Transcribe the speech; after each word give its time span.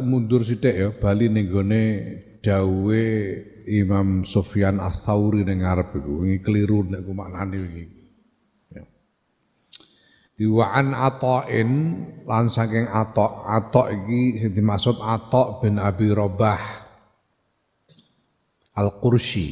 Mundur 0.00 0.46
sithik 0.46 0.74
ya 0.78 0.88
bali 0.94 1.26
ning 1.26 1.50
gone 1.50 1.82
dawuhe 2.40 3.06
Imam 3.68 4.24
Sufyan 4.24 4.80
Ats-Tsauri 4.80 5.44
ning 5.44 5.60
ngarep 5.60 5.98
iku 5.98 6.24
wingi 6.24 6.38
keliru 6.40 6.86
nek 6.86 7.04
ku 7.04 7.12
maknane 7.12 7.56
wingi. 7.58 7.86
Ya. 8.72 8.84
Diwa'an 10.38 10.94
Ata'in 10.94 11.70
lan 12.24 12.46
saking 12.48 12.86
Ata' 12.86 13.44
Ata' 13.44 13.92
iki 13.92 14.40
sing 14.40 14.50
dimaksud 14.54 15.02
Ata' 15.02 15.60
bin 15.60 15.76
Abi 15.76 16.08
Robah 16.14 16.62
Al-Qursi 18.78 19.46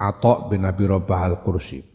Ata' 0.00 0.48
bin 0.48 0.64
Abi 0.64 0.84
Robah 0.88 1.20
Al-Qursi 1.28 1.91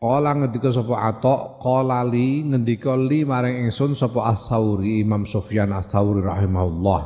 Kala 0.00 0.32
ngendika 0.32 0.72
sapa 0.72 1.12
Atok, 1.12 1.60
kala 1.60 2.00
li 2.08 2.40
ngendika 2.40 2.96
li 2.96 3.20
maring 3.20 3.68
ingsun 3.68 3.92
sapa 3.92 4.32
As-Sauri 4.32 5.04
Imam 5.04 5.28
Sufyan 5.28 5.76
As-Sauri 5.76 6.24
rahimahullah. 6.24 7.00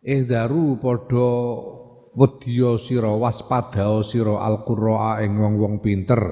Ihdaru 0.00 0.80
padha 0.80 1.28
wedya 2.16 2.80
sira 2.80 3.12
waspada 3.12 4.00
sira 4.00 4.40
al-qurra 4.40 5.20
ing 5.20 5.36
wong-wong 5.36 5.84
pinter. 5.84 6.24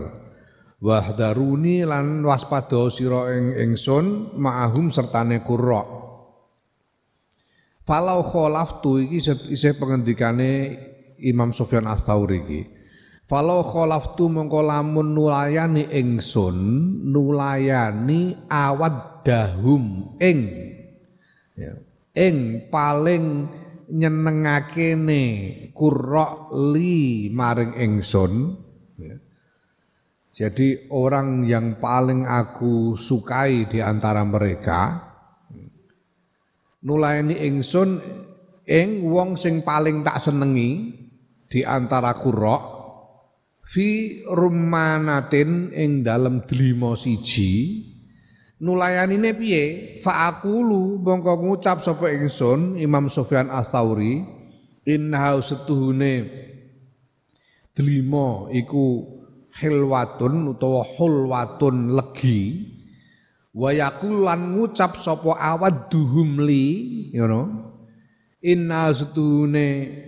Wahdaruni 0.80 1.84
lan 1.84 2.24
waspada 2.24 2.88
sira 2.88 3.36
ing 3.36 3.60
ingsun 3.60 4.40
ma'ahum 4.40 4.88
sertane 4.88 5.44
qurra. 5.44 5.84
Falau 7.84 8.24
khalaftu 8.24 9.04
iki 9.04 9.52
isih 9.52 9.76
pengendikane 9.76 10.80
Imam 11.20 11.52
Sufyan 11.52 11.84
As-Sauri 11.84 12.40
iki. 12.40 12.79
Falau 13.30 13.62
khalaftu 13.62 14.26
mongko 14.26 14.58
lamun 14.58 15.14
nulayani 15.14 15.86
ingsun 15.86 16.58
nulayani 17.14 18.34
awad 18.50 19.22
dahum 19.22 20.18
ing. 20.18 20.50
Ya, 21.54 21.78
ing 22.18 22.66
paling 22.74 23.46
nyenengakene 23.86 25.22
kurra 25.70 26.50
li 26.74 27.30
maring 27.30 27.78
ingsun. 27.78 28.32
Ya. 28.98 29.14
Jadi 30.34 30.90
orang 30.90 31.46
yang 31.46 31.78
paling 31.78 32.26
aku 32.26 32.98
sukai 32.98 33.70
di 33.70 33.78
antara 33.78 34.26
mereka 34.26 35.06
nulayani 36.82 37.38
ingsun 37.46 38.02
ing 38.66 39.06
wong 39.06 39.38
sing 39.38 39.62
paling 39.62 40.02
tak 40.02 40.18
senengi 40.18 40.98
di 41.46 41.62
antara 41.62 42.10
kurra 42.18 42.79
fi 43.70 44.20
rumanatin 44.26 45.70
ing 45.70 46.02
dalem 46.02 46.42
delima 46.42 46.98
siji 46.98 47.86
nulayanine 48.58 49.30
piye? 49.38 49.64
Fa 50.02 50.26
aqulu 50.34 50.98
mongko 50.98 51.38
ngucap 51.38 51.78
sapa 51.78 52.10
ingsun 52.10 52.74
Imam 52.74 53.06
Sufyan 53.06 53.46
Ats-Tsauri 53.46 54.26
inna 54.90 55.38
setuhune 55.38 56.26
delima 57.70 58.50
iku 58.50 59.06
hilwatun 59.54 60.50
utawa 60.50 60.82
hulwatun 60.98 61.94
legi 61.94 62.66
wa 63.54 63.70
yaqulan 63.70 64.58
ngucap 64.58 64.98
sapa 64.98 65.38
awadduhum 65.38 66.42
li 66.42 66.66
ngono. 67.14 67.70
Inna 68.40 68.88
setuhune 68.90 69.66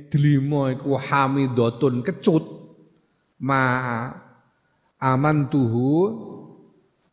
delima 0.08 0.72
iku 0.72 0.96
hamidatun 0.96 2.00
kecut 2.02 2.61
ma 3.42 3.62
aman 5.02 5.50
tuhu 5.50 6.14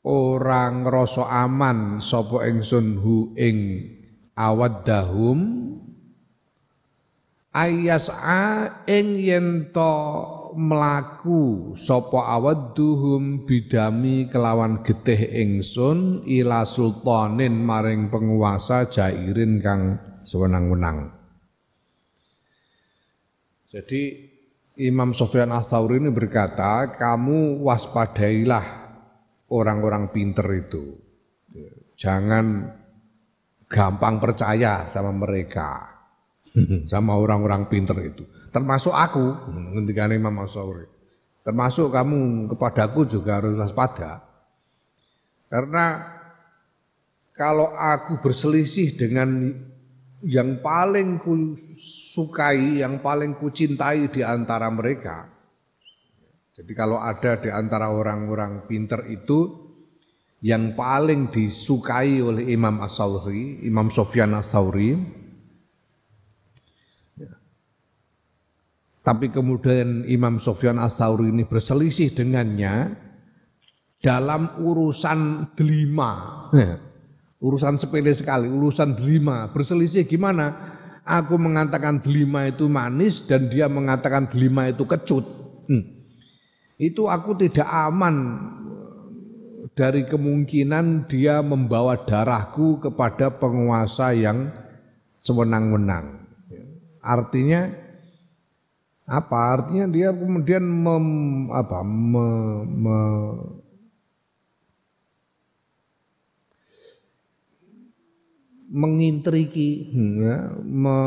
orang 0.06 0.85
ngrasa 0.85 1.25
aman 1.25 1.97
sapa 2.00 2.45
ingsun 2.45 3.01
hu 3.01 3.34
ing 3.34 3.57
awaddahum. 4.38 5.67
Ayas'a 7.50 8.85
ing 8.85 9.17
yen 9.17 9.73
to 9.73 9.94
mlaku 10.53 11.73
sapa 11.73 12.38
awadduhum 12.38 13.50
bidami 13.50 14.29
kelawan 14.29 14.85
getih 14.85 15.17
ingsun 15.34 16.29
ila 16.29 16.61
sultanin 16.61 17.57
maring 17.66 18.13
penguasa 18.13 18.85
jairin 18.85 19.66
kang 19.66 19.97
sewenang-wenang. 20.22 21.09
Jadi 23.73 24.29
Imam 24.79 25.12
Sofyan 25.12 25.51
Ats-Tsauri 25.51 26.00
ini 26.00 26.07
berkata, 26.07 26.95
kamu 26.95 27.59
waspadailah 27.67 28.66
orang-orang 29.51 30.07
pinter 30.16 30.47
itu. 30.56 30.95
Jangan 32.00 32.63
gampang 33.67 34.23
percaya 34.23 34.88
sama 34.88 35.12
mereka, 35.12 36.00
sama 36.91 37.19
orang-orang 37.19 37.67
pinter 37.67 38.00
itu. 38.07 38.23
Termasuk 38.56 38.95
aku, 38.95 39.51
ketika 39.84 40.07
Imam 40.16 40.40
Ats-Tsauri. 40.40 40.88
Termasuk 41.44 41.91
kamu 41.91 42.47
kepadaku 42.56 43.03
juga 43.03 43.44
harus 43.44 43.59
waspada. 43.59 44.23
Karena 45.51 46.07
kalau 47.35 47.75
aku 47.75 48.23
berselisih 48.23 48.96
dengan 48.96 49.59
yang 50.23 50.59
paling 50.59 51.19
sukai, 52.19 52.84
yang 52.84 53.00
paling 53.00 53.40
kucintai 53.40 54.12
di 54.12 54.19
antara 54.19 54.68
mereka. 54.68 55.40
Jadi 56.59 56.75
kalau 56.75 57.00
ada 57.00 57.40
di 57.40 57.47
antara 57.47 57.88
orang-orang 57.88 58.68
pinter 58.68 59.07
itu 59.07 59.72
yang 60.44 60.75
paling 60.75 61.31
disukai 61.31 62.19
oleh 62.19 62.52
Imam 62.52 62.84
As-Sawri, 62.84 63.63
Imam 63.63 63.88
Sofyan 63.88 64.35
As-Sawri, 64.35 65.00
ya. 67.16 67.31
tapi 69.00 69.31
kemudian 69.31 70.03
Imam 70.03 70.35
Sofyan 70.35 70.84
As-Sawri 70.84 71.31
ini 71.31 71.47
berselisih 71.47 72.12
dengannya 72.12 72.91
dalam 74.03 74.59
urusan 74.59 75.52
delima. 75.56 76.44
Ya. 76.52 76.75
Urusan 77.40 77.79
sepele 77.79 78.12
sekali, 78.12 78.52
urusan 78.52 79.00
delima. 79.00 79.47
Berselisih 79.47 80.03
gimana? 80.03 80.75
Aku 81.09 81.42
mengatakan 81.42 81.97
delima 81.97 82.46
itu 82.46 82.70
manis 82.70 83.25
dan 83.25 83.50
dia 83.50 83.66
mengatakan 83.66 84.30
delima 84.30 84.70
itu 84.70 84.86
kecut. 84.86 85.25
Hmm. 85.66 86.06
Itu 86.78 87.09
aku 87.09 87.34
tidak 87.34 87.66
aman 87.66 88.38
dari 89.74 90.06
kemungkinan 90.06 91.09
dia 91.09 91.42
membawa 91.42 91.97
darahku 91.97 92.78
kepada 92.78 93.34
penguasa 93.34 94.14
yang 94.14 94.53
sewenang-wenang. 95.25 96.30
Artinya 97.02 97.74
apa? 99.09 99.40
Artinya 99.58 99.90
dia 99.90 100.14
kemudian 100.14 100.62
mem, 100.62 101.08
apa, 101.50 101.81
me, 101.81 102.28
me, 102.70 102.97
mengintriki 108.69 109.90
ya, 110.22 110.53
me, 110.61 110.97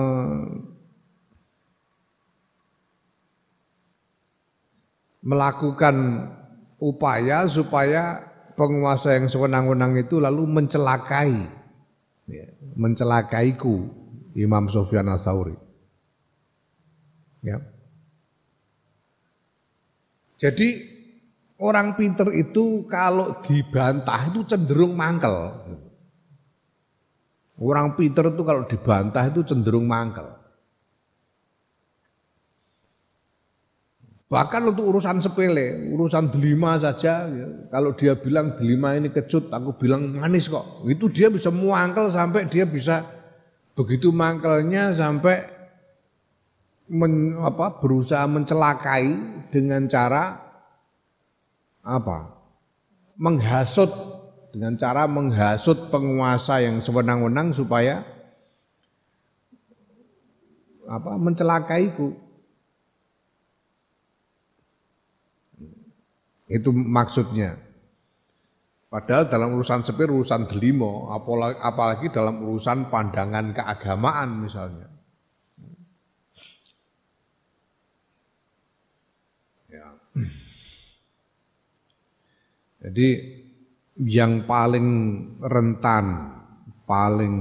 melakukan 5.22 6.26
upaya 6.82 7.46
supaya 7.46 8.26
penguasa 8.58 9.14
yang 9.14 9.30
sewenang-wenang 9.30 9.94
itu 9.94 10.18
lalu 10.18 10.42
mencelakai 10.50 11.46
ya, 12.26 12.46
mencelakaiku 12.74 13.86
Imam 14.34 14.66
Sofyan 14.66 15.14
Asauri 15.14 15.54
ya. 17.46 17.62
Jadi 20.42 20.82
orang 21.62 21.94
pinter 21.94 22.26
itu 22.34 22.82
kalau 22.90 23.38
dibantah 23.46 24.26
itu 24.26 24.42
cenderung 24.42 24.98
mangkel 24.98 25.54
Orang 27.62 27.94
pinter 27.94 28.34
itu 28.34 28.42
kalau 28.42 28.66
dibantah 28.66 29.22
itu 29.30 29.46
cenderung 29.46 29.86
mangkel. 29.86 30.26
Bahkan 34.26 34.74
untuk 34.74 34.96
urusan 34.96 35.20
sepele, 35.20 35.92
urusan 35.92 36.32
delima 36.32 36.80
saja, 36.80 37.28
ya, 37.28 37.46
kalau 37.68 37.92
dia 37.92 38.16
bilang 38.16 38.56
delima 38.56 38.96
ini 38.96 39.12
kecut, 39.12 39.52
aku 39.52 39.76
bilang 39.76 40.08
manis 40.16 40.48
kok. 40.48 40.82
Itu 40.88 41.12
dia 41.12 41.28
bisa 41.28 41.52
muangkel 41.52 42.08
sampai 42.08 42.48
dia 42.48 42.64
bisa 42.64 43.04
begitu 43.76 44.08
mangkelnya 44.08 44.96
sampai 44.96 45.44
men, 46.88 47.36
apa, 47.44 47.76
berusaha 47.76 48.24
mencelakai 48.24 49.04
dengan 49.52 49.84
cara 49.84 50.40
apa? 51.84 52.32
Menghasut 53.20 53.92
dengan 54.52 54.76
cara 54.76 55.08
menghasut 55.08 55.88
penguasa 55.88 56.60
yang 56.60 56.78
sewenang-wenang 56.78 57.56
supaya 57.56 58.04
apa 60.86 61.16
mencelakaiku 61.16 62.22
Itu 66.52 66.68
maksudnya. 66.68 67.56
Padahal 68.92 69.24
dalam 69.32 69.56
urusan 69.56 69.80
sepir, 69.80 70.12
urusan 70.12 70.44
delimo, 70.44 71.08
apalagi, 71.08 71.56
apalagi 71.64 72.06
dalam 72.12 72.44
urusan 72.44 72.92
pandangan 72.92 73.56
keagamaan 73.56 74.36
misalnya. 74.36 74.92
Ya. 79.72 79.96
Jadi 82.84 83.08
yang 84.00 84.48
paling 84.48 84.88
rentan, 85.42 86.04
paling 86.88 87.34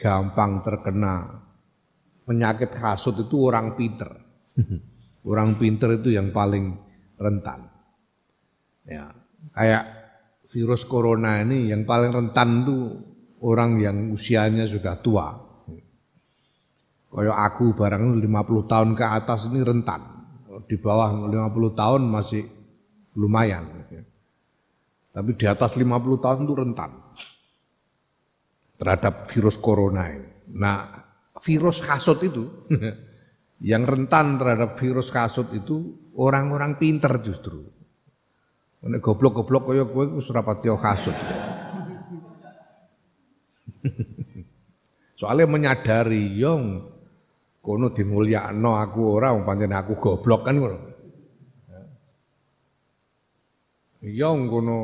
gampang 0.00 0.64
terkena 0.64 1.44
penyakit 2.24 2.70
hasut 2.78 3.18
itu 3.20 3.36
orang 3.50 3.74
pinter. 3.74 4.08
orang 5.30 5.58
pinter 5.58 5.98
itu 5.98 6.14
yang 6.14 6.30
paling 6.30 6.78
rentan. 7.18 7.68
Ya, 8.86 9.12
kayak 9.52 9.84
virus 10.48 10.86
corona 10.88 11.42
ini 11.42 11.68
yang 11.68 11.82
paling 11.82 12.14
rentan 12.14 12.64
tuh 12.64 12.82
orang 13.42 13.82
yang 13.82 13.96
usianya 14.14 14.64
sudah 14.70 15.02
tua. 15.02 15.28
Kayak 17.10 17.38
aku 17.50 17.74
barang 17.74 18.22
50 18.22 18.70
tahun 18.70 18.90
ke 18.94 19.04
atas 19.04 19.50
ini 19.50 19.60
rentan. 19.66 20.00
Di 20.70 20.78
bawah 20.78 21.10
50 21.26 21.74
tahun 21.74 22.06
masih 22.06 22.46
lumayan. 23.18 23.66
Tapi 25.10 25.34
di 25.34 25.46
atas 25.46 25.74
50 25.74 26.22
tahun 26.22 26.46
itu 26.46 26.54
rentan 26.54 26.90
terhadap 28.78 29.26
virus 29.26 29.58
corona 29.58 30.06
ini. 30.08 30.30
Nah, 30.54 30.86
virus 31.42 31.82
kasut 31.82 32.22
itu 32.22 32.46
yang 33.70 33.84
rentan 33.84 34.38
terhadap 34.38 34.78
virus 34.78 35.10
kasut 35.10 35.50
itu 35.52 35.98
orang-orang 36.14 36.78
pinter 36.78 37.18
justru. 37.20 37.66
Nek 38.80 39.04
goblok-goblok 39.04 39.68
kaya 39.68 39.84
kowe 39.84 40.16
wis 40.16 40.32
ora 40.32 40.40
pati 40.40 40.72
kasut. 40.72 41.12
Soalnya 45.20 45.44
menyadari 45.44 46.32
yong 46.40 46.88
kono 47.60 47.92
dimulyakno 47.92 48.80
aku 48.80 49.20
ora 49.20 49.36
wong 49.36 49.44
pancen 49.44 49.76
aku 49.76 50.00
goblok 50.00 50.48
kan 50.48 50.56
ngono. 50.56 50.89
Yong 54.00 54.48
kono 54.48 54.78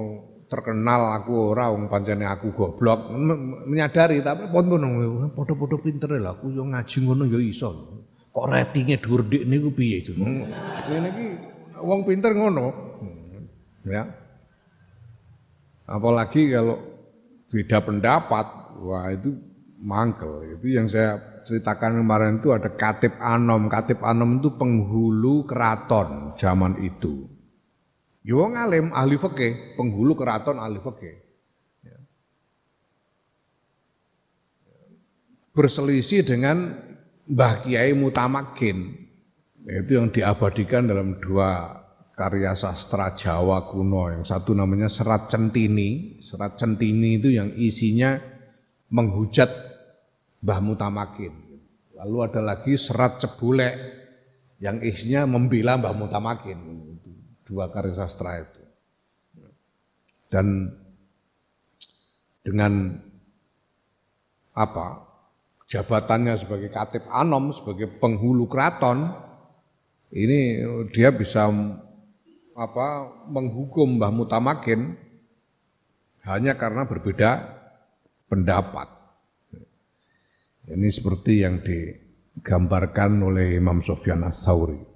terkenal 0.46 1.16
aku 1.16 1.56
ora 1.56 1.72
wong 1.72 1.90
pancene 1.90 2.22
aku 2.22 2.54
goblok 2.54 3.10
menyadari 3.66 4.22
tapi 4.22 4.46
pun 4.46 4.70
ngono 4.70 5.32
padha-padha 5.34 5.76
pinter 5.82 6.22
lah 6.22 6.38
aku 6.38 6.54
yo 6.54 6.62
ngaji 6.62 6.96
ngono 7.02 7.26
yo 7.26 7.42
iso 7.42 7.66
kok 8.30 8.46
ratinge 8.46 9.02
dhuwur 9.02 9.26
dik 9.26 9.42
niku 9.42 9.74
piye 9.74 10.06
ngene 10.06 11.08
iki 11.10 11.26
wong 11.82 12.06
pinter 12.06 12.30
ngono 12.30 12.86
Ya. 13.86 14.10
Apalagi 15.86 16.50
kalau 16.50 16.82
beda 17.46 17.78
pendapat, 17.78 18.46
wah 18.82 19.06
itu 19.14 19.30
mangkel. 19.78 20.58
Itu 20.58 20.66
yang 20.66 20.90
saya 20.90 21.22
ceritakan 21.46 22.02
kemarin 22.02 22.42
itu 22.42 22.50
ada 22.50 22.74
Katib 22.74 23.14
Anom. 23.22 23.70
Katib 23.70 24.02
Anom 24.02 24.42
itu 24.42 24.50
penghulu 24.58 25.46
keraton 25.46 26.34
zaman 26.34 26.82
itu. 26.82 27.30
Yo 28.26 28.42
ngalim 28.42 28.90
ahli 28.90 29.14
fikih, 29.14 29.78
penghulu 29.78 30.18
keraton 30.18 30.58
ahli 30.58 30.82
fikih. 30.82 31.14
Ya. 31.86 31.98
Berselisih 35.54 36.26
dengan 36.26 36.74
Mbah 37.30 37.62
Kiai 37.62 37.94
Mutamakin. 37.94 39.06
Itu 39.62 40.02
yang 40.02 40.10
diabadikan 40.10 40.90
dalam 40.90 41.22
dua 41.22 41.70
karya 42.18 42.50
sastra 42.58 43.14
Jawa 43.14 43.62
kuno 43.62 44.10
yang 44.10 44.26
satu 44.26 44.58
namanya 44.58 44.90
Serat 44.90 45.30
Centini. 45.30 46.18
Serat 46.18 46.58
Centini 46.58 47.22
itu 47.22 47.30
yang 47.30 47.54
isinya 47.54 48.18
menghujat 48.90 49.54
Mbah 50.42 50.60
Mutamakin. 50.66 51.34
Lalu 51.94 52.16
ada 52.26 52.42
lagi 52.42 52.74
Serat 52.74 53.22
Cebulek 53.22 53.74
yang 54.58 54.82
isinya 54.82 55.30
membela 55.30 55.78
Mbah 55.78 55.94
Mutamakin. 55.94 56.58
Dua 57.46 57.70
karya 57.70 57.94
sastra 57.94 58.42
itu. 58.42 58.62
Dan 60.26 60.66
dengan 62.42 62.98
apa 64.50 65.06
jabatannya 65.70 66.34
sebagai 66.34 66.74
katib 66.74 67.06
anom, 67.06 67.54
sebagai 67.54 67.86
penghulu 68.02 68.50
keraton, 68.50 69.14
ini 70.10 70.62
dia 70.90 71.14
bisa 71.14 71.46
apa 72.56 72.88
menghukum 73.30 74.00
Mbah 74.00 74.10
Mutamakin 74.10 74.96
hanya 76.26 76.58
karena 76.58 76.82
berbeda 76.88 77.30
pendapat. 78.26 78.90
Ini 80.66 80.88
seperti 80.90 81.46
yang 81.46 81.62
digambarkan 81.62 83.22
oleh 83.22 83.54
Imam 83.54 83.86
Sofyan 83.86 84.26
As-Sauri. 84.26 84.95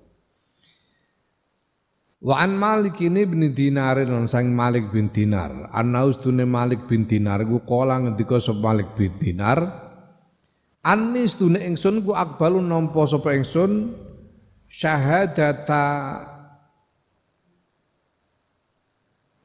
Wa 2.21 2.45
an 2.45 2.53
Malik 2.53 3.01
ini 3.01 3.25
bin 3.25 3.49
Dinar 3.57 3.97
lan 4.05 4.29
sang 4.29 4.53
Malik 4.53 4.93
bin 4.93 5.09
Dinar. 5.09 5.73
Anaus 5.73 6.21
tune 6.21 6.45
Malik 6.45 6.85
bin 6.85 7.09
Dinar 7.09 7.41
ku 7.49 7.65
kala 7.65 7.97
ngendika 7.97 8.37
sop 8.37 8.61
Malik 8.61 8.93
bin 8.93 9.17
Dinar. 9.17 9.89
Anis 10.85 11.41
tune 11.41 11.57
ingsun 11.61 12.05
ku 12.05 12.13
akbalu 12.13 12.61
nampa 12.61 13.09
sapa 13.09 13.33
ingsun 13.33 13.97
syahadata 14.69 15.85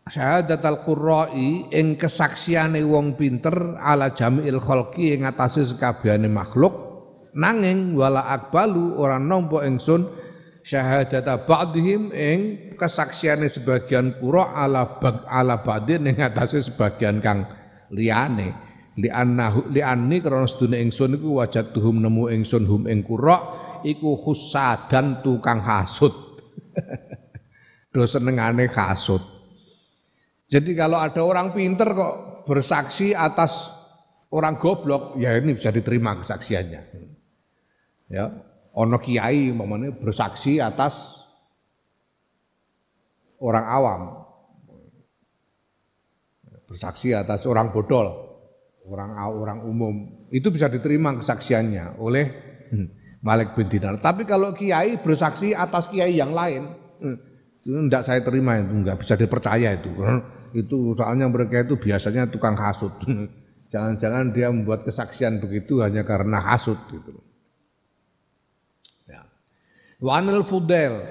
syahadat 0.06 0.62
al-qurra'i 0.62 1.72
ing 1.72 1.98
kesaksiane 1.98 2.84
wong 2.86 3.18
pinter 3.18 3.80
ala 3.82 4.14
jamil 4.14 4.62
khalqi 4.62 5.18
ing 5.18 5.26
atase 5.26 5.66
sekabehane 5.66 6.30
makhluk 6.30 6.76
nanging 7.36 7.98
wala 7.98 8.32
akbalu 8.32 8.96
ora 8.96 9.18
nampa 9.18 9.66
ingsun 9.66 10.08
syahadat 10.66 11.46
ba'dihim 11.46 12.10
ing 12.10 12.40
kesaksiane 12.74 13.46
sebagian 13.46 14.18
qurra 14.18 14.58
ala 14.58 14.98
bag 14.98 15.22
ala 15.30 15.62
ba'din 15.62 16.10
ing 16.10 16.18
atase 16.18 16.66
sebagian 16.66 17.22
kang 17.22 17.46
liyane. 17.94 18.66
Li 18.96 19.12
annahu 19.12 19.70
li 19.70 19.84
anni 19.84 20.24
krana 20.24 20.50
sedune 20.50 20.82
ingsun 20.82 21.20
iku 21.20 21.44
wajatuhum 21.44 22.02
nemu 22.02 22.32
ingsun 22.34 22.64
hum 22.66 22.90
ing 22.90 23.06
qurra 23.06 23.38
iku 23.86 24.18
husadan 24.18 25.22
tukang 25.22 25.62
hasud. 25.62 26.16
Do 27.94 28.04
senengane 28.10 28.66
hasud. 28.72 29.22
Jadi 30.50 30.72
kalau 30.74 30.98
ada 31.00 31.22
orang 31.22 31.54
pinter 31.54 31.94
kok 31.94 32.16
bersaksi 32.48 33.12
atas 33.12 33.72
orang 34.32 34.62
goblok, 34.62 35.18
ya 35.18 35.34
ini 35.36 35.58
bisa 35.58 35.74
diterima 35.74 36.16
kesaksiannya. 36.22 36.82
Ya, 38.06 38.30
ono 38.76 38.98
kiai 39.00 39.56
umpamanya 39.56 39.96
bersaksi 39.96 40.60
atas 40.60 41.24
orang 43.40 43.66
awam. 43.66 44.02
Bersaksi 46.66 47.16
atas 47.16 47.48
orang 47.48 47.72
bodol, 47.72 48.08
orang 48.90 49.16
orang 49.16 49.60
umum. 49.64 50.28
Itu 50.28 50.52
bisa 50.52 50.68
diterima 50.68 51.16
kesaksiannya 51.16 52.02
oleh 52.02 52.26
Malik 53.26 53.56
bin 53.56 53.72
Dinar. 53.72 53.98
Tapi 54.02 54.28
kalau 54.28 54.52
kiai 54.52 55.00
bersaksi 55.00 55.56
atas 55.56 55.88
kiai 55.88 56.18
yang 56.20 56.36
lain, 56.36 56.68
itu 57.66 57.74
tidak 57.90 58.04
saya 58.06 58.22
terima 58.22 58.62
itu, 58.62 58.74
enggak 58.86 59.02
bisa 59.02 59.18
dipercaya 59.18 59.74
itu. 59.74 59.90
Itu 60.54 60.94
soalnya 60.94 61.26
mereka 61.26 61.66
itu 61.66 61.80
biasanya 61.82 62.30
tukang 62.30 62.54
hasut. 62.54 62.94
Jangan-jangan 63.74 64.30
dia 64.30 64.54
membuat 64.54 64.86
kesaksian 64.86 65.42
begitu 65.42 65.82
hanya 65.82 66.06
karena 66.06 66.38
hasut 66.38 66.78
gitu. 66.94 67.25
Ya. 70.06 70.14
Wa 70.14 70.22
anil 70.22 70.46
Fudel 70.46 71.02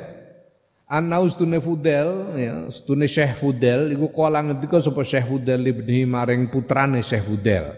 Anau 0.86 1.26
stune 1.26 1.58
Fudel 1.58 2.38
ya, 2.38 2.70
stune 2.70 3.10
Syekh 3.10 3.42
Fudel 3.42 3.90
iku 3.90 4.14
kala 4.14 4.46
ngendika 4.46 4.78
sapa 4.78 5.02
Syekh 5.02 5.26
Fudel 5.26 5.66
ibni 5.66 6.06
maring 6.06 6.46
putrane 6.52 7.02
Syekh 7.02 7.24
Fudel. 7.24 7.72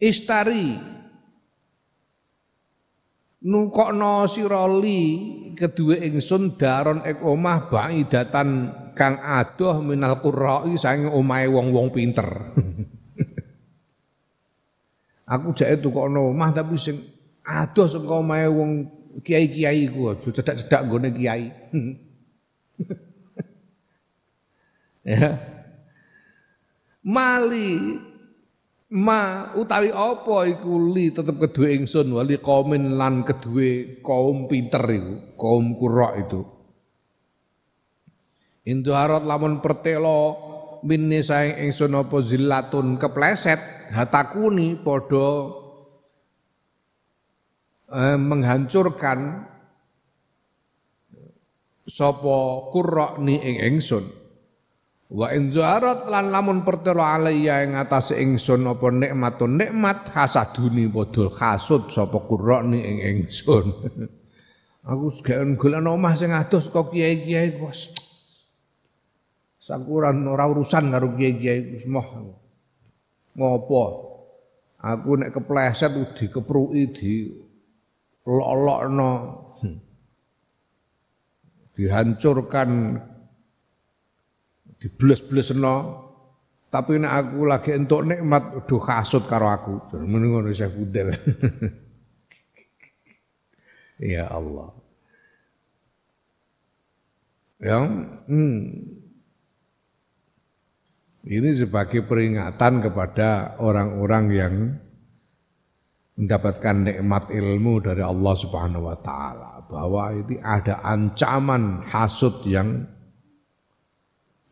Istari 0.00 0.80
nukokno 3.44 4.24
siroli 4.30 5.02
kedua 5.58 5.98
ingsun 5.98 6.56
daron 6.56 7.04
ek 7.04 7.20
omah 7.20 7.68
baidatan 7.68 8.48
kang 8.94 9.18
adoh 9.18 9.82
minal 9.82 10.22
qurra'i 10.22 10.78
saking 10.78 11.10
omahe 11.10 11.50
wong-wong 11.50 11.90
pinter. 11.90 12.24
Aku 15.36 15.52
jake 15.58 15.82
tukokno 15.82 16.32
omah 16.32 16.54
tapi 16.54 16.78
sing 16.78 17.02
adoh 17.42 17.90
saka 17.90 18.14
omahe 18.14 18.46
wong 18.46 18.99
kiai-kiai 19.18 19.90
ku 19.90 20.14
aja 20.14 20.30
cedak-cedak 20.30 20.80
nggone 20.86 21.08
kiai. 21.10 21.50
ya. 25.10 25.34
Mali 27.02 27.98
ma 28.90 29.54
utawi 29.54 29.94
apa 29.94 30.36
iku 30.50 30.90
li 30.90 31.14
tetep 31.14 31.38
kedue 31.38 31.78
ingsun 31.78 32.10
wali 32.10 32.42
kaumin 32.42 32.98
lan 32.98 33.22
kedue 33.22 34.02
kaum 34.02 34.50
pinter 34.50 34.82
iku 34.82 35.14
kaum 35.38 35.78
qurra 35.78 36.18
itu 36.18 36.42
Indu 38.66 38.92
harot 38.92 39.24
lamun 39.24 39.64
pertelo 39.64 40.36
minni 40.84 41.24
saing 41.24 41.70
ingsun 41.70 41.96
apa 41.96 42.20
zillatun 42.20 43.00
kepleset 43.00 43.88
hatakuni 43.94 44.76
padha 44.82 45.59
eh, 47.90 48.16
menghancurkan 48.18 49.46
sapa 51.90 52.36
qurra 52.70 53.18
ni 53.18 53.36
ing 53.36 53.56
ingsun 53.58 54.20
Wa 55.10 55.34
in 55.34 55.50
zaharat 55.50 56.06
lan 56.06 56.30
lamun 56.30 56.62
pertelo 56.62 57.02
alayya 57.02 57.66
ing 57.66 57.74
atas 57.74 58.14
ingsun 58.14 58.62
apa 58.70 58.94
nikmatun 58.94 59.58
nikmat 59.58 60.06
hasaduni 60.06 60.86
padha 60.86 61.26
hasud 61.34 61.90
sapa 61.90 62.22
qurrani 62.30 62.78
ing 62.78 62.98
ingsun. 63.02 63.66
Aku 64.90 65.10
segaen 65.10 65.58
golek 65.58 65.82
omah 65.82 66.14
sing 66.14 66.30
adoh 66.30 66.62
saka 66.62 66.94
kiai-kiai 66.94 67.58
wis. 67.58 67.90
Sakuran 69.58 70.22
ora 70.30 70.46
urusan 70.46 70.94
karo 70.94 71.10
kiai-kiai 71.18 71.74
wis 71.74 71.84
moh. 71.90 72.06
Ngopo? 73.34 73.82
Aku 74.78 75.18
nek 75.18 75.34
kepleset 75.34 75.90
dikepruki 76.16 76.82
di 76.94 77.12
lolokno. 78.26 79.12
Hmm. 79.60 79.78
Dihancurkan 81.76 82.70
dibles-blesno 84.80 85.74
tapi 86.70 87.02
nek 87.02 87.10
aku 87.10 87.50
lagi 87.50 87.74
entuk 87.74 88.06
nikmat 88.06 88.62
do 88.70 88.78
kasut 88.78 89.26
karo 89.26 89.50
aku. 89.50 89.90
Ngono 89.98 90.26
ngono 90.30 90.54
Syekh 90.54 90.70
Fudel. 90.70 91.10
ya 94.14 94.30
Allah. 94.30 94.70
Yang 97.58 97.84
hmm, 98.30 98.58
ini 101.26 101.50
sebagai 101.58 102.06
peringatan 102.06 102.80
kepada 102.86 103.58
orang-orang 103.60 104.24
yang 104.32 104.54
mendapatkan 106.20 106.76
nikmat 106.84 107.32
ilmu 107.32 107.80
dari 107.80 108.04
Allah 108.04 108.34
Subhanahu 108.36 108.92
wa 108.92 108.98
taala 109.00 109.64
bahwa 109.64 110.12
ini 110.12 110.36
ada 110.44 110.84
ancaman 110.84 111.80
hasud 111.88 112.44
yang 112.44 112.84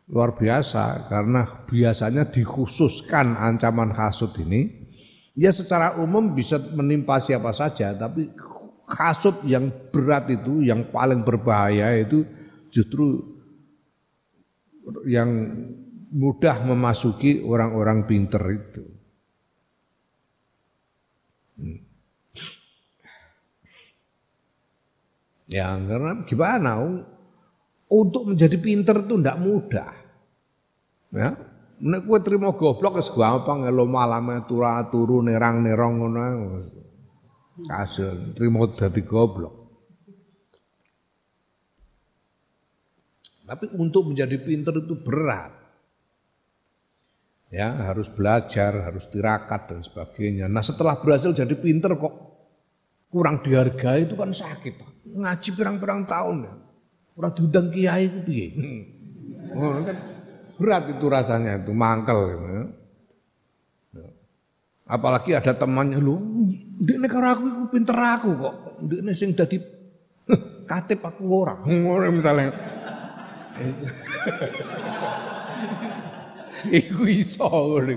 luar 0.09 0.33
biasa 0.33 1.05
karena 1.05 1.45
biasanya 1.69 2.33
dikhususkan 2.33 3.37
ancaman 3.37 3.93
hasud 3.93 4.33
ini 4.41 4.89
ya 5.37 5.53
secara 5.53 6.01
umum 6.01 6.33
bisa 6.33 6.57
menimpa 6.57 7.21
siapa 7.21 7.53
saja 7.53 7.93
tapi 7.93 8.25
hasud 8.89 9.45
yang 9.45 9.69
berat 9.93 10.25
itu 10.33 10.65
yang 10.65 10.89
paling 10.89 11.21
berbahaya 11.21 11.93
itu 12.01 12.25
justru 12.73 13.21
yang 15.05 15.29
mudah 16.09 16.65
memasuki 16.65 17.45
orang-orang 17.45 18.09
pinter 18.09 18.41
itu. 18.49 18.83
Ya 25.49 25.73
karena 25.73 26.23
gimana? 26.29 26.77
Untuk 27.89 28.29
menjadi 28.29 28.53
pinter 28.61 29.01
itu 29.01 29.17
tidak 29.17 29.41
mudah. 29.41 29.91
Ya. 31.09 31.33
Nek 31.79 32.05
kowe 32.05 32.19
trimo 32.21 32.53
goblok 32.53 33.01
wis 33.01 33.09
gampang 33.09 33.65
elo 33.65 33.89
malame 33.89 34.45
turu 34.45 34.67
turu 34.91 35.23
nerang-nerong 35.25 35.93
ngono 35.95 36.23
kasil 37.65 38.35
trimo 38.37 38.69
dadi 38.69 39.01
goblok. 39.01 39.55
Tapi 43.49 43.65
untuk 43.73 44.13
menjadi 44.13 44.37
pinter 44.37 44.77
itu 44.77 44.93
berat. 44.93 45.57
Ya, 47.49 47.73
harus 47.89 48.05
belajar, 48.05 48.85
harus 48.85 49.09
tirakat 49.09 49.73
dan 49.73 49.81
sebagainya. 49.81 50.45
Nah, 50.45 50.61
setelah 50.61 51.01
berhasil 51.01 51.33
jadi 51.33 51.57
pinter 51.57 51.97
kok 51.97 52.28
kurang 53.09 53.41
dihargai 53.41 54.05
itu 54.05 54.13
kan 54.13 54.29
sakit. 54.29 54.85
Ngaji 55.09 55.49
pirang-pirang 55.57 56.05
tahun 56.05 56.45
ya. 56.45 56.53
Ora 57.19 57.29
diundang 57.35 57.67
kiai 57.73 58.07
itu 58.07 58.19
piye? 58.23 58.47
Oh, 59.51 59.83
kan 59.83 59.97
Berat 60.59 60.91
itu 60.91 61.07
rasanya 61.07 61.63
itu 61.63 61.71
mangkel 61.71 62.35
gitu. 62.35 62.43
Ya. 63.95 64.11
Apalagi 64.91 65.31
ada 65.31 65.55
temannya 65.55 66.03
lu, 66.03 66.19
ndekne 66.83 67.07
karo 67.07 67.31
aku 67.31 67.43
iku 67.47 67.63
pinter 67.71 67.95
aku 67.95 68.29
kok. 68.35 68.55
Ndekne 68.83 69.11
sing 69.15 69.31
dadi 69.39 69.55
katip 70.69 70.99
aku 70.99 71.23
ora. 71.31 71.63
Ngono 71.63 72.11
misalnya. 72.11 72.51
iku 76.83 77.07
iso 77.07 77.47
ngono. 77.47 77.95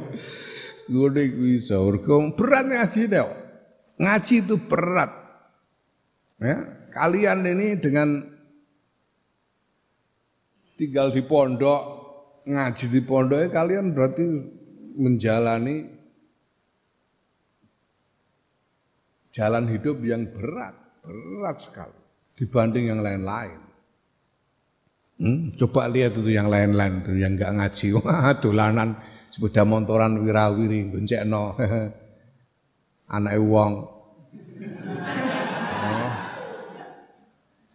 Ngono 0.87 1.19
iku 1.19 1.43
iso. 1.51 1.83
Berat 2.39 2.71
ngaji 2.71 3.11
deh. 3.11 3.42
Ngaji 4.01 4.35
itu 4.45 4.57
berat. 4.57 5.13
Ya, 6.43 6.59
kalian 6.91 7.47
ini 7.47 7.79
dengan 7.79 8.19
tinggal 10.75 11.15
di 11.15 11.23
pondok 11.23 12.03
ngaji 12.43 12.85
di 12.91 13.01
pondoknya 13.07 13.49
kalian 13.55 13.95
berarti 13.95 14.25
menjalani 14.99 15.87
jalan 19.31 19.65
hidup 19.71 20.03
yang 20.03 20.27
berat, 20.35 20.75
berat 21.07 21.57
sekali 21.63 21.99
dibanding 22.35 22.91
yang 22.91 23.01
lain-lain. 23.01 23.61
Hmm, 25.23 25.55
coba 25.55 25.87
lihat 25.87 26.19
itu 26.19 26.35
yang 26.35 26.51
lain-lain 26.51 27.07
yang 27.15 27.39
nggak 27.39 27.53
ngaji, 27.55 27.87
wah 28.03 28.35
dolanan 28.35 28.99
sepeda 29.31 29.63
motoran 29.65 30.19
wirawiri 30.21 30.91
no 31.25 31.55
anak 33.13 33.37
uang. 33.37 33.73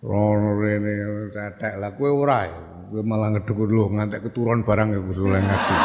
Oh, 0.08 0.30
rono 0.34 0.58
rene 0.58 0.94
tetek 1.30 1.78
lah 1.78 1.94
kue 1.94 2.10
ora 2.10 2.50
ya 2.50 2.60
gue 2.88 3.04
malah 3.04 3.36
ngeduk 3.36 3.68
lu 3.68 3.92
ngantek 3.92 4.24
keturun 4.32 4.64
barang 4.64 4.96
ya 4.96 5.00
gue 5.04 5.16
ngaji. 5.28 5.76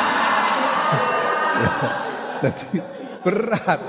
Jadi 2.42 2.66
berat. 3.22 3.80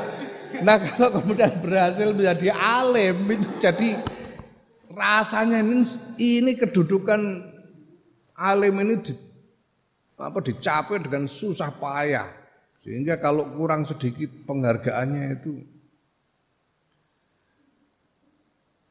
Nah 0.61 0.77
kalau 0.81 1.21
kemudian 1.21 1.61
berhasil 1.61 2.13
menjadi 2.13 2.53
alim 2.53 3.25
itu 3.25 3.49
jadi 3.57 3.97
rasanya 4.93 5.65
ini, 5.65 5.81
ini 6.21 6.53
kedudukan 6.53 7.41
alim 8.37 8.77
ini 8.85 9.01
di, 9.01 9.17
apa 10.13 10.37
dicapai 10.45 11.01
dengan 11.01 11.25
susah 11.25 11.73
payah 11.73 12.42
sehingga 12.83 13.15
kalau 13.23 13.47
kurang 13.55 13.87
sedikit 13.87 14.27
penghargaannya 14.43 15.39
itu 15.39 15.63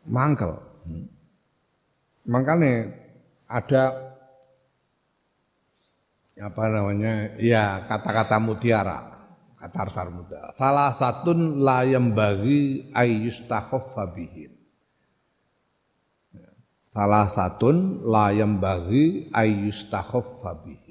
mangkel. 0.09 0.57
Makanya 2.25 2.89
ada 3.45 3.85
apa 6.41 6.65
namanya? 6.73 7.37
Ya 7.37 7.85
kata-kata 7.85 8.41
mutiara 8.41 9.13
kata 9.61 9.79
artar 9.79 10.09
muda. 10.09 10.57
Salah 10.57 10.91
satu 10.97 11.37
layam 11.61 12.17
bagi 12.17 12.89
ayyustahoffa 12.97 14.09
bihim 14.17 14.63
salah 16.93 17.25
satu 17.25 17.73
layam 18.05 18.61
bagi 18.61 19.33
ayyustahoffa 19.33 20.61
bihim 20.61 20.82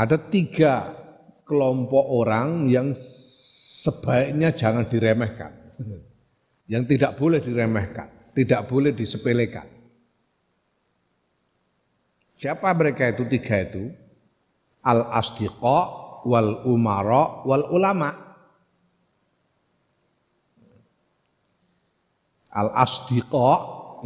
ada 0.00 0.16
tiga 0.16 0.96
kelompok 1.44 2.04
orang 2.08 2.72
yang 2.72 2.96
sebaiknya 2.96 4.56
jangan 4.56 4.88
diremehkan 4.88 5.52
yang 6.72 6.88
tidak 6.88 7.20
boleh 7.20 7.44
diremehkan 7.44 8.32
tidak 8.32 8.64
boleh 8.64 8.96
disepelekan 8.96 9.80
Siapa 12.40 12.72
mereka 12.72 13.12
itu 13.12 13.28
tiga 13.28 13.60
itu? 13.60 13.92
Al 14.80 15.12
asdiqa 15.12 15.80
wal 16.24 16.64
umara 16.64 17.44
wal 17.44 17.68
ulama. 17.68 18.16
Al 22.48 22.72
asdiqa 22.80 23.52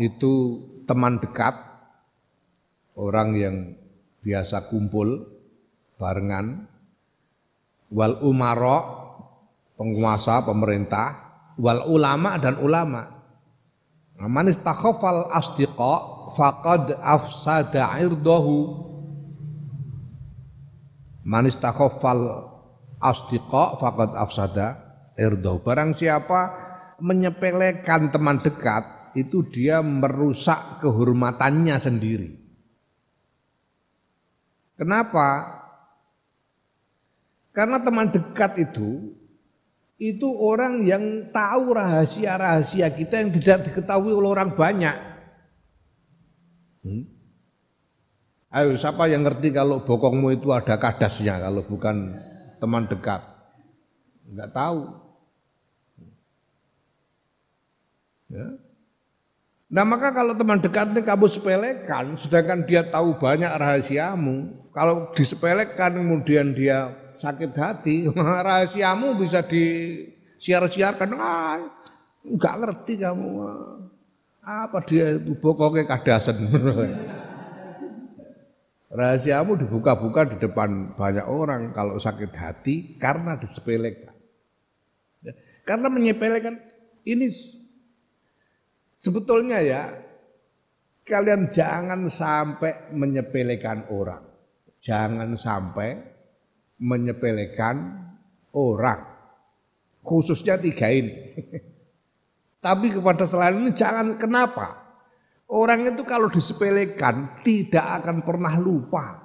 itu 0.03 0.67
teman 0.83 1.23
dekat 1.23 1.55
orang 2.99 3.39
yang 3.39 3.57
biasa 4.27 4.67
kumpul 4.67 5.34
barengan. 6.01 6.67
Wal 7.95 8.21
umara 8.27 8.79
penguasa 9.79 10.43
pemerintah. 10.43 11.07
Wal 11.59 11.87
ulama 11.87 12.39
dan 12.43 12.59
ulama. 12.59 13.15
Man 14.19 14.47
istakhafal 14.47 15.31
asdiqa 15.35 15.95
faqad 16.35 16.99
afsada 17.03 17.99
irdahu. 17.99 18.87
Man 21.27 21.51
istakhafal 21.51 22.51
asdiqa 23.03 23.79
faqad 23.79 24.15
afsada 24.15 24.67
irdahu. 25.19 25.63
Barang 25.63 25.91
siapa 25.91 26.55
menyepelekan 27.03 28.15
teman 28.15 28.39
dekat 28.39 29.15
itu 29.19 29.47
dia 29.47 29.83
merusak 29.83 30.83
kehormatannya 30.83 31.79
sendiri. 31.79 32.31
Kenapa? 34.75 35.63
Karena 37.55 37.79
teman 37.79 38.11
dekat 38.11 38.59
itu 38.59 39.15
itu 39.95 40.27
orang 40.27 40.83
yang 40.83 41.31
tahu 41.31 41.71
rahasia-rahasia 41.71 42.91
kita 42.91 43.23
yang 43.23 43.31
tidak 43.31 43.71
diketahui 43.71 44.11
oleh 44.11 44.27
orang 44.35 44.51
banyak. 44.59 44.97
Hmm? 46.83 47.07
Ayo 48.51 48.75
siapa 48.75 49.07
yang 49.07 49.23
ngerti 49.23 49.55
kalau 49.55 49.87
bokongmu 49.87 50.35
itu 50.35 50.51
ada 50.51 50.75
kadasnya 50.83 51.39
kalau 51.39 51.63
bukan 51.63 52.19
teman 52.59 52.91
dekat? 52.91 53.23
Enggak 54.27 54.51
tahu. 54.51 54.81
Ya. 58.35 58.47
Nah 59.71 59.85
maka 59.87 60.11
kalau 60.11 60.35
teman 60.35 60.59
dekat 60.59 60.91
ini 60.91 61.03
kamu 61.07 61.27
sepelekan, 61.31 62.19
sedangkan 62.19 62.67
dia 62.67 62.83
tahu 62.83 63.15
banyak 63.19 63.51
rahasiamu, 63.51 64.55
kalau 64.75 65.11
disepelekan 65.15 65.99
kemudian 65.99 66.55
dia 66.55 67.04
sakit 67.19 67.53
hati, 67.55 68.09
rahasiamu 68.47 69.19
bisa 69.19 69.43
disiar-siarkan, 69.45 71.11
ah, 71.19 71.59
nggak 72.25 72.55
ngerti 72.63 73.03
kamu, 73.03 73.29
apa 74.45 74.79
dia 74.85 75.17
itu 75.19 75.33
pokoknya 75.39 75.89
kadasan. 75.89 76.37
rahasiamu 78.95 79.59
dibuka-buka 79.59 80.23
di 80.31 80.37
depan 80.39 80.95
banyak 80.95 81.27
orang 81.27 81.75
kalau 81.75 81.99
sakit 81.99 82.31
hati 82.37 82.95
karena 83.01 83.35
disepelekan. 83.35 84.15
Ya, 85.27 85.33
karena 85.67 85.91
menyepelekan 85.91 86.63
ini 87.03 87.27
Sebetulnya 89.05 89.61
ya, 89.61 89.83
kalian 91.05 91.53
jangan 91.53 92.09
sampai 92.09 92.89
menyepelekan 92.97 93.93
orang. 93.93 94.25
Jangan 94.81 95.37
sampai 95.37 96.14
menyepelekan 96.79 97.77
orang. 98.55 99.01
Khususnya 100.05 100.61
tiga 100.61 100.91
ini. 100.91 101.15
Tapi 102.65 102.93
kepada 102.93 103.29
selain 103.29 103.61
ini 103.61 103.77
jangan 103.77 104.17
kenapa? 104.17 104.85
Orang 105.53 105.85
itu 105.85 106.03
kalau 106.09 106.33
disepelekan 106.33 107.45
tidak 107.45 107.85
akan 108.01 108.25
pernah 108.25 108.57
lupa. 108.57 109.21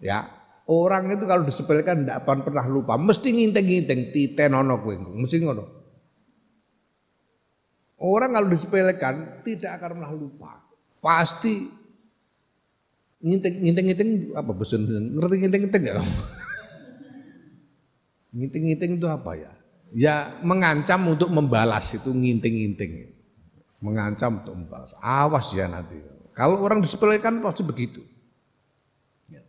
Ya, 0.00 0.24
orang 0.68 1.12
itu 1.12 1.24
kalau 1.28 1.44
disepelekan 1.44 2.04
tidak 2.04 2.24
akan 2.24 2.40
pernah 2.44 2.64
lupa. 2.64 2.96
Mesti 2.96 3.28
nginteng-nginteng 3.32 4.12
titenono 4.12 4.80
kowe, 4.80 4.96
mesti 4.96 5.36
ngono. 5.44 5.64
Orang 8.00 8.36
kalau 8.36 8.48
disepelekan 8.52 9.44
tidak 9.44 9.80
akan 9.80 9.88
pernah 10.00 10.12
lupa. 10.12 10.52
Pasti 11.00 11.83
nginting-nginting 13.24 14.36
apa 14.36 14.50
bosan 14.52 14.84
ngerti 14.84 15.34
nginting-nginting 15.40 15.82
enggak 15.88 15.96
kamu? 16.04 16.12
nginting-nginting 18.36 18.90
itu 19.00 19.06
apa 19.08 19.30
ya? 19.32 19.52
Ya 19.94 20.14
mengancam 20.44 21.00
untuk 21.08 21.32
membalas 21.32 21.88
itu 21.96 22.12
nginting-nginting. 22.12 23.14
Mengancam 23.80 24.44
untuk 24.44 24.54
membalas. 24.58 24.92
Awas 25.00 25.54
ya 25.56 25.70
nanti. 25.70 25.96
Kalau 26.34 26.60
orang 26.60 26.82
disepelekan 26.82 27.40
pasti 27.40 27.62
begitu. 27.62 28.02
Ya. 29.30 29.40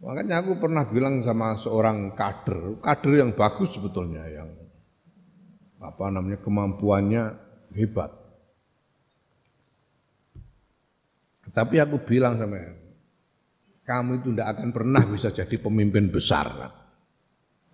Makanya 0.00 0.42
aku 0.42 0.56
pernah 0.56 0.88
bilang 0.88 1.20
sama 1.20 1.54
seorang 1.60 2.16
kader, 2.16 2.80
kader 2.80 3.12
yang 3.20 3.30
bagus 3.36 3.76
sebetulnya, 3.76 4.24
yang 4.32 4.48
apa 5.78 6.08
namanya 6.10 6.40
kemampuannya 6.40 7.22
hebat. 7.76 8.27
Tapi 11.52 11.80
aku 11.80 12.02
bilang 12.04 12.36
sama 12.36 12.60
kamu 13.88 14.20
itu 14.20 14.36
tidak 14.36 14.48
akan 14.52 14.68
pernah 14.68 15.02
bisa 15.08 15.32
jadi 15.32 15.56
pemimpin 15.56 16.12
besar. 16.12 16.52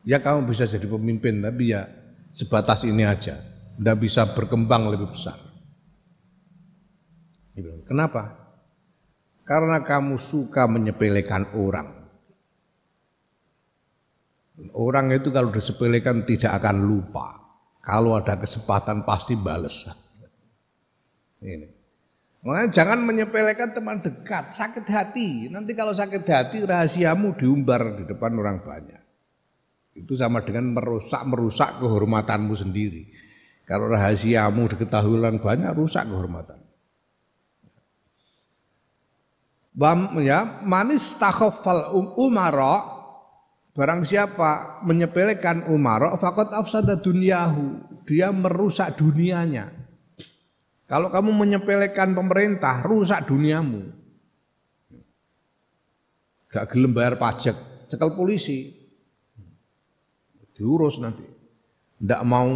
Ya 0.07 0.23
kamu 0.23 0.47
bisa 0.47 0.63
jadi 0.63 0.87
pemimpin, 0.87 1.43
tapi 1.43 1.75
ya 1.75 1.91
sebatas 2.31 2.87
ini 2.87 3.03
aja. 3.03 3.35
Tidak 3.75 3.97
bisa 3.99 4.23
berkembang 4.31 4.87
lebih 4.95 5.11
besar. 5.11 5.35
Kenapa? 7.91 8.31
Karena 9.43 9.83
kamu 9.83 10.23
suka 10.23 10.71
menyepelekan 10.71 11.59
orang. 11.59 12.07
Orang 14.71 15.11
itu 15.11 15.35
kalau 15.35 15.51
disepelekan 15.51 16.23
tidak 16.23 16.63
akan 16.63 16.87
lupa. 16.87 17.43
Kalau 17.83 18.15
ada 18.15 18.39
kesempatan 18.39 19.03
pasti 19.03 19.35
bales. 19.35 19.83
Ini. 21.43 21.74
Makanya 22.45 22.69
jangan 22.69 23.01
menyepelekan 23.09 23.73
teman 23.73 24.05
dekat, 24.05 24.53
sakit 24.53 24.85
hati. 24.93 25.49
Nanti 25.49 25.73
kalau 25.73 25.97
sakit 25.97 26.29
hati 26.29 26.61
rahasiamu 26.61 27.33
diumbar 27.41 27.97
di 27.97 28.05
depan 28.05 28.37
orang 28.37 28.61
banyak. 28.61 29.01
Itu 29.97 30.13
sama 30.13 30.45
dengan 30.45 30.77
merusak 30.77 31.25
merusak 31.25 31.81
kehormatanmu 31.81 32.53
sendiri. 32.53 33.09
Kalau 33.65 33.89
rahasiamu 33.89 34.61
diketahui 34.77 35.17
orang 35.17 35.41
banyak, 35.41 35.73
rusak 35.73 36.05
kehormatan. 36.05 36.61
Bam 39.75 40.21
ya 40.23 40.63
manis 40.63 41.17
takhafal 41.19 41.97
um, 41.97 42.15
umara 42.15 42.95
Barang 43.75 44.07
siapa 44.07 44.79
menyepelekan 44.87 45.67
Umar, 45.67 46.15
fakot 46.23 46.55
afsada 46.55 46.95
dunyahu, 46.95 47.83
dia 48.07 48.31
merusak 48.31 48.95
dunianya. 48.95 49.84
Kalau 50.95 51.11
kamu 51.11 51.35
menyepelekan 51.35 52.15
pemerintah, 52.15 52.87
rusak 52.87 53.27
duniamu. 53.27 53.83
Gak 56.55 56.71
gelem 56.71 56.95
bayar 56.95 57.19
pajak, 57.19 57.91
cekal 57.91 58.15
polisi. 58.15 58.71
Diurus 60.55 61.03
nanti. 61.03 61.27
Tidak 61.99 62.23
mau 62.23 62.47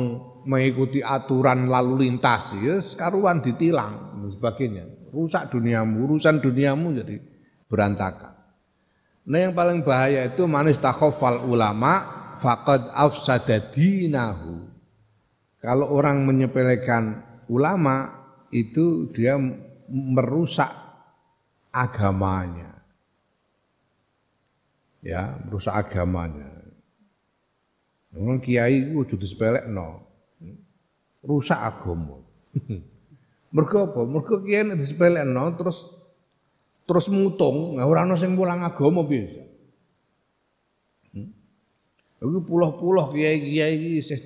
mengikuti 0.46 1.02
aturan 1.02 1.66
lalu 1.66 2.06
lintas, 2.06 2.54
ya 2.62 2.78
sekaruan 2.78 3.42
ditilang 3.42 4.22
dan 4.22 4.30
sebagainya. 4.30 4.86
Rusak 5.10 5.50
duniamu, 5.50 6.06
urusan 6.06 6.38
duniamu 6.38 6.94
jadi 6.94 7.18
berantakan. 7.66 8.38
Nah 9.26 9.38
yang 9.50 9.50
paling 9.50 9.82
bahaya 9.82 10.30
itu 10.30 10.46
manis 10.46 10.78
takhofal 10.78 11.42
ulama 11.42 12.06
faqad 12.38 12.86
afsada 12.94 13.58
dinahu. 13.66 14.62
Kalau 15.58 15.90
orang 15.90 16.22
menyepelekan 16.22 17.26
ulama 17.50 18.17
itu 18.50 19.10
dia 19.12 19.36
merusak 19.88 20.70
agamanya. 21.72 22.80
Ya, 25.04 25.38
merusak 25.46 25.74
agamanya. 25.74 26.58
Orang 28.12 28.40
kiai 28.40 28.88
jadi 28.88 29.26
sepelek 29.28 29.64
no. 29.68 30.04
Rusak 31.22 31.60
agama. 31.60 32.24
Mergo 33.54 33.78
apa? 33.88 34.00
Mergo 34.04 34.40
kiai 34.42 34.64
disepelek 34.74 35.28
no 35.28 35.52
terus 35.54 35.86
terus 36.88 37.12
mutung, 37.12 37.76
ora 37.76 38.08
ana 38.08 38.16
sing 38.16 38.32
mulang 38.32 38.64
agama 38.64 39.04
piye. 39.04 39.44
Hmm? 41.12 41.28
Iki 42.24 42.40
puluh-puluh 42.48 43.12
kiai-kiai 43.12 43.76
iki 43.76 43.90
isih 44.00 44.24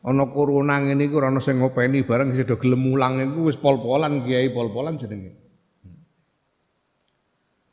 ana 0.00 0.24
corona 0.32 0.80
ngene 0.80 1.12
iku 1.12 1.20
ana 1.20 1.40
sing 1.44 1.60
ngopeni 1.60 2.08
bareng 2.08 2.32
isih 2.32 2.48
do 2.48 2.56
gelem 2.56 2.80
mulang 2.80 3.20
iku 3.20 3.52
wis 3.52 3.60
pol-polan 3.60 4.24
kiai 4.24 4.48
pol-polan 4.48 4.96
jenenge. 4.96 5.36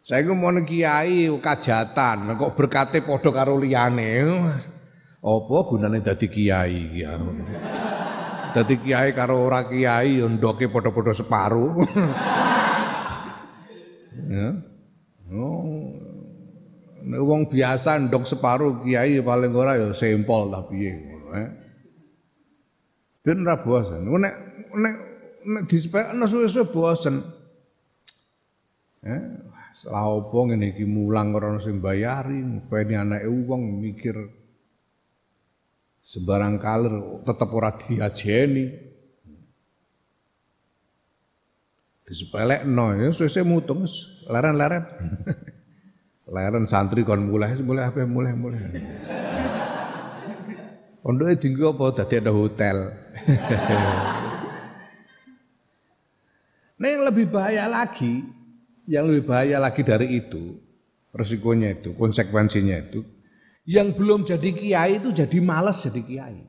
Saya 0.08 0.24
mau 0.32 0.56
kiai 0.64 1.28
kajatan, 1.28 2.40
kok 2.40 2.56
berkate 2.56 3.04
padha 3.04 3.28
karo 3.28 3.60
liyane. 3.60 4.24
Apa 5.20 5.56
gunane 5.68 6.00
dadi 6.00 6.32
kiai 6.32 7.04
ya. 7.04 7.20
Dadi 8.56 8.76
kiai 8.80 9.12
karo 9.12 9.52
ora 9.52 9.68
kiai 9.68 10.24
ya 10.24 10.26
ndoke 10.32 10.72
padha-padha 10.72 11.12
separuh. 11.12 11.84
Ya. 14.28 14.50
Oh. 15.36 15.92
Nek 17.04 17.22
wong 17.24 17.52
biasa 17.52 18.00
ndok 18.08 18.28
separuh 18.28 18.88
kiai 18.88 19.20
paling 19.20 19.52
ora 19.56 19.76
ya 19.76 19.92
sempol 19.92 20.52
tapi 20.52 20.72
piye 20.72 20.92
eh. 21.36 21.67
Ben 23.28 23.44
ora 23.44 23.60
bosen. 23.60 24.08
Nek 24.08 24.36
nek 24.72 24.96
nek 25.44 25.64
disepekno 25.68 26.24
suwe-suwe 26.24 26.72
bosen. 26.72 27.20
Eh, 29.04 29.22
salah 29.76 30.16
opo 30.16 30.48
ngene 30.48 30.72
iki 30.72 30.88
mulang 30.88 31.36
ora 31.36 31.52
ono 31.52 31.60
sing 31.60 31.84
bayari, 31.84 32.40
ngopeni 32.40 32.96
anake 32.96 33.28
wong 33.28 33.84
mikir 33.84 34.16
sembarang 36.08 36.56
kaler 36.56 36.96
tetep 37.28 37.50
ora 37.52 37.76
diajeni. 37.76 38.66
Disepelekno 42.08 42.96
ya 42.96 43.12
suwe-suwe 43.12 43.44
mutung 43.44 43.84
leren-leren. 44.32 44.88
leren 46.36 46.64
santri 46.64 47.04
kon 47.04 47.28
mulai 47.28 47.60
mulai 47.60 47.92
apa 47.92 48.08
mulai 48.08 48.32
mulai. 48.32 48.72
Pondoke 51.04 51.36
dinggo 51.44 51.76
apa 51.76 52.04
dadi 52.04 52.24
ada 52.24 52.32
hotel. 52.32 53.07
nah 56.80 56.88
yang 56.88 57.04
lebih 57.10 57.26
bahaya 57.34 57.66
lagi, 57.66 58.22
yang 58.86 59.10
lebih 59.10 59.28
bahaya 59.28 59.58
lagi 59.58 59.82
dari 59.82 60.22
itu, 60.22 60.62
resikonya 61.14 61.78
itu, 61.78 61.94
konsekuensinya 61.98 62.78
itu, 62.78 63.02
yang 63.68 63.92
belum 63.92 64.24
jadi 64.24 64.50
kiai 64.56 65.04
itu 65.04 65.12
jadi 65.12 65.38
malas 65.44 65.84
jadi 65.84 66.00
kiai. 66.00 66.40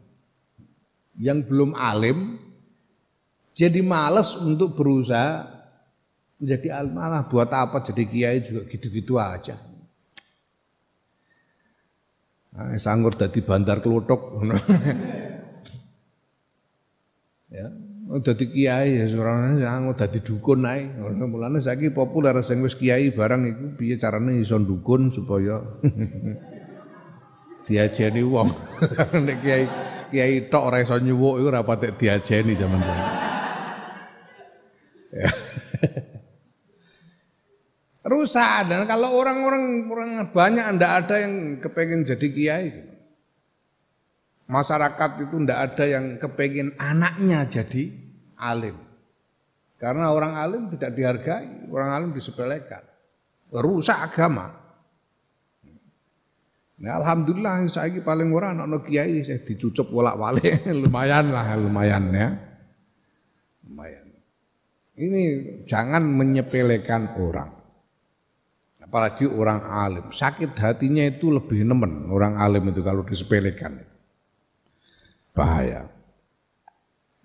Yang 1.18 1.50
belum 1.50 1.74
alim 1.74 2.38
jadi 3.59 3.83
malas 3.83 4.38
untuk 4.38 4.78
berusaha 4.78 5.50
menjadi 6.38 6.78
alim 6.78 6.94
malah 6.94 7.26
buat 7.26 7.50
apa 7.50 7.83
jadi 7.83 8.07
kiai 8.07 8.38
juga 8.46 8.70
gitu-gitu 8.70 9.18
aja. 9.18 9.59
Nah, 12.54 12.78
sanggur 12.78 13.18
dadi 13.18 13.42
bandar 13.42 13.83
kelutuk. 13.83 14.38
ya, 17.53 17.67
dadi 18.25 18.45
kiai 18.49 19.01
ya 19.03 19.05
surane 19.09 19.61
sanggur 19.61 19.95
dadi 19.97 20.19
dukun 20.25 20.65
ae. 20.65 20.89
Mulane 21.29 21.61
saiki 21.61 21.93
populer 21.93 22.41
sing 22.41 22.65
wis 22.65 22.77
kiai 22.77 23.13
barang 23.13 23.43
iku 23.45 23.65
piye 23.77 24.01
carane 24.01 24.41
iso 24.41 24.57
dukun 24.57 25.13
supaya 25.13 25.61
diajeni 27.69 28.23
wong. 28.25 28.49
Nek 29.27 29.39
kiai 29.45 29.65
kiai 30.09 30.49
tok 30.49 30.73
ora 30.73 30.81
iso 30.81 30.97
nyuwuk 30.97 31.45
iku 31.45 31.47
ora 31.53 31.61
patek 31.67 32.01
diajeni 32.01 32.57
zaman 32.57 32.81
saiki. 32.81 33.13
Ya 35.09 35.31
rusak 38.09 38.73
dan 38.73 38.89
kalau 38.89 39.21
orang-orang 39.21 39.85
orang 39.93 40.11
banyak 40.33 40.65
ndak 40.81 40.93
ada 41.05 41.15
yang 41.21 41.61
kepengen 41.61 42.09
jadi 42.09 42.27
kiai 42.33 42.67
masyarakat 44.49 45.29
itu 45.29 45.35
ndak 45.45 45.59
ada 45.73 45.85
yang 45.85 46.17
kepengen 46.17 46.73
anaknya 46.81 47.45
jadi 47.45 47.93
alim 48.41 48.75
karena 49.77 50.11
orang 50.11 50.35
alim 50.35 50.63
tidak 50.73 50.97
dihargai 50.97 51.69
orang 51.69 51.91
alim 51.93 52.11
disepelekan 52.17 52.83
rusak 53.53 53.97
agama 53.97 54.69
Nah, 56.79 57.03
alhamdulillah 57.03 57.67
saya 57.67 57.91
paling 58.07 58.31
ora 58.31 58.55
anak 58.55 58.87
kiai 58.87 59.27
saya 59.27 59.43
dicucup 59.43 59.91
bolak-balik 59.91 60.63
lumayan 60.87 61.35
lah 61.35 61.59
lumayan 61.59 62.07
ya. 62.15 62.29
Lumayan. 63.67 64.07
Ini 64.95 65.23
jangan 65.67 66.07
menyepelekan 66.07 67.19
orang 67.19 67.51
apalagi 68.79 69.27
orang 69.27 69.67
alim. 69.67 70.07
Sakit 70.15 70.55
hatinya 70.55 71.03
itu 71.03 71.35
lebih 71.35 71.67
nemen 71.67 72.07
orang 72.15 72.39
alim 72.39 72.71
itu 72.71 72.79
kalau 72.87 73.03
disepelekan. 73.03 73.83
Bahaya. 75.38 75.87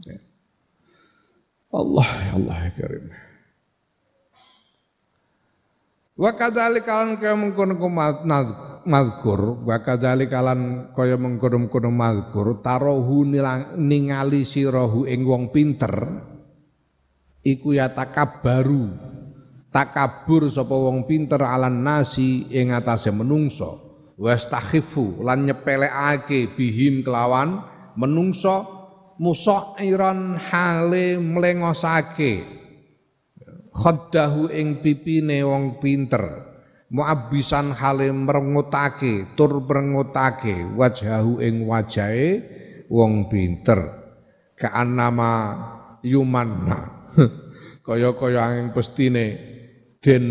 Ya. 0.05 0.17
Allah, 1.73 2.09
ya 2.21 2.31
Allah 2.37 2.57
ya 2.69 2.71
karim. 2.77 3.05
Wa 6.13 6.31
kadzalika 6.37 6.93
lan 7.01 7.17
kaya 7.17 7.33
mengkono 7.33 7.73
mazkur, 8.85 9.65
wa 9.65 9.77
kadzalika 9.81 10.45
lan 10.45 10.93
kaya 10.93 11.17
mengkono-kono 11.17 11.89
mazkur, 11.89 12.61
tarohu 12.61 13.25
ningali 13.25 14.45
sirahu 14.45 15.09
ing 15.09 15.25
wong 15.25 15.49
pinter 15.49 16.29
iku 17.43 17.75
ya 17.75 17.91
takabbaru 17.91 18.93
takabur 19.69 20.47
sapa 20.47 20.71
wong 20.71 21.03
pinter 21.03 21.43
alan 21.43 21.83
nasi 21.83 22.47
ing 22.47 22.71
atase 22.71 23.11
menungso 23.11 23.83
wastakhifu 24.15 25.19
lan 25.21 25.43
nyepelekake 25.43 26.55
bihim 26.55 27.03
kelawan 27.03 27.72
menungso 27.97 28.83
musairan 29.21 30.37
hale 30.37 31.17
mlengosake. 31.21 32.61
Khaddahu 33.73 34.53
ing 34.53 34.85
pipine 34.85 35.41
wong 35.41 35.81
pinter. 35.81 36.53
Muabbisan 36.93 37.73
hale 37.73 38.13
merengutake 38.13 39.33
tur 39.33 39.65
merengutake 39.65 40.61
wajahu 40.77 41.41
ing 41.41 41.65
wajahe 41.65 42.29
wong 42.85 43.33
pinter. 43.33 43.81
Kaanama 44.53 45.33
yumanna. 46.05 47.09
Kaya-kaya 47.85 48.45
angin 48.45 48.69
pestine 48.77 49.25
den 49.97 50.25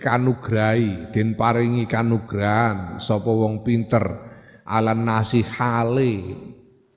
kanugrahi, 0.00 1.12
den 1.12 1.36
paringi 1.36 1.84
kanugrahan 1.84 2.96
sapa 2.96 3.28
wong 3.28 3.60
pinter. 3.60 4.24
Alan 4.66 5.06
nasi 5.06 5.46
hale 5.46 6.34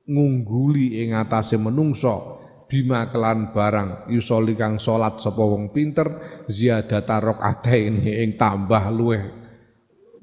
ngungguli 0.09 1.05
ing 1.05 1.13
atase 1.13 1.61
menungso. 1.61 2.41
Bima 2.69 3.09
kelan 3.09 3.49
barang 3.49 4.13
yusoli 4.13 4.53
kang 4.53 4.77
salat 4.77 5.17
sapa 5.17 5.41
wong 5.41 5.73
pinter 5.73 6.05
ziyadata 6.45 7.17
rakaataini 7.17 8.21
ing 8.21 8.37
tambah 8.37 8.93
luweh 8.93 9.39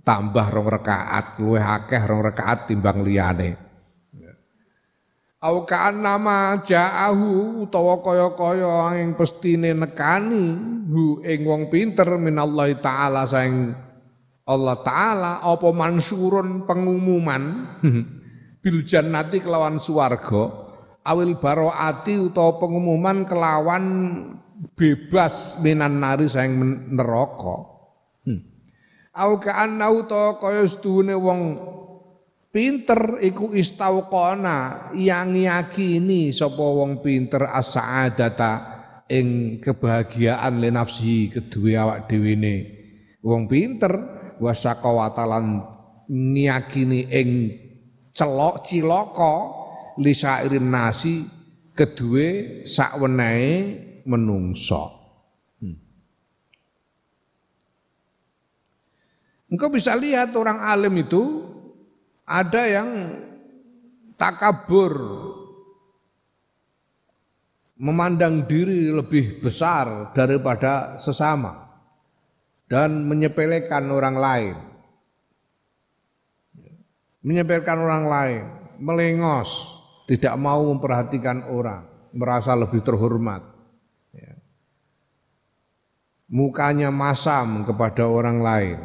tambah 0.07 0.47
rong 0.55 0.71
rakaat 0.71 1.43
luweh 1.43 1.59
akeh 1.59 1.99
rong 2.07 2.23
rakaat 2.23 2.71
timbang 2.71 3.03
liyane. 3.03 3.59
Au 5.43 5.67
nama 5.95 6.59
ja'ahu 6.63 7.67
utawa 7.67 7.99
kaya-kaya 8.01 9.03
ing 9.03 9.19
pestine 9.19 9.75
nekani 9.75 10.55
hu 10.87 11.21
ing 11.27 11.43
wong 11.45 11.67
pinter 11.67 12.09
minallahi 12.17 12.79
taala 12.79 13.27
saing 13.27 13.75
Allah 14.47 14.79
taala 14.87 15.33
apa 15.43 15.69
mansurun 15.75 16.65
pengumuman 16.65 17.43
bil 18.67 18.83
jannati 18.83 19.39
kelawan 19.39 19.79
swarga 19.79 20.51
awil 21.07 21.39
baroati 21.39 22.19
utawa 22.19 22.59
pengumuman 22.59 23.23
kelawan 23.23 23.87
bebas 24.75 25.55
minan 25.63 26.03
nari 26.03 26.27
saing 26.27 26.59
neraka 26.91 27.63
hmm. 28.27 28.43
au 29.15 29.39
kaan 29.39 29.79
utawa 29.79 30.43
kaya 30.43 30.67
sedune 30.67 31.15
wong 31.15 31.41
Pinter 32.57 33.21
iku 33.21 33.53
istauqona 33.53 34.89
yang 34.97 35.37
yakini 35.37 36.33
sapa 36.33 36.57
wong 36.57 37.05
pinter 37.05 37.53
as-sa'adata 37.53 38.53
ing 39.13 39.61
kebahagiaan 39.61 40.65
le 40.65 40.73
nafsi 40.73 41.29
kedue 41.29 41.77
awak 41.77 42.09
dhewe 42.09 42.33
ne. 42.33 42.57
Wong 43.21 43.45
pinter 43.45 43.93
wasaqawatalan 44.41 45.69
ngiyakini 46.09 47.13
ing 47.13 47.31
celok 48.17 48.65
cilaka 48.65 49.35
li 50.01 50.17
sairin 50.17 50.73
nasi 50.73 51.29
kedue 51.77 52.63
sakwenehe 52.65 53.53
menungso. 54.09 54.97
Hmm. 55.61 55.77
Engkau 59.53 59.69
bisa 59.69 59.93
lihat 59.93 60.33
orang 60.33 60.65
alim 60.65 60.97
itu 60.97 61.45
ada 62.25 62.65
yang 62.65 63.21
takabur 64.17 64.97
memandang 67.77 68.49
diri 68.49 68.89
lebih 68.89 69.45
besar 69.45 70.17
daripada 70.17 70.97
sesama 70.97 71.69
dan 72.73 73.05
menyepelekan 73.05 73.85
orang 73.93 74.17
lain 74.17 74.57
menyepelekan 77.27 77.79
orang 77.83 78.05
lain 78.07 78.45
melengos 78.79 79.83
tidak 80.07 80.39
mau 80.39 80.63
memperhatikan 80.63 81.51
orang 81.51 81.83
merasa 82.15 82.55
lebih 82.55 82.87
terhormat 82.87 83.43
ya. 84.15 84.39
mukanya 86.31 86.95
masam 86.95 87.67
kepada 87.67 88.07
orang 88.07 88.39
lain 88.39 88.79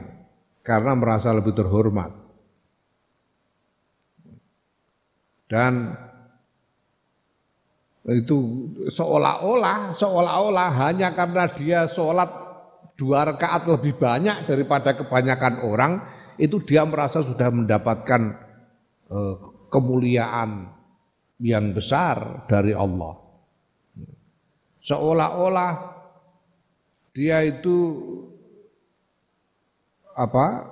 karena 0.65 0.97
merasa 0.97 1.29
lebih 1.29 1.53
terhormat 1.53 2.21
Dan 5.51 5.91
itu 8.07 8.71
seolah-olah 8.87 9.91
seolah-olah 9.91 10.69
hanya 10.87 11.11
karena 11.11 11.51
dia 11.51 11.83
sholat 11.91 12.31
dua 12.95 13.27
rakaat 13.29 13.67
lebih 13.67 13.99
banyak 13.99 14.47
daripada 14.47 14.95
kebanyakan 14.95 15.53
orang 15.67 15.91
itu 16.41 16.57
dia 16.65 16.81
merasa 16.89 17.21
sudah 17.21 17.53
mendapatkan 17.53 18.33
uh, 19.13 19.35
kemuliaan 19.69 20.73
yang 21.37 21.69
besar 21.77 22.49
dari 22.49 22.73
Allah. 22.73 23.13
Seolah-olah 24.81 25.73
dia 27.13 27.45
itu 27.45 27.77
apa 30.17 30.65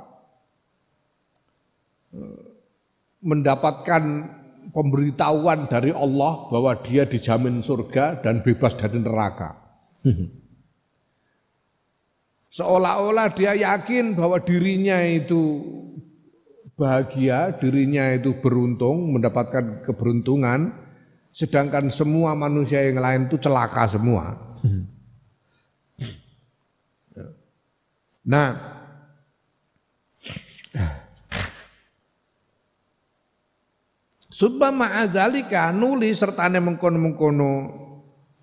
mendapatkan 3.21 4.03
pemberitahuan 4.73 5.69
dari 5.69 5.93
Allah 5.93 6.49
bahwa 6.49 6.73
dia 6.81 7.05
dijamin 7.05 7.61
surga 7.61 8.25
dan 8.25 8.41
bebas 8.41 8.73
dari 8.73 8.97
neraka. 8.97 9.53
Seolah-olah 12.49 13.29
dia 13.37 13.53
yakin 13.53 14.17
bahwa 14.17 14.41
dirinya 14.41 14.97
itu 15.05 15.61
bahagia, 16.73 17.53
dirinya 17.61 18.09
itu 18.15 18.33
beruntung, 18.41 19.13
mendapatkan 19.13 19.85
keberuntungan, 19.85 20.73
sedangkan 21.29 21.93
semua 21.93 22.33
manusia 22.33 22.81
yang 22.81 22.97
lain 22.97 23.21
itu 23.29 23.37
celaka 23.37 23.85
semua. 23.85 24.33
Nah, 28.25 28.49
Subha 34.29 34.71
ma'adzalika 34.71 35.73
nuli 35.75 36.15
sertane 36.15 36.63
mengkono-mengkono 36.63 37.51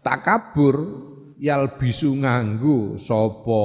takabur 0.05 1.06
yal 1.37 1.77
bisu 1.77 2.17
nganggu 2.17 2.97
sapa 2.97 3.65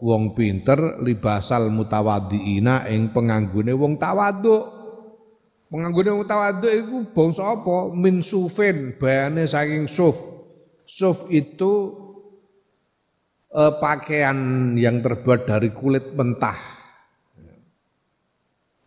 wong 0.00 0.36
pinter 0.36 1.00
libasal 1.00 1.72
mutawaddiina 1.72 2.88
ing 2.88 3.12
penganggune 3.12 3.72
wong 3.72 3.96
tawadhu. 3.96 4.76
Penganggune 5.66 6.10
wong 6.14 6.26
tawadhu 6.28 6.68
iku 6.70 6.96
bangsa 7.10 7.42
apa? 7.42 7.90
Min 7.90 8.22
sufin, 8.22 8.94
bayane 9.00 9.48
saking 9.48 9.90
suf. 9.90 10.14
Suf 10.86 11.26
itu 11.32 11.72
eh, 13.50 13.72
pakaian 13.82 14.38
yang 14.78 15.02
terbuat 15.02 15.48
dari 15.48 15.74
kulit 15.74 16.14
mentah. 16.14 16.76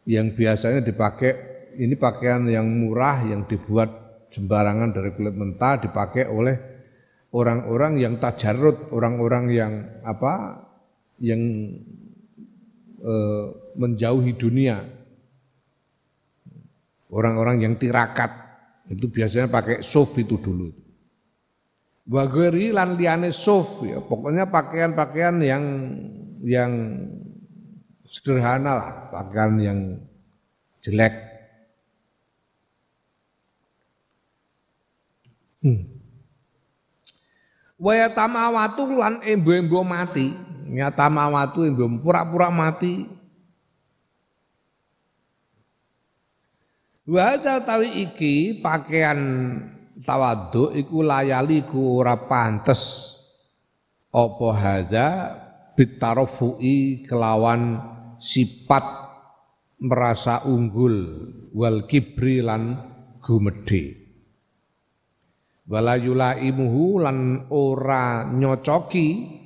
Yang 0.08 0.28
biasanya 0.40 0.82
dipakai 0.82 1.32
ini 1.78 1.94
pakaian 1.94 2.48
yang 2.50 2.66
murah 2.66 3.28
yang 3.28 3.46
dibuat 3.46 3.92
sembarangan 4.34 4.90
dari 4.96 5.14
kulit 5.14 5.36
mentah 5.36 5.78
dipakai 5.84 6.26
oleh 6.26 6.69
orang-orang 7.34 8.02
yang 8.02 8.18
tajarut, 8.18 8.90
orang-orang 8.94 9.46
yang 9.54 9.74
apa? 10.06 10.66
yang 11.20 11.42
e, 13.04 13.14
menjauhi 13.76 14.40
dunia. 14.40 14.80
Orang-orang 17.12 17.60
yang 17.68 17.74
tirakat 17.76 18.32
itu 18.88 19.12
biasanya 19.12 19.52
pakai 19.52 19.84
sof 19.84 20.16
itu 20.16 20.40
dulu. 20.40 20.72
Wageri 22.08 22.72
lan 22.72 22.96
liane 22.96 23.36
sof 23.36 23.84
ya, 23.84 24.00
pokoknya 24.00 24.48
pakaian-pakaian 24.48 25.44
yang 25.44 25.64
yang 26.40 26.72
sederhana 28.08 28.72
lah, 28.80 28.92
pakaian 29.12 29.60
yang 29.60 29.80
jelek 30.80 31.30
Hmm. 35.60 35.99
Wa 37.80 38.12
tamawatu 38.12 38.92
lan 38.92 39.24
embo-embo 39.24 39.88
mati. 39.88 40.36
Ya 40.76 40.92
tamawatu 40.92 41.64
embo 41.64 41.88
pura-pura 42.04 42.52
mati. 42.52 43.08
Wa 47.08 47.40
tawi 47.40 48.06
iki 48.06 48.60
pakaian 48.62 49.18
tawadhu 50.04 50.76
iku 50.76 51.02
layali 51.02 51.66
ku 51.66 52.00
ora 52.00 52.16
pantes 52.30 53.16
apa 54.10 54.48
hadza 54.54 55.08
bitarofu'i 55.74 57.04
kelawan 57.08 57.82
sifat 58.22 58.86
merasa 59.80 60.44
unggul 60.44 60.96
wal 61.56 61.88
kibri 61.88 62.44
lan 62.44 62.78
gumedhe 63.24 63.99
wala 65.70 65.94
yulaimuhu 66.02 67.06
lan 67.06 67.46
ora 67.54 68.26
nyocoki 68.26 69.38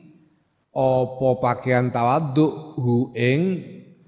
apa 0.71 1.29
pakaian 1.43 1.91
tawadhu 1.91 2.79
hu 2.79 3.11
ing 3.11 3.41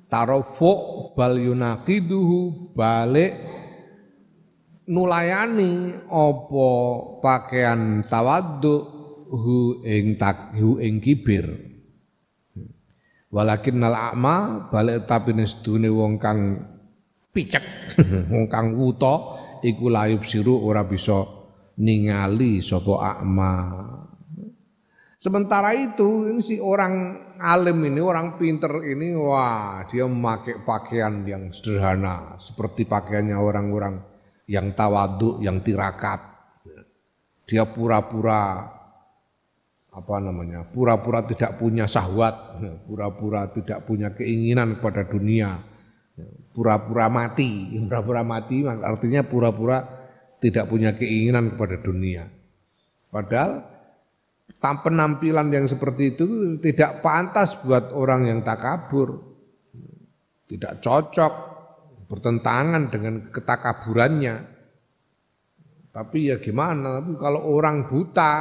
tarofu 0.07 1.11
bal 1.13 1.35
yunaqiduhu 1.35 2.71
balik 2.71 3.35
nulayani 4.87 6.07
apa 6.07 6.67
pakaian 7.19 8.07
tawadhu 8.07 8.75
hu 9.35 9.83
ing 9.83 10.15
tak 10.15 10.55
hu 10.55 10.79
ing 10.79 11.03
kibir. 11.03 11.75
Walakin 13.35 13.83
nal 13.83 13.91
a'ma 13.91 14.71
balik 14.71 15.03
tapi 15.03 15.35
nesdune 15.35 15.91
wong 15.91 16.15
kang 16.15 16.55
picek 17.35 17.91
wong 18.31 18.47
kang 18.47 18.79
wuta 18.79 19.35
iku 19.59 19.91
layub 19.91 20.23
siru 20.23 20.63
ora 20.63 20.87
bisa 20.87 21.34
ningali 21.79 22.63
sopo 22.63 22.99
akma. 22.99 23.53
Sementara 25.15 25.73
itu 25.73 26.29
ini 26.29 26.41
si 26.43 26.55
orang 26.61 27.17
alim 27.41 27.81
ini, 27.81 27.97
orang 27.97 28.37
pinter 28.37 28.83
ini, 28.85 29.17
wah 29.17 29.81
dia 29.89 30.05
memakai 30.05 30.61
pakaian 30.61 31.25
yang 31.25 31.49
sederhana, 31.49 32.37
seperti 32.37 32.85
pakaiannya 32.85 33.33
orang-orang 33.33 33.95
yang 34.45 34.77
tawaduk, 34.77 35.41
yang 35.41 35.65
tirakat. 35.65 36.21
Dia 37.49 37.65
pura-pura 37.65 38.69
apa 39.95 40.15
namanya, 40.19 40.67
pura-pura 40.67 41.23
tidak 41.23 41.57
punya 41.57 41.87
sahwat, 41.87 42.59
pura-pura 42.85 43.47
tidak 43.49 43.87
punya 43.87 44.11
keinginan 44.11 44.77
kepada 44.77 45.07
dunia, 45.07 45.63
pura-pura 46.51 47.07
mati, 47.07 47.79
pura-pura 47.79 48.21
mati 48.21 48.67
artinya 48.67 49.23
pura-pura 49.23 49.94
tidak 50.45 50.69
punya 50.69 50.93
keinginan 50.93 51.57
kepada 51.57 51.81
dunia. 51.81 52.29
Padahal 53.09 53.65
penampilan 54.61 55.49
yang 55.49 55.65
seperti 55.65 56.13
itu 56.13 56.25
tidak 56.61 57.01
pantas 57.01 57.57
buat 57.65 57.89
orang 57.89 58.29
yang 58.29 58.39
takabur. 58.45 59.33
Tidak 60.45 60.77
cocok, 60.77 61.33
bertentangan 62.05 62.93
dengan 62.93 63.33
ketakaburannya. 63.33 64.35
Tapi 65.89 66.29
ya 66.29 66.37
gimana, 66.37 67.01
tapi 67.01 67.17
kalau 67.17 67.49
orang 67.49 67.89
buta, 67.89 68.33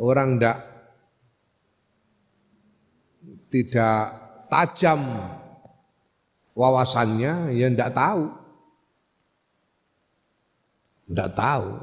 orang 0.00 0.40
tidak 0.40 0.58
tidak 3.52 3.98
tajam 4.48 5.00
wawasannya, 6.56 7.52
ya 7.52 7.66
tidak 7.68 7.92
tahu. 7.92 8.41
Tidak 11.12 11.30
tahu. 11.36 11.76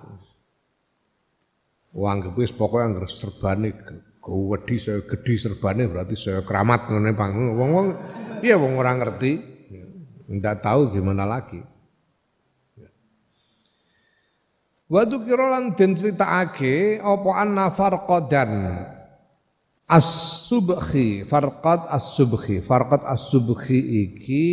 Wong 1.93 2.33
wis 2.33 2.49
pokoke 2.49 3.05
serbane 3.05 3.77
wedi 4.25 4.77
saya 4.77 5.05
gedhi 5.05 5.37
serbane 5.37 5.85
berarti 5.85 6.17
saya 6.17 6.41
keramat 6.41 6.89
ngene 6.89 7.13
Bang. 7.13 7.53
Wong-wong 7.53 7.87
piye 8.41 8.57
wong 8.57 8.73
ora 8.81 8.97
ngerti. 8.97 9.37
Ndak 10.29 10.65
tahu 10.65 10.93
gimana 10.97 11.29
lagi. 11.29 11.61
Wadu 14.89 15.21
kirolan 15.21 15.77
den 15.77 15.93
critakake 15.93 16.97
apa 16.97 17.29
anna 17.37 17.69
farqadan 17.69 18.81
as-subhi 19.85 21.29
farqad 21.29 21.85
as-subhi 21.93 22.65
farqad 22.65 23.05
as-subhi 23.05 23.77
iki 24.09 24.45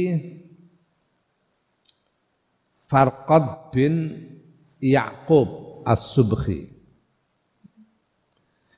farqad 2.85 3.73
bin 3.73 3.95
Yaqub 4.81 5.83
As-Subhi 5.87 6.77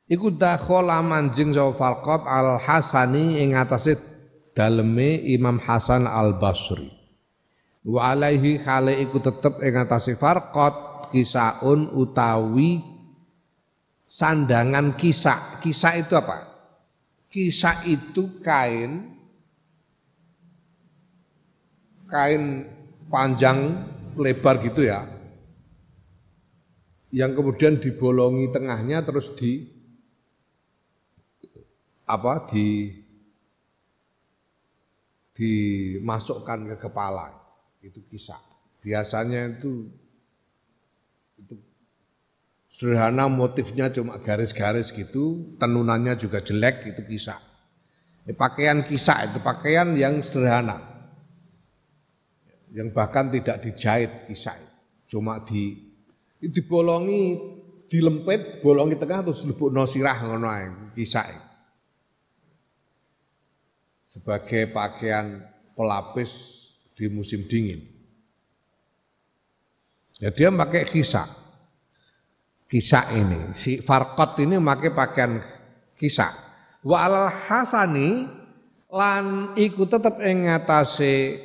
Iku 0.09 0.33
dakhala 0.33 1.05
manjing 1.05 1.53
sapa 1.53 1.77
Farqat 1.77 2.25
Al-Hasani 2.25 3.45
ing 3.45 3.53
atase 3.53 4.01
daleme 4.57 5.21
Imam 5.21 5.61
Hasan 5.61 6.09
Al-Basri. 6.09 6.89
Wa 7.85 8.17
alaihi 8.17 8.57
khale 8.57 8.97
iku 9.05 9.21
tetep 9.21 9.61
ing 9.61 9.77
atase 9.77 10.17
Farqat 10.17 11.13
kisaun 11.13 11.93
utawi 11.93 12.81
sandangan 14.09 14.97
kisah. 14.97 15.61
Kisah 15.61 16.01
itu 16.01 16.17
apa? 16.17 16.57
Kisah 17.29 17.85
itu 17.85 18.41
kain 18.41 19.13
kain 22.09 22.65
panjang 23.13 23.85
lebar 24.17 24.65
gitu 24.65 24.89
ya 24.89 25.18
yang 27.15 27.33
kemudian 27.33 27.81
dibolongi 27.81 28.53
tengahnya 28.53 29.01
terus 29.05 29.33
di 29.37 29.65
apa 32.09 32.49
di 32.53 32.93
dimasukkan 35.33 36.75
ke 36.75 36.77
kepala 36.89 37.33
itu 37.81 38.03
kisah 38.11 38.41
biasanya 38.83 39.59
itu 39.61 39.89
itu 41.39 41.55
sederhana 42.79 43.27
motifnya 43.27 43.91
cuma 43.91 44.23
garis-garis 44.23 44.95
gitu, 44.95 45.59
tenunannya 45.59 46.15
juga 46.15 46.39
jelek 46.39 46.95
itu 46.95 47.03
kisah. 47.11 47.43
Ini 48.23 48.39
pakaian 48.39 48.87
kisah 48.87 49.27
itu 49.27 49.43
pakaian 49.43 49.99
yang 49.99 50.23
sederhana. 50.23 50.79
Yang 52.71 52.89
bahkan 52.95 53.35
tidak 53.35 53.67
dijahit 53.67 54.31
kisah. 54.31 54.55
Cuma 55.11 55.43
di 55.43 55.88
dibolongi 56.39 57.23
dilempit, 57.91 58.63
bolongi 58.63 58.95
tengah 58.95 59.27
terus 59.27 59.43
lebokno 59.43 59.83
sirah 59.89 60.19
ngono 60.23 60.47
ae 60.47 60.67
kisah 60.95 61.49
sebagai 64.09 64.73
pakaian 64.73 65.45
pelapis 65.77 66.31
di 66.97 67.07
musim 67.13 67.45
dingin. 67.45 67.85
Ya 70.19 70.33
dia 70.35 70.51
pakai 70.51 70.89
kisah. 70.89 71.29
Kisah 72.69 73.17
ini, 73.17 73.57
si 73.57 73.81
Farkot 73.81 74.37
ini 74.45 74.61
pakai 74.61 74.93
pakaian 74.93 75.41
kisah. 75.97 76.33
Wa 76.85 77.07
al 77.09 77.33
hasani 77.49 78.29
lan 78.93 79.57
iku 79.57 79.89
tetep 79.89 80.21
ing 80.21 80.49
ngatasé 80.49 81.45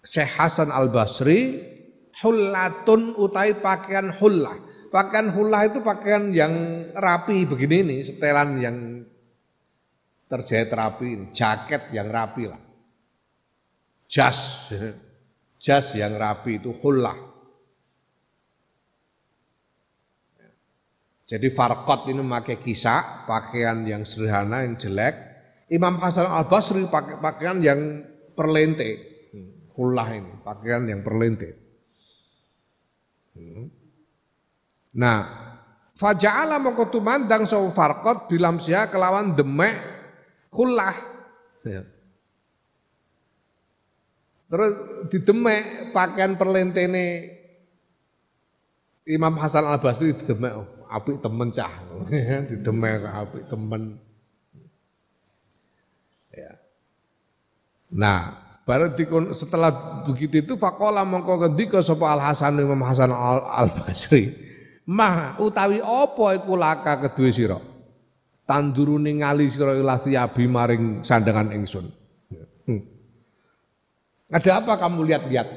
Syekh 0.00 0.32
Hasan 0.40 0.72
Al 0.72 0.88
Basri 0.88 1.60
hullatun 2.22 3.14
utai 3.14 3.58
pakaian 3.58 4.10
hullah. 4.18 4.56
Pakaian 4.88 5.28
hullah 5.30 5.68
itu 5.68 5.84
pakaian 5.84 6.32
yang 6.32 6.52
rapi 6.96 7.44
begini 7.44 7.84
nih, 7.84 8.00
setelan 8.08 8.50
yang 8.56 8.76
terjahit 10.28 10.72
rapi, 10.72 11.28
jaket 11.30 11.92
yang 11.92 12.08
rapi 12.08 12.48
lah. 12.48 12.60
Jas, 14.08 14.72
jas 15.64 15.86
yang 15.92 16.16
rapi 16.16 16.56
itu 16.56 16.72
hullah. 16.80 17.28
Jadi 21.28 21.52
farkot 21.52 22.08
ini 22.08 22.24
memakai 22.24 22.56
kisah, 22.64 23.28
pakaian 23.28 23.84
yang 23.84 24.08
sederhana, 24.08 24.64
yang 24.64 24.80
jelek. 24.80 25.12
Imam 25.68 26.00
Hasan 26.00 26.24
al 26.24 26.48
Basri 26.48 26.80
pakai 26.88 27.20
pakaian 27.20 27.60
yang 27.60 28.00
perlente, 28.32 28.88
hullah 29.76 30.08
ini, 30.16 30.40
pakaian 30.40 30.88
yang 30.88 31.04
perlente. 31.04 31.67
Nah, 34.98 35.20
Faja'ala 35.98 36.62
mongko 36.62 36.94
tumandang 36.94 37.42
sawu 37.42 37.74
farqat 37.74 38.30
bilam 38.30 38.62
sia 38.62 38.86
kelawan 38.86 39.34
demek 39.34 39.74
Kulah. 40.48 40.96
Ya. 41.66 41.84
Terus 44.48 44.72
didemek 45.12 45.92
pakaian 45.92 46.40
perlentene 46.40 47.36
Imam 49.04 49.36
Hasan 49.36 49.68
Al 49.68 49.76
Basri 49.76 50.16
didemek 50.16 50.52
oh, 50.56 50.68
apik 50.88 51.20
temen 51.20 51.52
cah. 51.52 51.72
didemek 52.48 53.04
apik 53.04 53.44
temen. 53.52 54.00
Ya. 56.32 56.56
Nah, 57.92 58.47
baru 58.68 58.92
dikon, 58.92 59.32
setelah 59.32 60.04
begitu 60.04 60.44
itu 60.44 60.52
fakola 60.60 61.00
mongko 61.08 61.40
ngendika 61.40 61.80
sapa 61.80 62.12
Al 62.12 62.20
Hasan 62.20 62.60
Imam 62.60 62.84
Hasan 62.84 63.08
Al, 63.08 63.40
Al 63.48 63.72
Basri. 63.72 64.28
Mah 64.84 65.40
utawi 65.40 65.80
apa 65.80 66.36
iku 66.36 66.52
laka 66.52 67.00
kedue 67.00 67.32
sira? 67.32 67.56
tanduru 68.48 68.96
ningali 68.96 69.52
sira 69.52 69.76
ilasiabi 69.76 70.48
maring 70.48 71.04
sandangan 71.04 71.52
ingsun. 71.52 71.92
Hmm. 72.64 72.80
Ada 74.32 74.64
apa 74.64 74.80
kamu 74.80 75.04
lihat-lihat? 75.04 75.48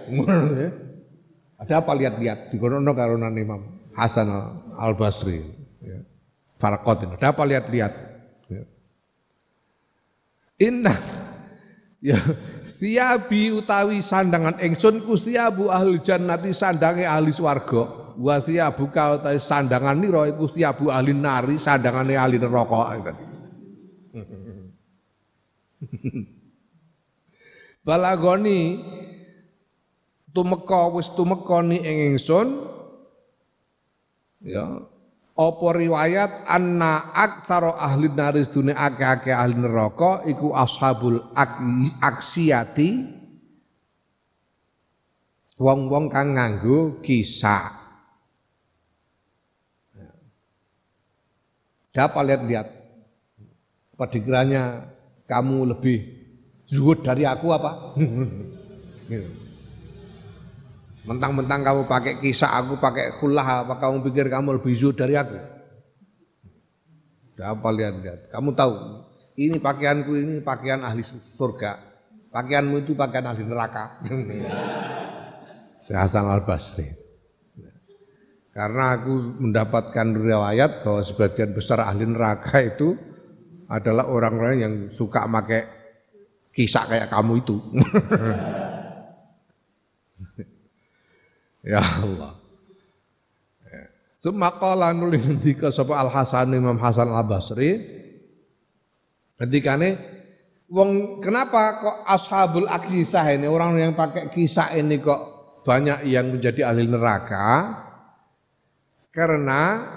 Ada 1.64 1.74
apa 1.80 1.92
lihat-lihat? 1.96 2.52
Dikono 2.52 2.84
karo 2.92 3.16
Imam 3.16 3.80
Hasan 3.96 4.28
Al 4.76 5.00
Basri. 5.00 5.40
Ya. 5.80 6.04
Ini. 6.60 7.16
Ada 7.16 7.32
apa 7.32 7.44
lihat-lihat? 7.48 7.94
Ya. 8.52 8.64
Ya 12.02 12.18
siabi 12.66 13.54
utawi 13.54 14.02
sandangan 14.02 14.58
ingsun 14.58 15.06
ku 15.06 15.14
siabu 15.16 15.70
ahli 15.70 16.02
jannati 16.02 16.52
sandange 16.52 17.06
ahli 17.06 17.32
swarga. 17.32 18.02
Wa 18.18 18.42
buka 18.76 19.22
utawi 19.22 19.40
sandangan 19.40 19.96
nira 19.96 20.28
iku 20.28 20.52
siabu 20.52 20.92
ahli 20.92 21.16
nari 21.16 21.56
sandangane 21.56 22.18
ahli 22.18 22.42
neraka 22.42 23.14
balagoni 27.86 28.86
tumeka 30.30 30.94
wis 30.94 31.10
tumeka 31.18 31.66
ni 31.66 31.82
ing 31.82 32.14
ingsun 32.14 32.62
ya 34.46 34.86
apa 35.42 35.68
riwayat 35.74 36.46
anna 36.46 37.10
aktsara 37.18 37.74
ahli 37.82 38.14
nari 38.14 38.46
dunia 38.46 38.78
akeh-akeh 38.78 39.34
ahli 39.34 39.58
neraka 39.58 40.22
iku 40.30 40.54
ashabul 40.54 41.18
aksiyati 41.98 43.10
wong-wong 45.58 46.14
kang 46.14 46.38
nganggo 46.38 47.02
kisah 47.02 47.82
Siapa 51.92 52.24
lihat-lihat? 52.24 52.68
Apa 54.00 54.06
dikiranya 54.08 54.88
kamu 55.28 55.76
lebih 55.76 56.00
zuhud 56.72 57.04
dari 57.04 57.28
aku 57.28 57.52
apa? 57.52 57.72
Gitu. 59.12 59.41
Mentang-mentang 61.02 61.66
kamu 61.66 61.90
pakai 61.90 62.22
kisah 62.22 62.62
aku 62.62 62.78
pakai 62.78 63.18
kulah 63.18 63.66
apa 63.66 63.74
kamu 63.82 64.06
pikir 64.06 64.30
kamu 64.30 64.62
lebih 64.62 64.78
zuhud 64.78 64.94
dari 64.94 65.18
aku? 65.18 65.34
Siapa 67.34 67.68
lihat-lihat? 67.74 68.30
Kamu 68.30 68.54
tahu 68.54 69.02
ini 69.34 69.58
pakaianku 69.58 70.14
ini 70.14 70.46
pakaian 70.46 70.86
ahli 70.86 71.02
surga. 71.02 71.90
Pakaianmu 72.30 72.86
itu 72.86 72.94
pakaian 72.94 73.34
ahli 73.34 73.42
neraka. 73.42 73.98
Saya 75.84 76.06
Hasan 76.06 76.30
Al 76.30 76.46
Basri. 76.46 76.86
Karena 78.54 79.00
aku 79.00 79.42
mendapatkan 79.42 80.08
riwayat 80.14 80.86
bahwa 80.86 81.02
sebagian 81.02 81.58
besar 81.58 81.82
ahli 81.82 82.06
neraka 82.06 82.62
itu 82.62 82.94
adalah 83.66 84.06
orang-orang 84.06 84.56
yang 84.60 84.74
suka 84.94 85.26
pakai 85.26 85.66
kisah 86.54 86.86
kayak 86.86 87.10
kamu 87.10 87.42
itu. 87.42 87.58
ya 91.66 91.82
Allah. 91.82 92.42
Sumaqala 94.22 94.94
nulis 94.94 95.26
ngendika 95.26 95.74
sapa 95.74 95.98
Al 95.98 96.14
Hasan 96.14 96.54
Imam 96.54 96.78
Hasan 96.78 97.10
Al 97.10 97.26
Basri 97.26 97.82
ketikane 99.34 99.98
wong 100.70 101.18
kenapa 101.26 101.82
kok 101.82 101.98
ashabul 102.06 102.70
akisah 102.70 103.26
ini 103.34 103.50
orang 103.50 103.82
yang 103.82 103.94
pakai 103.98 104.30
kisah 104.30 104.78
ini 104.78 105.02
kok 105.02 105.42
banyak 105.66 106.06
yang 106.06 106.30
menjadi 106.30 106.70
ahli 106.70 106.86
neraka? 106.86 107.50
Karena 109.10 109.90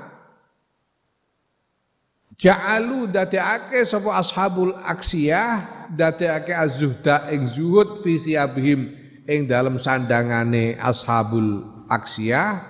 ja'alu 2.40 3.12
dadekake 3.12 3.84
sapa 3.84 4.24
ashabul 4.24 4.72
aksiyah 4.72 5.86
dadekake 5.92 6.56
az-zuhda 6.56 7.28
ing 7.28 7.44
zuhud 7.44 8.00
fi 8.00 8.16
siyabihim 8.16 9.03
ing 9.24 9.48
dalam 9.48 9.80
sandangane 9.80 10.76
ashabul 10.76 11.64
aksiyah 11.88 12.60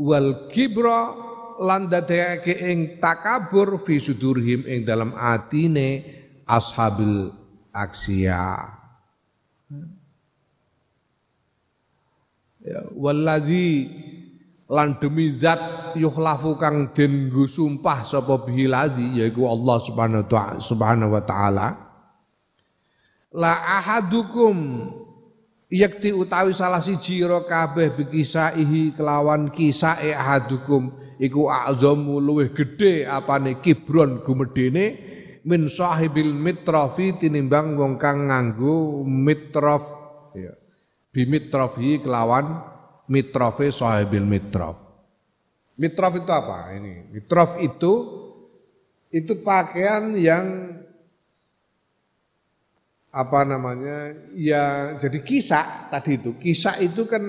wal 0.00 0.48
kibra 0.48 1.12
lan 1.60 1.92
dadekake 1.92 2.56
ing 2.56 2.78
takabur 2.96 3.84
fi 3.84 4.00
sudurhim 4.00 4.64
ing 4.64 4.88
dalam 4.88 5.12
atine 5.12 6.04
ashabil 6.48 7.28
aksiyah. 7.70 8.80
Ya 12.60 12.80
wallazi 12.92 13.88
lan 14.68 15.00
demi 15.00 15.36
zat 15.40 15.96
yukhlafu 15.96 16.60
kang 16.60 16.92
den 16.92 17.32
sumpah 17.32 18.04
sapa 18.04 18.44
bihi 18.44 18.68
ladzi 18.68 19.20
yaiku 19.20 19.48
Allah 19.48 19.76
subhanahu 20.60 21.10
wa 21.10 21.22
ta'ala 21.24 21.68
la 23.34 23.52
ahadukum 23.80 24.56
yakti 25.70 26.10
utawi 26.10 26.50
salah 26.52 26.82
siji 26.82 27.22
ira 27.22 27.40
kabeh 27.46 27.94
bikisaihi 27.94 28.98
kelawan 28.98 29.54
kisae 29.54 30.12
ahadukum 30.12 30.90
iku 31.16 31.46
azamu 31.46 32.18
luwih 32.18 32.50
gedhe 32.50 33.06
apane 33.06 33.62
kibron 33.62 34.20
gumedene 34.26 34.84
min 35.46 35.70
sahibil 35.70 36.34
mitrafi 36.34 37.16
tinimbang 37.16 37.78
wong 37.78 37.96
kang 37.96 38.28
nganggo 38.28 39.06
mitraf 39.06 39.86
ya 40.36 40.52
bimitrafi 41.14 42.02
kelawan 42.02 42.62
mitrofe 43.10 43.74
sahibil 43.74 44.22
mitrof. 44.22 44.78
Mitrof 45.74 46.12
itu 46.22 46.30
apa? 46.30 46.70
Ini 46.78 47.10
mitrof 47.10 47.58
itu 47.58 47.92
itu 49.10 49.32
pakaian 49.42 50.14
yang 50.14 50.76
apa 53.10 53.42
namanya 53.42 54.14
ya 54.38 54.94
jadi 54.94 55.18
kisah 55.18 55.90
tadi 55.90 56.14
itu 56.14 56.30
kisah 56.38 56.78
itu 56.78 57.10
kan 57.10 57.22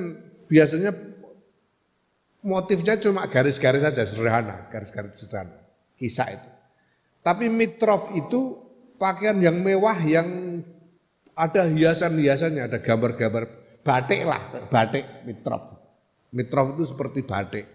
biasanya 0.46 1.12
motifnya 2.42 2.98
cuma 2.98 3.26
garis-garis 3.30 3.86
saja 3.86 4.04
sederhana, 4.06 4.68
garis-garis 4.70 5.14
sederhana. 5.16 5.58
Kisah 5.98 6.28
itu. 6.34 6.50
Tapi 7.22 7.54
mitrof 7.54 8.10
itu 8.18 8.58
pakaian 8.98 9.38
yang 9.38 9.62
mewah 9.62 9.98
yang 10.02 10.60
ada 11.38 11.70
hiasan-hiasannya, 11.70 12.66
ada 12.66 12.82
gambar-gambar 12.82 13.44
batik 13.86 14.22
lah, 14.26 14.42
batik 14.68 15.26
mitrof. 15.26 15.78
Mitrof 16.34 16.74
itu 16.78 16.84
seperti 16.90 17.22
batik. 17.22 17.66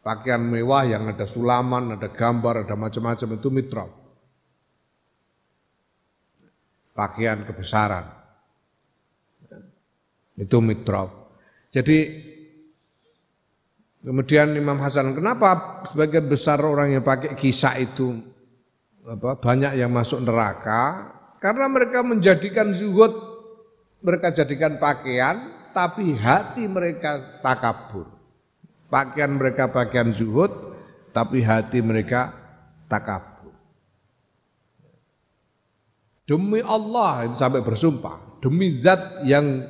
Pakaian 0.00 0.42
mewah 0.42 0.88
yang 0.88 1.06
ada 1.12 1.28
sulaman, 1.28 1.94
ada 1.94 2.08
gambar, 2.10 2.66
ada 2.66 2.74
macam-macam 2.74 3.28
itu 3.36 3.48
mitrof. 3.52 3.90
Pakaian 7.00 7.48
kebesaran. 7.48 8.04
Itu 10.36 10.60
mitrof. 10.60 11.08
Jadi 11.72 11.96
kemudian 14.04 14.52
Imam 14.52 14.76
Hasan, 14.76 15.16
kenapa 15.16 15.80
sebagian 15.88 16.28
besar 16.28 16.60
orang 16.60 16.92
yang 16.92 17.00
pakai 17.00 17.32
kisah 17.40 17.80
itu 17.80 18.20
apa, 19.08 19.40
banyak 19.40 19.80
yang 19.80 19.88
masuk 19.88 20.20
neraka? 20.20 21.16
Karena 21.40 21.72
mereka 21.72 22.04
menjadikan 22.04 22.76
zuhud, 22.76 23.16
mereka 24.04 24.36
jadikan 24.36 24.76
pakaian 24.76 25.56
tapi 25.72 26.12
hati 26.12 26.68
mereka 26.68 27.40
takabur. 27.40 28.12
Pakaian 28.92 29.40
mereka 29.40 29.72
pakaian 29.72 30.12
zuhud, 30.12 30.52
tapi 31.16 31.40
hati 31.40 31.80
mereka 31.80 32.34
takabur. 32.90 33.29
Demi 36.30 36.62
Allah 36.62 37.26
itu 37.26 37.34
sampai 37.34 37.58
bersumpah, 37.58 38.38
demi 38.38 38.78
zat 38.78 39.26
yang 39.26 39.66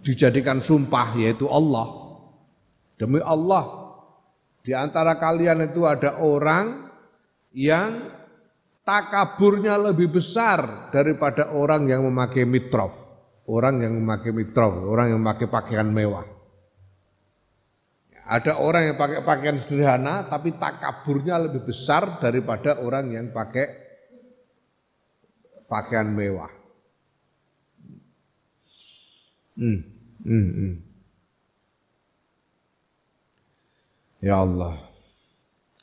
dijadikan 0.00 0.64
sumpah 0.64 1.20
yaitu 1.20 1.44
Allah. 1.52 2.16
Demi 2.96 3.20
Allah, 3.20 3.92
di 4.64 4.72
antara 4.72 5.20
kalian 5.20 5.68
itu 5.68 5.84
ada 5.84 6.16
orang 6.24 6.88
yang 7.52 8.08
takaburnya 8.88 9.76
lebih 9.76 10.16
besar 10.16 10.88
daripada 10.88 11.52
orang 11.52 11.84
yang 11.84 12.08
memakai 12.08 12.48
mitrof 12.48 13.08
orang 13.48 13.80
yang 13.80 13.96
memakai 13.96 14.30
mitrof, 14.30 14.84
orang 14.84 15.16
yang 15.16 15.20
memakai 15.24 15.48
pakaian 15.48 15.88
mewah. 15.88 16.28
Ada 18.28 18.60
orang 18.60 18.92
yang 18.92 18.96
pakai 19.00 19.24
pakaian 19.24 19.56
sederhana 19.56 20.28
tapi 20.28 20.52
takaburnya 20.60 21.40
lebih 21.48 21.64
besar 21.64 22.20
daripada 22.20 22.76
orang 22.84 23.08
yang 23.08 23.32
pakai 23.32 23.87
pakaian 25.68 26.08
mewah. 26.10 26.50
Hmm, 29.58 29.84
hmm, 30.24 30.48
hmm. 30.54 30.74
Ya 34.24 34.42
Allah. 34.42 34.88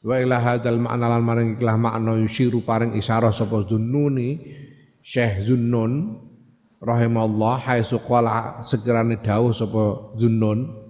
Wa 0.05 0.21
ila 0.21 0.38
hadzal 0.38 0.77
ma'na 0.77 1.09
lan 1.09 1.23
maring 1.25 1.49
ikhlah 1.57 1.79
makna 1.81 2.13
yusiru 2.19 2.61
paring 2.61 2.93
isyarah 2.93 3.33
sapa 3.33 3.65
Zunnuni 3.65 4.38
Syekh 5.01 5.49
Zunnun 5.49 6.21
rahimallah 6.77 7.57
haitsu 7.57 7.97
qala 8.05 8.61
sekirane 8.61 9.17
dawuh 9.17 9.49
sapa 9.49 10.13
Zunnun 10.13 10.84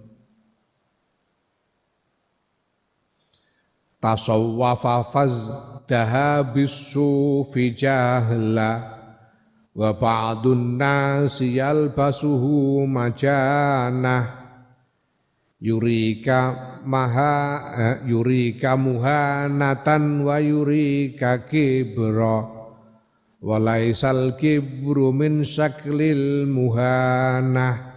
tasawwafa 4.06 5.02
faz 5.10 5.50
dahabisu 5.90 7.42
fi 7.50 7.74
jahla 7.74 9.02
wa 9.74 9.90
ba'dun 9.98 10.78
nasi 10.78 11.58
yalbasuhu 11.58 12.86
majanah. 12.86 14.46
Yurika 15.58 16.54
maha 16.86 17.38
eh, 17.74 17.96
yurika 18.06 18.78
muhanatan 18.78 20.22
wa 20.22 20.38
yurika 20.38 21.50
kibra 21.50 22.46
walaisal 23.42 24.38
kibru 24.38 25.10
min 25.10 25.42
syaklil 25.42 26.46
muhanah 26.46 27.95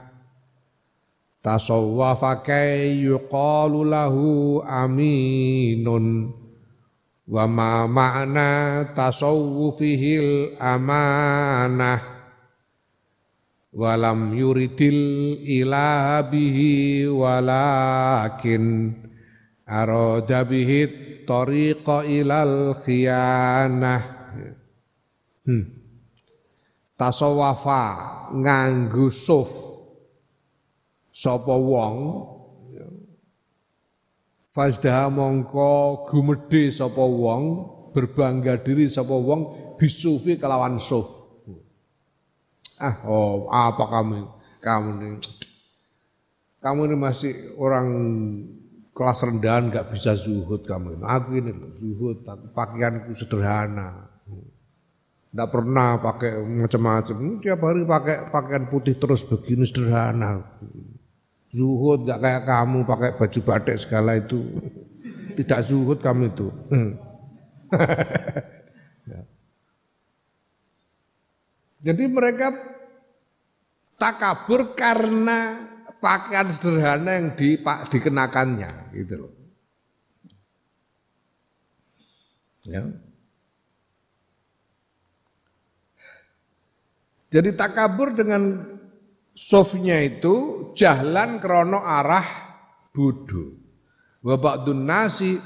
tasawwafa 1.42 2.42
kay 2.42 2.98
yuqalu 3.04 3.86
lahu 3.86 4.60
aminun. 4.64 6.34
Wa 7.28 7.44
ma 7.44 7.84
ma'na 7.84 8.50
tasawwufihil 8.96 10.56
amanah. 10.56 12.00
Walam 13.68 14.32
yuridil 14.32 15.36
ilaha 15.44 16.24
bihi 16.24 17.04
walakin. 17.04 18.96
Arada 19.68 20.48
bihi 20.48 20.80
tariqa 21.28 22.08
ilal 22.08 22.72
khiyanah. 22.80 24.02
Hmm. 25.44 25.64
Tasawafa 26.96 27.84
nganggo 28.34 29.12
suf 29.12 29.77
sapa 31.18 31.50
wong 31.50 31.94
Fazdah 34.58 35.06
mongko 35.06 36.02
gumedhe 36.10 36.66
sapa 36.74 36.98
wong 36.98 37.42
berbangga 37.94 38.58
diri 38.58 38.90
sapa 38.90 39.14
wong 39.14 39.54
bisufi 39.78 40.34
kelawan 40.34 40.82
suf. 40.82 41.06
Ah, 42.82 43.06
oh, 43.06 43.46
apa 43.54 43.86
kamu? 43.86 44.26
Kamu 44.58 44.88
ini 44.98 45.08
kamu 46.58 46.80
ini 46.90 46.96
masih 46.98 47.54
orang 47.54 47.86
kelas 48.90 49.22
rendahan 49.22 49.70
nggak 49.70 49.94
bisa 49.94 50.18
zuhud 50.18 50.66
kamu. 50.66 51.06
Aku 51.06 51.38
ini 51.38 51.54
zuhud, 51.78 52.26
pakaianku 52.50 53.14
sederhana. 53.14 54.10
Tidak 55.30 55.48
pernah 55.54 56.02
pakai 56.02 56.34
macam-macam. 56.42 57.38
Tiap 57.38 57.60
hari 57.62 57.86
pakai 57.86 58.26
pakaian 58.34 58.66
putih 58.66 58.98
terus 58.98 59.22
begini 59.22 59.62
sederhana. 59.62 60.42
Zuhud 61.48 62.04
nggak 62.04 62.20
kayak 62.20 62.44
kamu 62.44 62.84
pakai 62.84 63.16
baju 63.16 63.40
batik 63.40 63.80
segala 63.80 64.20
itu. 64.20 64.44
Tidak 65.38 65.60
zuhud 65.64 66.02
kamu 66.04 66.34
itu. 66.34 66.52
Jadi 71.78 72.04
mereka 72.10 72.52
takabur 73.96 74.74
karena 74.74 75.62
pakaian 76.02 76.50
sederhana 76.50 77.16
yang 77.16 77.38
di, 77.38 77.58
dikenakannya 77.62 78.70
gitu 78.94 79.14
loh. 79.26 79.32
Ya. 82.66 82.82
Jadi 87.28 87.52
takabur 87.56 88.16
dengan 88.16 88.64
sofnya 89.38 90.02
itu 90.02 90.68
jahlan 90.74 91.38
krono 91.38 91.78
arah 91.78 92.26
bodoh. 92.90 93.54
Wa 94.18 94.34
ba'dun 94.34 94.82
nasi 94.82 95.38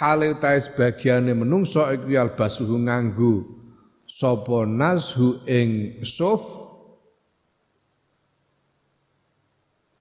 hale 0.00 0.32
utahe 0.32 0.64
sebagiane 0.64 1.36
menungso 1.36 1.84
iku 1.92 2.08
basuhu 2.32 2.80
nganggo 2.80 3.44
sapa 4.08 4.64
nashu 4.64 5.44
ing 5.44 6.00
sof 6.08 6.40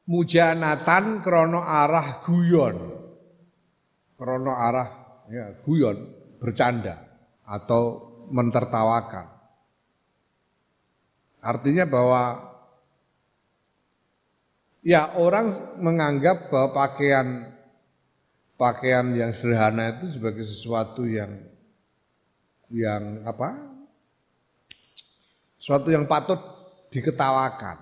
mujanatan 0.08 1.20
krono 1.20 1.60
arah 1.60 2.24
guyon. 2.24 2.78
Krono 4.16 4.56
arah 4.56 4.90
ya 5.28 5.60
guyon 5.68 5.98
bercanda 6.40 6.96
atau 7.44 8.08
mentertawakan. 8.32 9.28
Artinya 11.42 11.90
bahwa 11.90 12.51
ya 14.82 15.14
orang 15.18 15.78
menganggap 15.78 16.50
bahwa 16.50 16.70
pakaian 16.74 17.28
pakaian 18.58 19.14
yang 19.18 19.34
sederhana 19.34 19.98
itu 19.98 20.18
sebagai 20.18 20.46
sesuatu 20.46 21.06
yang 21.06 21.42
yang 22.70 23.26
apa? 23.26 23.58
Sesuatu 25.62 25.94
yang 25.94 26.10
patut 26.10 26.38
diketawakan. 26.90 27.78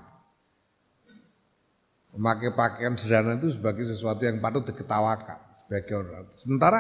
Memakai 2.16 2.52
pakaian 2.52 2.98
sederhana 3.00 3.40
itu 3.40 3.56
sebagai 3.56 3.88
sesuatu 3.88 4.28
yang 4.28 4.44
patut 4.44 4.68
diketawakan 4.68 5.40
sebagai 5.64 5.94
orang. 6.04 6.28
Sementara 6.36 6.80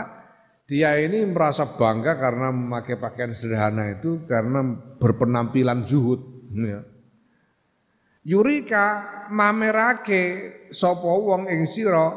dia 0.66 0.98
ini 1.00 1.26
merasa 1.26 1.66
bangga 1.78 2.18
karena 2.18 2.54
memakai 2.54 2.98
pakaian 2.98 3.32
sederhana 3.32 3.94
itu 3.94 4.26
karena 4.26 4.66
berpenampilan 5.00 5.86
zuhud. 5.86 6.22
Ya. 6.54 6.82
Yurika 8.30 8.86
mamerake 9.34 10.22
sapa 10.70 11.10
wong 11.18 11.50
ing 11.50 11.66
sira 11.66 12.14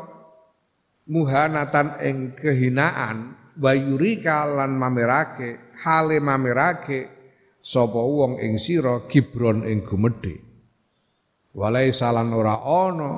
muhanatan 1.09 1.89
ing 2.05 2.17
kehinaan 2.37 3.33
wa 3.57 3.73
yurika 3.73 4.45
lan 4.45 4.77
mamerake 4.77 5.73
hale 5.81 6.21
mamerake 6.21 7.09
sapa 7.65 7.97
wong 7.97 8.37
ing 8.45 8.61
sira 8.61 9.09
gibron 9.09 9.65
ing 9.65 9.89
gumedhe 9.89 10.37
walai 11.57 11.89
salan 11.97 12.29
ora 12.37 12.61
ana 12.61 13.13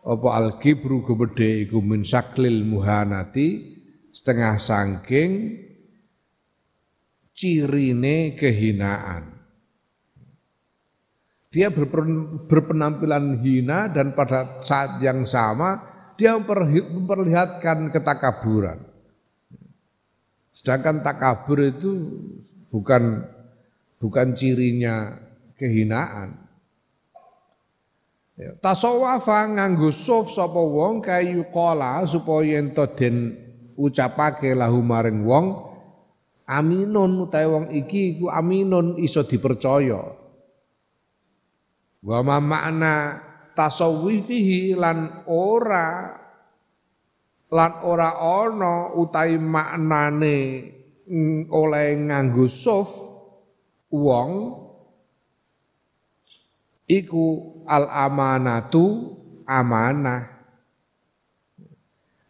apa 0.00 0.28
al 0.32 0.56
kibru 0.56 1.04
gede 1.04 1.68
iku 1.68 1.84
min 1.84 2.00
saklil 2.00 2.64
muhanati 2.64 3.76
setengah 4.08 4.56
sangking 4.56 5.32
cirine 7.32 8.36
kehinaan. 8.36 9.41
Dia 11.52 11.68
berpenampilan 12.48 13.44
hina 13.44 13.92
dan 13.92 14.16
pada 14.16 14.56
saat 14.64 15.04
yang 15.04 15.28
sama 15.28 15.84
dia 16.16 16.32
memperlihatkan 16.40 17.92
ketakaburan. 17.92 18.80
Sedangkan 20.56 21.04
takabur 21.04 21.60
itu 21.60 21.90
bukan 22.72 23.28
bukan 24.00 24.32
cirinya 24.32 25.20
kehinaan. 25.60 26.40
Ya, 28.32 28.56
tasawafa 28.64 29.44
nganggo 29.44 29.92
suf 29.92 30.32
sapa 30.32 30.56
wong 30.56 31.04
kayu 31.04 31.44
kola 31.52 32.00
supaya 32.08 32.64
ento 32.64 32.88
den 32.96 33.36
ucapake 33.76 34.56
lahu 34.56 34.80
maring 34.80 35.20
wong 35.20 35.68
aminun 36.48 37.28
utawa 37.28 37.60
wong 37.60 37.76
iki 37.76 38.16
iku 38.16 38.32
aminun 38.32 38.96
iso 38.96 39.20
dipercaya. 39.20 40.21
Wa 42.02 42.18
ma 42.26 42.42
makna 42.42 43.22
tasawwifihi 43.54 44.74
lan 44.74 45.22
ora 45.30 46.18
lan 47.52 47.72
ora 47.86 48.10
ana 48.18 48.90
utawi 48.96 49.38
maknane 49.38 50.38
oleh 51.52 51.88
nganggo 52.00 52.48
suf 52.50 52.90
wong 53.92 54.30
iku 56.90 57.26
al 57.70 57.86
amanatu 57.86 59.14
amanah. 59.46 60.32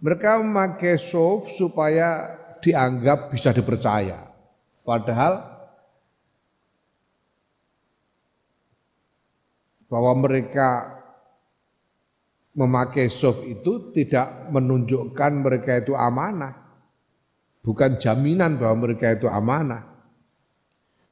Mereka 0.02 0.42
memakai 0.42 0.98
suf 0.98 1.46
supaya 1.54 2.34
dianggap 2.58 3.30
bisa 3.30 3.54
dipercaya. 3.54 4.26
Padahal 4.82 5.51
bahwa 9.93 10.16
mereka 10.24 10.88
memakai 12.57 13.12
soft 13.12 13.45
itu 13.45 13.93
tidak 13.93 14.49
menunjukkan 14.49 15.32
mereka 15.45 15.84
itu 15.84 15.93
amanah. 15.93 16.57
Bukan 17.61 18.01
jaminan 18.01 18.57
bahwa 18.57 18.88
mereka 18.88 19.12
itu 19.12 19.28
amanah. 19.28 19.93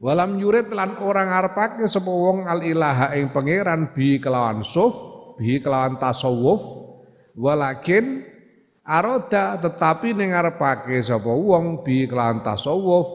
Walam 0.01 0.41
yurid 0.41 0.73
lan 0.73 0.97
orang 1.05 1.29
arpake 1.29 1.85
sapa 1.85 2.09
wong 2.09 2.49
al 2.49 2.65
ilaha 2.65 3.13
ing 3.21 3.29
pangeran 3.37 3.93
bi 3.93 4.17
kelawan 4.17 4.65
suf, 4.65 4.97
bi 5.37 5.61
kelawan 5.61 6.01
tasawuf, 6.01 6.65
walakin 7.37 8.25
aroda 8.81 9.61
tetapi 9.61 10.17
ning 10.17 10.33
arepake 10.33 10.97
sapa 11.05 11.29
wong 11.29 11.85
bi 11.85 12.09
kelawan 12.09 12.41
tasawuf 12.41 13.07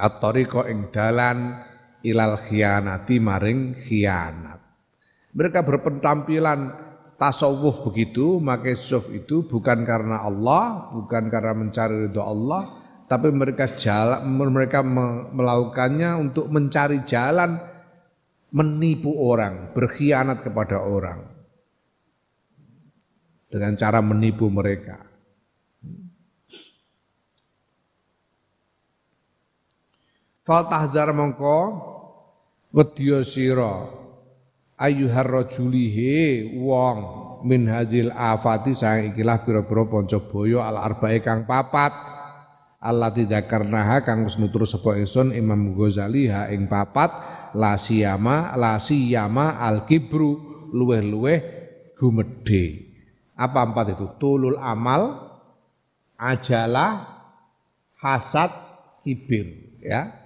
at-tariqa 0.00 0.72
ing 0.72 0.88
dalan 0.88 1.68
ilal 2.06 2.40
khianati 2.40 3.16
maring 3.20 3.76
khianat. 3.80 4.60
Mereka 5.30 5.62
berpenampilan 5.62 6.74
tasawuf 7.20 7.84
begitu, 7.86 8.40
maka 8.40 8.72
suf 8.72 9.12
itu 9.12 9.44
bukan 9.44 9.84
karena 9.84 10.24
Allah, 10.24 10.90
bukan 10.96 11.28
karena 11.28 11.52
mencari 11.54 12.08
ridho 12.08 12.24
Allah, 12.24 12.80
tapi 13.10 13.28
mereka 13.34 13.74
jalan, 13.74 14.24
mereka 14.54 14.80
melakukannya 15.34 16.16
untuk 16.18 16.48
mencari 16.48 17.04
jalan 17.04 17.60
menipu 18.50 19.14
orang, 19.18 19.70
berkhianat 19.76 20.42
kepada 20.42 20.82
orang 20.82 21.26
dengan 23.50 23.74
cara 23.74 23.98
menipu 23.98 24.46
mereka. 24.46 25.09
Fal 30.50 30.66
tahdar 30.66 31.14
mongko 31.14 31.58
wedya 32.74 33.22
sira 33.22 33.86
ayyuhar 34.82 35.46
rajulihe 35.46 36.42
wong 36.58 36.98
min 37.46 37.70
hajil 37.70 38.10
afati 38.10 38.74
sang 38.74 39.14
ikilah 39.14 39.46
pira-pira 39.46 39.86
panca 39.86 40.18
boyo 40.18 40.58
al 40.58 40.74
arbae 40.74 41.22
kang 41.22 41.46
papat 41.46 41.94
Allah 42.82 43.14
tidak 43.14 43.46
karena 43.46 44.02
kang 44.02 44.26
wis 44.26 44.42
nutur 44.42 44.66
sapa 44.66 44.98
ingsun 44.98 45.30
Imam 45.38 45.70
Ghazali 45.70 46.26
ha 46.26 46.50
ing 46.50 46.66
papat 46.66 47.14
la 47.54 47.78
siyama 47.78 48.50
la 48.58 48.82
siyama 48.82 49.54
al 49.54 49.86
kibru 49.86 50.66
luweh-luweh 50.74 51.38
gumedhe. 51.94 52.90
Apa 53.38 53.70
empat 53.70 53.94
itu? 53.94 54.18
Tulul 54.18 54.58
amal 54.58 55.14
ajalah 56.18 57.06
hasad 58.02 58.50
kibir 59.06 59.78
ya 59.78 60.19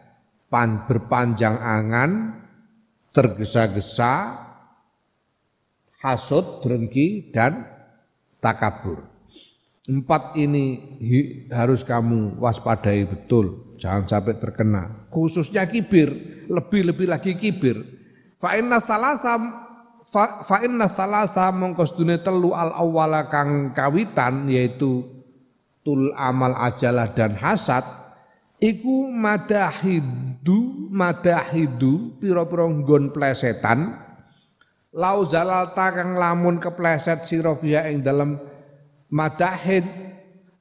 pan, 0.54 0.86
berpanjang 0.86 1.58
angan, 1.58 2.38
tergesa-gesa, 3.10 4.38
hasut, 5.98 6.62
drengki, 6.62 7.34
dan 7.34 7.66
takabur. 8.38 9.02
Empat 9.90 10.38
ini 10.38 10.94
harus 11.50 11.82
kamu 11.82 12.38
waspadai 12.38 13.02
betul, 13.02 13.74
jangan 13.82 14.06
sampai 14.06 14.38
terkena. 14.38 15.10
Khususnya 15.10 15.66
kibir, 15.66 16.14
lebih-lebih 16.46 17.10
lagi 17.10 17.34
kibir. 17.34 17.82
Fa'inna 18.38 18.78
salasa 18.78 19.34
fa'inna 20.46 20.86
salasa 20.86 21.50
mongkos 21.50 21.98
telu 21.98 22.54
al 22.54 22.70
awwala 22.78 23.26
kang 23.26 23.74
kawitan 23.74 24.46
yaitu 24.46 25.02
tul 25.82 26.14
amal 26.14 26.54
ajalah 26.54 27.10
dan 27.12 27.34
hasad 27.34 28.03
iku 28.64 29.12
madahidu 29.12 30.88
madahidu 30.88 32.16
pira-pira 32.16 32.64
nggon 32.64 33.12
plesetan. 33.12 34.00
Lau 34.94 35.26
zalalta 35.26 35.90
kang 35.90 36.16
lamun 36.16 36.62
kepleset 36.62 37.26
sira 37.26 37.52
fiha 37.58 37.90
ing 37.90 38.00
dalem 38.00 38.38
madahid 39.10 39.82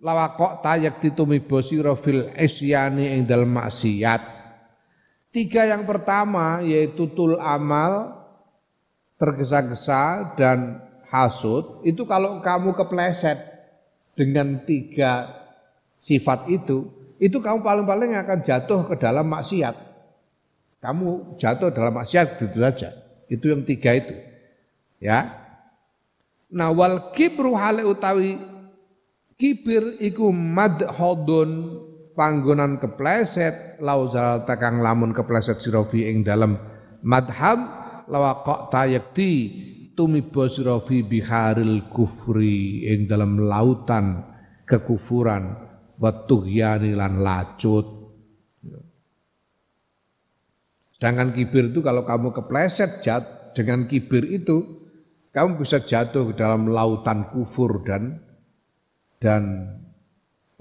lawakok 0.02 0.60
tayak 0.66 0.98
ditumiba 1.00 1.62
sira 1.62 1.94
fil 1.94 2.34
isyani 2.36 3.14
ing 3.14 3.30
dalem 3.30 3.54
maksiat. 3.56 4.22
Tiga 5.30 5.70
yang 5.70 5.86
pertama 5.86 6.66
yaitu 6.66 7.08
tul 7.14 7.38
amal 7.38 8.26
tergesa-gesa 9.22 10.34
dan 10.34 10.82
hasud. 11.14 11.86
Itu 11.86 12.10
kalau 12.10 12.42
kamu 12.42 12.74
kepleset 12.74 13.38
dengan 14.18 14.66
tiga 14.66 15.30
sifat 16.02 16.50
itu 16.50 17.03
itu 17.24 17.40
kamu 17.40 17.64
paling-paling 17.64 18.20
akan 18.20 18.44
jatuh 18.44 18.84
ke 18.84 19.00
dalam 19.00 19.24
maksiat. 19.32 19.72
Kamu 20.84 21.40
jatuh 21.40 21.72
dalam 21.72 21.96
maksiat 21.96 22.44
itu 22.44 22.60
saja. 22.60 22.92
Itu 23.32 23.48
yang 23.48 23.64
tiga 23.64 23.96
itu. 23.96 24.12
Ya. 25.00 25.32
Nah 26.52 26.76
wal 26.76 27.16
kibru 27.16 27.56
hale 27.56 27.88
utawi 27.88 28.44
kibir 29.40 29.96
iku 30.04 30.36
madhodun 30.36 31.80
panggonan 32.12 32.84
kepleset 32.84 33.80
lauzal 33.80 34.44
takang 34.44 34.84
lamun 34.84 35.16
kepleset 35.16 35.64
sirofi 35.64 36.04
ing 36.12 36.28
dalam 36.28 36.60
madhab 37.08 37.58
lawaqaq 38.12 38.68
tayakti 38.68 39.32
tumiba 39.96 40.52
sirofi 40.52 41.08
biharil 41.08 41.88
kufri 41.88 42.84
ing 42.92 43.08
dalam 43.08 43.40
lautan 43.40 44.28
kekufuran 44.68 45.63
watuhyani 45.98 46.94
lan 46.98 47.22
lacut. 47.22 48.04
Sedangkan 50.96 51.36
kibir 51.36 51.76
itu 51.76 51.84
kalau 51.84 52.08
kamu 52.08 52.32
kepleset 52.32 53.04
jat 53.04 53.52
dengan 53.52 53.86
kibir 53.92 54.24
itu 54.24 54.84
kamu 55.36 55.60
bisa 55.60 55.84
jatuh 55.84 56.32
ke 56.32 56.34
dalam 56.40 56.70
lautan 56.70 57.28
kufur 57.34 57.84
dan 57.84 58.24
dan 59.20 59.74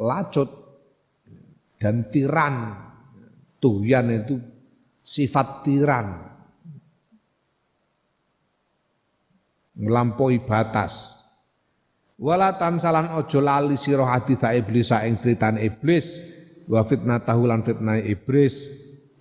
lacut 0.01 0.51
dan 1.79 2.11
tiran. 2.11 2.89
Tuhyan 3.63 4.11
itu 4.11 4.43
sifat 5.07 5.63
tiran. 5.63 6.35
Melampaui 9.79 10.43
batas. 10.43 11.22
Wala 12.23 12.55
tansalan 12.55 13.19
ojo 13.19 13.43
lali 13.43 13.75
sira 13.75 14.07
hadits 14.07 14.47
iblis 14.47 14.95
ing 14.95 15.19
critane 15.19 15.67
iblis. 15.67 16.23
Wa 16.71 16.87
fitnatahu 16.87 17.51
lan 17.51 17.67
fitnah 17.67 17.99
iblis. 17.99 18.71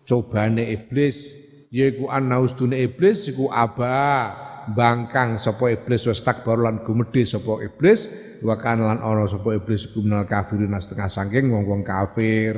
Cobane 0.05 0.69
iblis. 0.69 1.33
Yaiku 1.73 2.13
annaustune 2.13 2.77
iblis 2.77 3.25
iku 3.33 3.49
aba. 3.49 4.37
Bangkang 4.69 5.41
sapa 5.41 5.73
iblis 5.73 6.05
wis 6.05 6.21
takbar 6.21 6.61
lan 6.61 6.85
gumedhe 6.85 7.25
sapa 7.25 7.65
iblis. 7.65 8.05
Wa 8.45 8.61
kana 8.61 8.93
lan 8.93 9.01
ana 9.01 9.25
sapa 9.25 9.57
iblis 9.57 9.89
kuminal 9.89 10.29
kafirin 10.29 10.77
setengah 10.77 11.09
saking 11.09 11.49
wong-wong 11.49 11.81
kafir. 11.81 12.53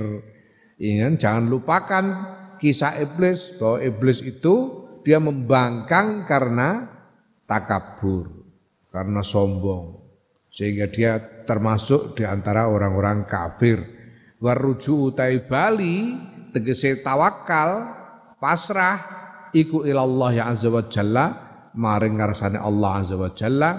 Ingat 0.76 1.24
jangan 1.24 1.48
lupakan 1.48 2.06
kisah 2.60 3.00
iblis 3.00 3.56
bahwa 3.56 3.80
iblis 3.80 4.20
itu 4.20 4.84
dia 5.08 5.24
membangkang 5.24 6.28
karena 6.28 6.92
takabur 7.48 8.28
karena 8.92 9.24
sombong 9.24 10.03
sehingga 10.54 10.86
dia 10.94 11.18
termasuk 11.50 12.14
di 12.14 12.24
antara 12.24 12.70
orang-orang 12.70 13.26
kafir. 13.26 13.82
Waruju 14.38 15.10
utai 15.10 15.42
bali 15.50 16.14
tegese 16.54 17.02
tawakal 17.02 17.90
pasrah 18.38 19.02
iku 19.50 19.82
ilallah 19.82 20.30
ya 20.36 20.44
azza 20.54 20.70
wa 20.70 20.86
jalla 20.86 21.26
maring 21.74 22.22
ngarsane 22.22 22.60
Allah 22.62 23.02
azza 23.02 23.16
wa 23.18 23.34
jalla 23.34 23.72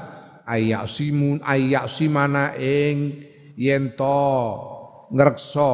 ayyasimun 0.48 1.44
ayyasimana 1.46 2.58
ing 2.58 3.22
yen 3.54 3.94
to 3.94 4.24
ngrekso 5.14 5.72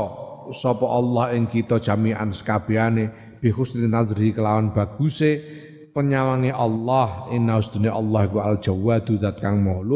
sapa 0.53 0.85
Allah 0.85 1.39
ing 1.39 1.47
kita 1.47 1.79
jami'an 1.79 2.35
sekabehane 2.35 3.39
bi 3.39 3.49
husni 3.55 3.87
nazri 3.87 4.35
kelawan 4.35 4.75
baguse 4.75 5.39
penyawangi 5.95 6.51
Allah 6.51 7.31
inna 7.31 7.59
usdune 7.63 7.91
Allah 7.91 8.27
ku 8.27 8.43
al 8.43 8.59
jawadu 8.59 9.19
zat 9.23 9.39
kang 9.39 9.63
maha 9.63 9.87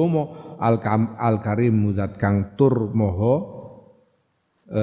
al, 0.59 1.36
karim 1.40 1.94
zat 1.94 2.18
kang 2.20 2.57
tur 2.59 2.90
maha 2.92 3.34
e, 4.68 4.82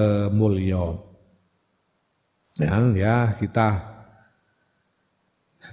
ya 2.95 3.35
kita 3.37 3.67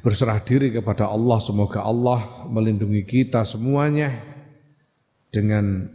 berserah 0.05 0.39
diri 0.45 0.71
kepada 0.71 1.09
Allah 1.09 1.39
semoga 1.41 1.83
Allah 1.83 2.45
melindungi 2.47 3.03
kita 3.09 3.43
semuanya 3.43 4.15
dengan 5.33 5.89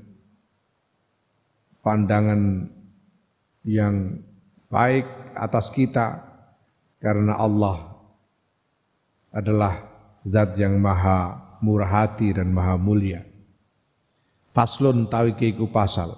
pandangan 1.83 2.71
yang 3.63 4.19
baik 4.67 5.05
atas 5.35 5.69
kita 5.69 6.23
karena 6.99 7.37
Allah 7.37 7.93
adalah 9.33 9.83
zat 10.23 10.55
yang 10.55 10.79
maha 10.79 11.43
murah 11.63 11.89
hati 11.89 12.35
dan 12.35 12.51
maha 12.51 12.75
mulia. 12.79 13.32
Faslun 14.53 15.09
tawi 15.09 15.33
iku 15.33 15.73
pasal. 15.73 16.13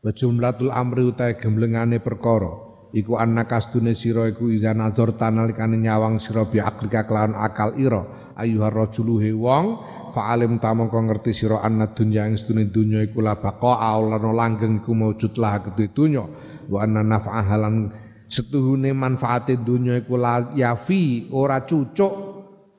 Wa 0.00 0.08
jumlatul 0.08 0.72
amri 0.72 1.04
utai 1.04 1.36
gemblengane 1.36 2.00
perkara 2.00 2.48
iku 2.96 3.20
anna 3.20 3.44
kastune 3.44 3.92
sira 3.92 4.24
iku 4.24 4.48
iza 4.48 4.72
nazar 4.72 5.12
tanalikane 5.12 5.76
nyawang 5.76 6.16
sira 6.16 6.48
bi 6.48 6.64
aklika 6.64 7.04
kelawan 7.04 7.36
akal 7.36 7.76
ira. 7.76 8.32
Ayuhar 8.34 8.74
rajulu 8.74 9.22
wong 9.38 9.64
fa'alim 10.10 10.58
tamangka 10.58 10.98
ngerti 10.98 11.44
sira 11.44 11.62
anna 11.62 11.92
dunya 11.92 12.26
ing 12.26 12.34
sedune 12.34 12.66
dunya 12.66 13.04
iku 13.04 13.22
la 13.22 13.38
baqa 13.38 13.78
aulana 13.78 14.32
langgeng 14.32 14.82
iku 14.82 14.96
maujud 14.96 15.36
lah 15.36 15.60
kedue 15.62 15.92
dunya. 15.92 16.24
Wa 16.66 16.88
anna 16.88 17.04
naf'ahalan 17.04 17.92
setuhune 18.32 18.96
manfaate 18.96 19.60
dunya 19.60 20.00
iku 20.00 20.16
la 20.16 20.56
yafi 20.56 21.28
ora 21.36 21.62
cucuk. 21.68 22.32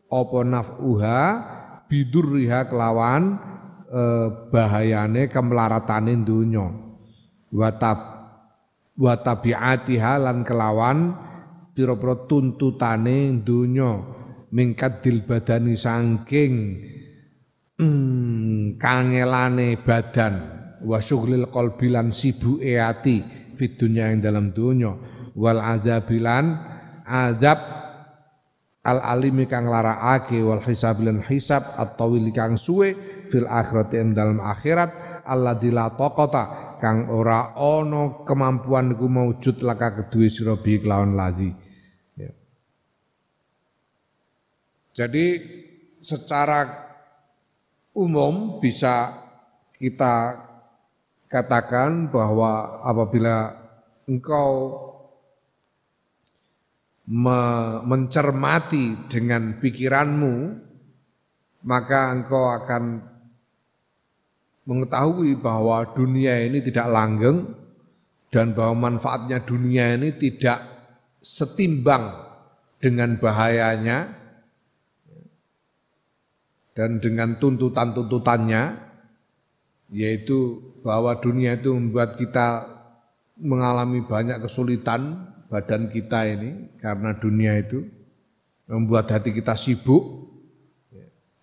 Apa 0.06 0.40
naf'uha 0.46 1.22
bidurriha 1.90 2.70
kelawan 2.70 3.55
eh, 3.96 4.28
bahayane 4.52 5.32
kemlaratane 5.32 6.20
dunya 6.28 6.68
wa 7.56 7.70
tab 7.80 8.00
wa 9.00 9.14
tabiatiha 9.16 10.20
lan 10.20 10.44
kelawan 10.44 11.16
pira-pira 11.76 12.28
tuntutane 12.28 13.44
dunya 13.44 14.04
mingkadil 14.56 15.28
badani 15.28 15.76
sangking 15.76 16.54
hmm, 17.76 18.80
kangelane 18.80 19.84
badan. 19.84 20.56
Wa 20.86 21.02
syughlil 21.02 21.50
qalbi 21.52 21.92
lan 21.92 22.14
sibuke 22.14 22.78
ati 22.78 23.24
fid 23.60 23.76
dunya 23.80 24.12
ing 24.14 24.22
dalam 24.22 24.54
dunya 24.54 24.94
wal 25.34 25.58
azabilan 25.60 26.56
azab 27.04 27.58
al 28.86 29.02
alimi 29.02 29.50
kang 29.50 29.66
larakake 29.66 30.40
wal 30.46 30.62
hisab 30.62 31.02
lan 31.02 31.26
hisab 31.26 31.74
at-tawil 31.74 32.30
kang 32.36 32.54
suwe 32.54 32.94
fil 33.32 33.48
akhirat 33.50 33.90
ing 33.96 34.14
dalam 34.14 34.40
akhirat 34.42 35.24
Allah 35.26 35.58
la 35.58 35.90
taqata 35.94 36.78
kang 36.78 37.10
ora 37.10 37.58
ana 37.58 38.22
kemampuan 38.28 38.94
iku 38.94 39.10
maujud 39.10 39.66
laka 39.66 40.04
kedue 40.04 40.30
sira 40.30 40.54
bi 40.60 40.78
kelawan 40.78 41.18
ladi 41.18 41.50
ya. 42.20 42.32
Jadi 44.94 45.26
secara 46.06 46.68
umum 47.98 48.62
bisa 48.62 49.18
kita 49.76 50.46
katakan 51.26 52.14
bahwa 52.14 52.80
apabila 52.86 53.66
engkau 54.06 54.78
me 57.06 57.40
mencermati 57.86 59.06
dengan 59.06 59.62
pikiranmu, 59.62 60.36
maka 61.66 62.14
engkau 62.14 62.50
akan 62.50 63.15
mengetahui 64.66 65.38
bahwa 65.38 65.86
dunia 65.94 66.42
ini 66.42 66.62
tidak 66.66 66.90
langgeng 66.90 67.54
dan 68.34 68.58
bahwa 68.58 68.90
manfaatnya 68.90 69.46
dunia 69.46 69.94
ini 69.96 70.18
tidak 70.18 70.60
setimbang 71.22 72.12
dengan 72.82 73.18
bahayanya 73.22 74.12
dan 76.76 77.00
dengan 77.00 77.40
tuntutan-tuntutannya 77.40 78.84
yaitu 79.94 80.60
bahwa 80.84 81.16
dunia 81.22 81.56
itu 81.56 81.72
membuat 81.72 82.20
kita 82.20 82.68
mengalami 83.40 84.04
banyak 84.04 84.44
kesulitan 84.44 85.30
badan 85.48 85.88
kita 85.94 86.26
ini 86.26 86.74
karena 86.82 87.16
dunia 87.16 87.56
itu 87.62 87.86
membuat 88.68 89.14
hati 89.14 89.32
kita 89.32 89.54
sibuk 89.54 90.26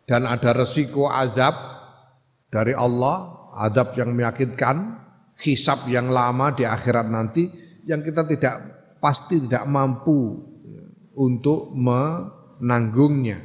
dan 0.04 0.26
ada 0.26 0.52
resiko 0.52 1.06
azab 1.08 1.71
dari 2.52 2.76
Allah, 2.76 3.48
azab 3.56 3.96
yang 3.96 4.12
meyakinkan, 4.12 5.00
hisab 5.40 5.88
yang 5.88 6.12
lama 6.12 6.52
di 6.52 6.68
akhirat 6.68 7.08
nanti 7.08 7.48
yang 7.88 8.04
kita 8.04 8.28
tidak 8.28 8.54
pasti 9.00 9.48
tidak 9.48 9.64
mampu 9.64 10.36
untuk 11.16 11.72
menanggungnya. 11.72 13.40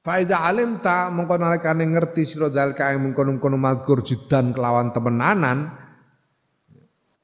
Faida 0.00 0.46
alim 0.46 0.80
ta 0.80 1.10
mengko 1.10 1.34
nalikane 1.34 1.82
ngerti 1.82 2.22
sira 2.24 2.48
zalika 2.48 2.94
ing 2.94 3.10
mengkono-kono 3.10 3.58
mazkur 3.58 4.06
jidan 4.06 4.54
kelawan 4.54 4.94
temenanan. 4.94 5.74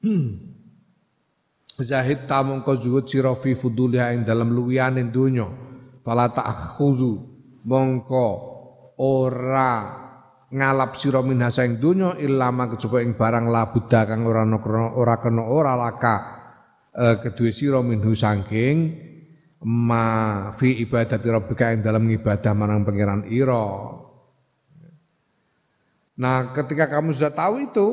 Hmm. 0.03 0.51
Zahid 1.79 2.27
ta 2.27 2.43
mongko 2.43 2.75
zuhud 2.75 3.07
sira 3.07 3.33
fi 3.39 3.55
fuduliha 3.55 4.11
ing 4.13 4.27
dalam 4.27 4.51
luwiyane 4.51 5.07
donya. 5.09 5.47
Fala 6.03 6.27
ta'khudhu 6.27 7.11
mongko 7.63 8.27
ora 8.99 10.02
ngalap 10.53 10.93
sira 10.93 11.25
minha 11.25 11.49
saing 11.49 11.81
donya 11.81 12.13
illa 12.21 12.53
ma 12.53 12.69
kejaba 12.69 13.01
ing 13.01 13.17
barang 13.17 13.49
labuda 13.49 14.05
kang 14.05 14.21
ora 14.29 14.45
ora 14.93 15.17
kena 15.17 15.43
ora 15.49 15.73
laka 15.73 16.15
e, 16.93 17.05
kedue 17.25 17.49
sira 17.49 17.81
minhu 17.81 18.13
saking 18.13 18.77
ma 19.65 20.05
fi 20.53 20.77
ibadati 20.85 21.25
rabbika 21.25 21.73
ing 21.73 21.81
dalam 21.81 22.05
ibadah 22.05 22.53
marang 22.53 22.85
pangeran 22.85 23.25
ira. 23.31 23.65
Nah, 26.13 26.53
ketika 26.53 26.85
kamu 26.93 27.09
sudah 27.17 27.33
tahu 27.33 27.73
itu, 27.73 27.87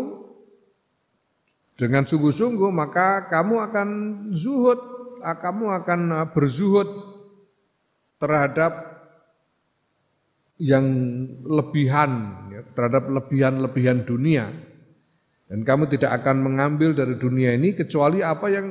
dengan 1.81 2.05
sungguh-sungguh 2.05 2.69
maka 2.69 3.33
kamu 3.33 3.55
akan 3.71 3.89
zuhud, 4.37 4.77
kamu 5.25 5.65
akan 5.81 6.01
ah, 6.13 6.29
berzuhud 6.29 6.89
terhadap 8.21 9.00
yang 10.61 10.87
lebihan, 11.43 12.11
ya, 12.53 12.61
terhadap 12.77 13.09
lebihan-lebihan 13.09 14.05
dunia. 14.05 14.53
Dan 15.51 15.67
kamu 15.67 15.91
tidak 15.91 16.23
akan 16.23 16.47
mengambil 16.47 16.95
dari 16.95 17.19
dunia 17.19 17.57
ini 17.57 17.75
kecuali 17.75 18.23
apa 18.23 18.47
yang 18.53 18.71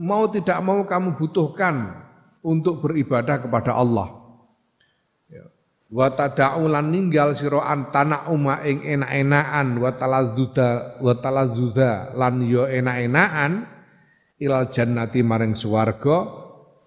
mau 0.00 0.26
tidak 0.26 0.58
mau 0.64 0.82
kamu 0.82 1.14
butuhkan 1.14 2.02
untuk 2.42 2.82
beribadah 2.82 3.38
kepada 3.38 3.78
Allah 3.78 4.22
wa 5.92 6.08
tada'ulan 6.08 6.88
ninggal 6.88 7.36
sira 7.36 7.68
antana 7.68 8.32
uma 8.32 8.64
ing 8.64 8.80
enak-enakan 8.80 9.76
wa 9.76 9.92
talazzuda 9.92 10.96
wa 11.04 11.14
lan 12.16 12.34
yo 12.48 12.64
enak-enakan 12.64 13.68
ilal 14.40 14.72
jannati 14.72 15.20
maring 15.20 15.52
swarga 15.52 16.41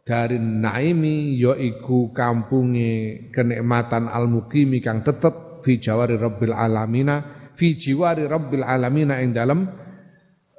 dari 0.05 0.37
naimi 0.37 1.33
yo 1.33 1.57
iku 1.57 2.13
kampunge 2.13 3.25
kenikmatan 3.33 4.05
al 4.05 4.29
mukimi 4.29 4.77
kang 4.77 5.01
tetep 5.01 5.65
fi 5.65 5.81
jawari 5.81 6.13
rabbil 6.13 6.53
alamina 6.53 7.49
fi 7.57 7.73
jiwari 7.73 8.29
rabbil 8.29 8.61
alamina 8.61 9.17
ing 9.25 9.33
dalem 9.33 9.65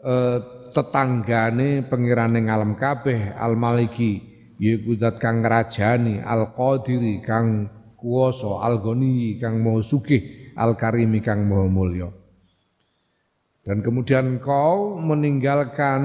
uh, 0.03 0.38
tetanggane 0.74 1.86
pengirane 1.86 2.42
ngalam 2.42 2.74
kabeh 2.74 3.38
al 3.38 3.55
maliki 3.55 4.18
yaiku 4.59 4.99
zat 4.99 5.22
kang 5.22 5.47
ngrajani 5.47 6.18
al 6.26 6.51
qadiri 6.51 7.22
kang 7.22 7.70
kuwasa 7.97 8.62
al-ghani 8.62 9.40
kang 9.40 9.64
maha 9.64 9.80
sugih 9.82 10.53
al-karimi 10.55 11.18
kang 11.24 11.49
maha 11.49 11.66
mulya. 11.66 12.09
Dan 13.66 13.82
kemudian 13.82 14.38
kau 14.38 14.94
meninggalkan 15.03 16.03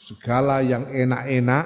segala 0.00 0.64
yang 0.64 0.88
enak-enak 0.88 1.64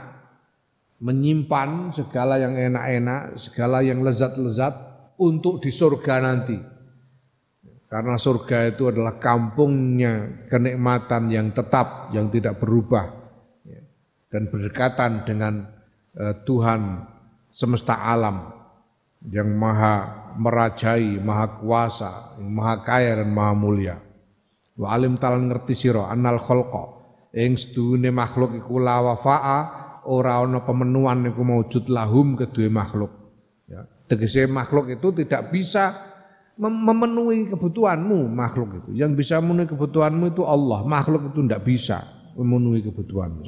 menyimpan 0.98 1.94
segala 1.94 2.42
yang 2.42 2.58
enak-enak 2.58 3.38
segala 3.38 3.78
yang 3.86 4.02
lezat-lezat 4.02 4.74
untuk 5.22 5.62
di 5.62 5.70
surga 5.70 6.14
nanti. 6.18 6.58
Karena 7.86 8.18
surga 8.18 8.74
itu 8.74 8.90
adalah 8.90 9.22
kampungnya 9.22 10.42
kenikmatan 10.50 11.30
yang 11.30 11.54
tetap, 11.54 12.10
yang 12.10 12.26
tidak 12.26 12.58
berubah. 12.58 13.22
Dan 14.26 14.50
berdekatan 14.50 15.22
dengan 15.22 15.62
uh, 16.18 16.34
Tuhan 16.42 17.06
semesta 17.46 18.02
alam 18.02 18.50
yang 19.30 19.46
maha 19.54 20.26
merajai, 20.34 21.22
maha 21.22 21.62
kuasa, 21.62 22.34
maha 22.42 22.82
kaya 22.82 23.22
dan 23.22 23.30
maha 23.30 23.54
mulia. 23.54 23.96
Wa 24.74 24.98
alim 24.98 25.14
talan 25.22 25.46
ngerti 25.46 25.78
sira 25.78 26.10
annal 26.10 26.42
khalqa 26.42 27.03
ing 27.34 27.58
sedune 27.58 28.14
makhluk 28.14 28.54
iku 28.54 28.78
la 28.78 29.02
wafa'a 29.02 29.58
ora 30.06 30.38
ana 30.40 30.62
pemenuhan 30.62 31.26
iku 31.26 31.42
maujud 31.42 31.90
lahum 31.90 32.38
kedue 32.38 32.70
makhluk. 32.70 33.10
Ya. 33.66 33.82
Tegese 34.06 34.46
makhluk 34.46 34.94
itu 34.94 35.10
tidak 35.10 35.50
bisa 35.50 35.98
memenuhi 36.54 37.50
kebutuhanmu 37.50 38.30
makhluk 38.30 38.84
itu. 38.84 38.90
Yang 38.94 39.26
bisa 39.26 39.42
memenuhi 39.42 39.74
kebutuhanmu 39.74 40.30
itu 40.30 40.46
Allah. 40.46 40.86
Makhluk 40.86 41.34
itu 41.34 41.42
tidak 41.42 41.62
bisa 41.66 42.06
memenuhi 42.38 42.86
kebutuhanmu. 42.86 43.44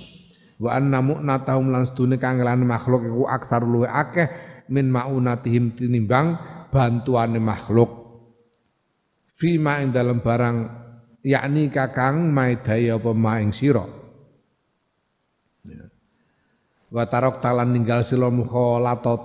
Wa 0.57 0.81
anna 0.81 1.05
mu'natahum 1.05 1.69
lan 1.71 1.85
sedune 1.85 2.17
kangelane 2.17 2.65
makhluk 2.65 3.05
iku 3.07 3.29
aksar 3.29 3.63
luwe 3.63 3.87
akeh 3.87 4.27
min 4.73 4.89
maunatihim 4.91 5.77
tinimbang 5.77 6.41
bantuane 6.73 7.39
makhluk. 7.39 8.09
Fima 9.37 9.85
ing 9.85 9.93
dalam 9.93 10.25
barang 10.25 10.86
yakni 11.27 11.67
kakang 11.75 12.31
maidaya 12.31 12.95
apa 12.95 13.11
maing 13.11 13.51
sira. 13.51 13.83
Wa 16.87 17.03
tarok 17.11 17.43
talan 17.43 17.75
ninggal 17.75 18.07
sila 18.07 18.31
mukhalatat 18.31 19.19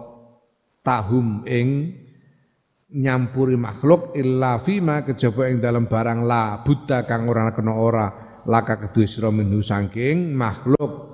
tahum 0.81 1.45
ing 1.45 1.93
nyampuri 2.89 3.53
makhluk 3.53 4.17
illa 4.17 4.57
fima 4.57 5.05
kejaba 5.05 5.53
ing 5.53 5.61
dalam 5.61 5.85
barang 5.85 6.25
la 6.25 6.65
buddha 6.65 7.05
kang 7.05 7.29
ora 7.29 7.53
kena 7.53 7.77
ora. 7.77 8.07
Laka 8.41 8.81
kedue 8.81 9.05
sira 9.05 9.29
minhu 9.29 9.61
saking 9.61 10.33
makhluk. 10.33 11.13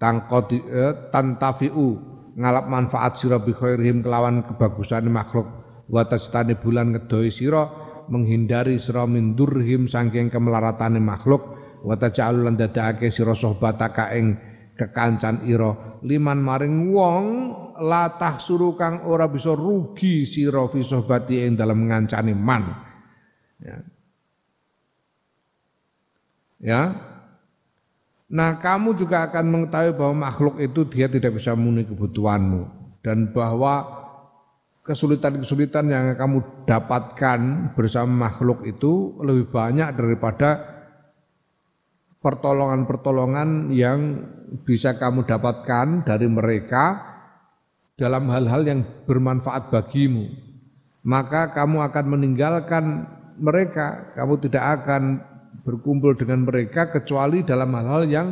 Tangkodi 0.00 0.58
eh, 0.64 1.12
tantafiu 1.12 2.00
ngalap 2.34 2.66
manfaat 2.72 3.20
sira 3.20 3.36
bi 3.36 3.52
khairihim 3.52 4.00
kelawan 4.00 4.48
kebagusan 4.48 5.06
makhluk. 5.12 5.44
Wa 5.92 6.08
tajtani 6.08 6.56
bulan 6.56 6.96
ngedoi 6.96 7.28
sira 7.28 7.81
menghindari 8.10 8.80
sira 8.80 9.06
min 9.06 9.36
durhim 9.36 9.86
saking 9.86 10.32
kemelaratane 10.32 10.98
makhluk 10.98 11.54
wa 11.82 11.94
taj'alul 11.98 12.48
lan 12.50 12.54
dadake 12.58 13.10
sira 13.10 13.34
sohbataka 13.34 14.14
ing 14.16 14.38
kekancan 14.74 15.44
ira. 15.46 16.00
Liman 16.02 16.42
maring 16.42 16.90
wong 16.90 17.24
latah 17.78 18.42
suruh 18.42 18.74
kang 18.74 19.06
ora 19.06 19.30
bisa 19.30 19.54
rugi 19.54 20.26
sira 20.26 20.66
fi 20.66 20.82
sohbati 20.82 21.46
ing 21.46 21.54
dalam 21.54 21.86
ngancani 21.86 22.34
man. 22.34 22.62
Ya. 23.62 23.78
ya. 26.58 26.82
Nah 28.32 28.56
kamu 28.58 28.96
juga 28.96 29.28
akan 29.28 29.44
mengetahui 29.52 29.92
bahwa 29.92 30.26
makhluk 30.26 30.56
itu 30.58 30.88
dia 30.88 31.04
tidak 31.06 31.36
bisa 31.36 31.52
memenuhi 31.52 31.84
kebutuhanmu 31.84 32.62
dan 33.04 33.28
bahwa 33.28 34.01
kesulitan-kesulitan 34.82 35.86
yang 35.86 36.18
kamu 36.18 36.66
dapatkan 36.66 37.72
bersama 37.78 38.26
makhluk 38.28 38.66
itu 38.66 39.14
lebih 39.22 39.46
banyak 39.54 39.94
daripada 39.94 40.58
pertolongan-pertolongan 42.18 43.70
yang 43.70 44.26
bisa 44.66 44.98
kamu 44.98 45.22
dapatkan 45.22 46.02
dari 46.02 46.26
mereka 46.26 46.98
dalam 47.94 48.26
hal-hal 48.34 48.66
yang 48.66 48.80
bermanfaat 49.06 49.70
bagimu. 49.70 50.26
Maka 51.02 51.54
kamu 51.54 51.82
akan 51.82 52.04
meninggalkan 52.14 53.06
mereka, 53.38 54.14
kamu 54.18 54.38
tidak 54.42 54.82
akan 54.82 55.22
berkumpul 55.62 56.14
dengan 56.18 56.42
mereka 56.46 56.90
kecuali 56.90 57.46
dalam 57.46 57.70
hal-hal 57.74 58.02
yang 58.10 58.28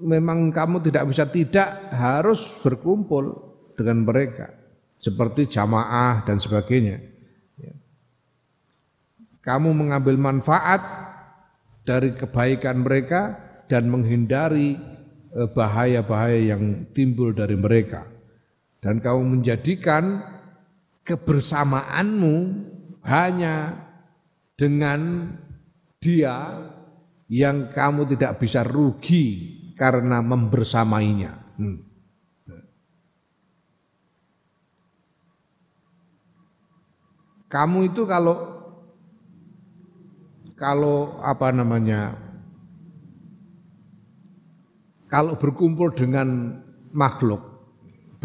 memang 0.00 0.52
kamu 0.52 0.84
tidak 0.84 1.08
bisa 1.08 1.24
tidak 1.28 1.88
harus 1.92 2.52
berkumpul 2.60 3.52
dengan 3.76 4.04
mereka 4.04 4.61
seperti 5.02 5.50
jamaah 5.50 6.22
dan 6.22 6.38
sebagainya. 6.38 7.02
Ya. 7.58 7.74
Kamu 9.42 9.74
mengambil 9.74 10.14
manfaat 10.14 10.78
dari 11.82 12.14
kebaikan 12.14 12.86
mereka 12.86 13.34
dan 13.66 13.90
menghindari 13.90 14.78
eh, 15.34 15.48
bahaya-bahaya 15.50 16.54
yang 16.54 16.86
timbul 16.94 17.34
dari 17.34 17.58
mereka. 17.58 18.06
Dan 18.78 19.02
kau 19.02 19.18
menjadikan 19.22 20.22
kebersamaanmu 21.02 22.34
hanya 23.02 23.74
dengan 24.54 25.30
dia 25.98 26.66
yang 27.26 27.70
kamu 27.74 28.14
tidak 28.14 28.38
bisa 28.38 28.62
rugi 28.62 29.58
karena 29.74 30.22
membersamainya. 30.22 31.32
Hmm. 31.58 31.91
Kamu 37.52 37.92
itu 37.92 38.08
kalau 38.08 38.48
kalau 40.56 41.20
apa 41.20 41.52
namanya 41.52 42.16
kalau 45.12 45.36
berkumpul 45.36 45.92
dengan 45.92 46.56
makhluk, 46.96 47.44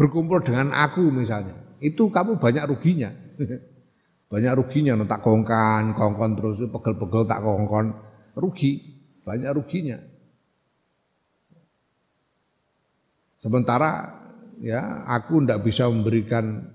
berkumpul 0.00 0.40
dengan 0.40 0.72
aku 0.72 1.12
misalnya, 1.12 1.52
itu 1.84 2.08
kamu 2.08 2.40
banyak 2.40 2.64
ruginya. 2.72 3.12
banyak 4.32 4.52
ruginya, 4.56 4.96
no, 4.96 5.04
tak 5.04 5.20
kongkan, 5.20 5.92
kongkon 5.92 6.32
terus, 6.40 6.64
pegel-pegel 6.64 7.28
tak 7.28 7.44
kongkon, 7.44 7.92
rugi, 8.32 8.80
banyak 9.28 9.52
ruginya. 9.52 10.00
Sementara 13.44 14.16
ya 14.64 15.04
aku 15.04 15.44
tidak 15.44 15.68
bisa 15.68 15.84
memberikan 15.92 16.72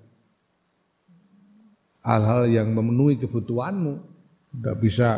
hal-hal 2.03 2.51
yang 2.51 2.75
memenuhi 2.75 3.17
kebutuhanmu, 3.17 4.03
tidak 4.59 4.77
bisa 4.83 5.09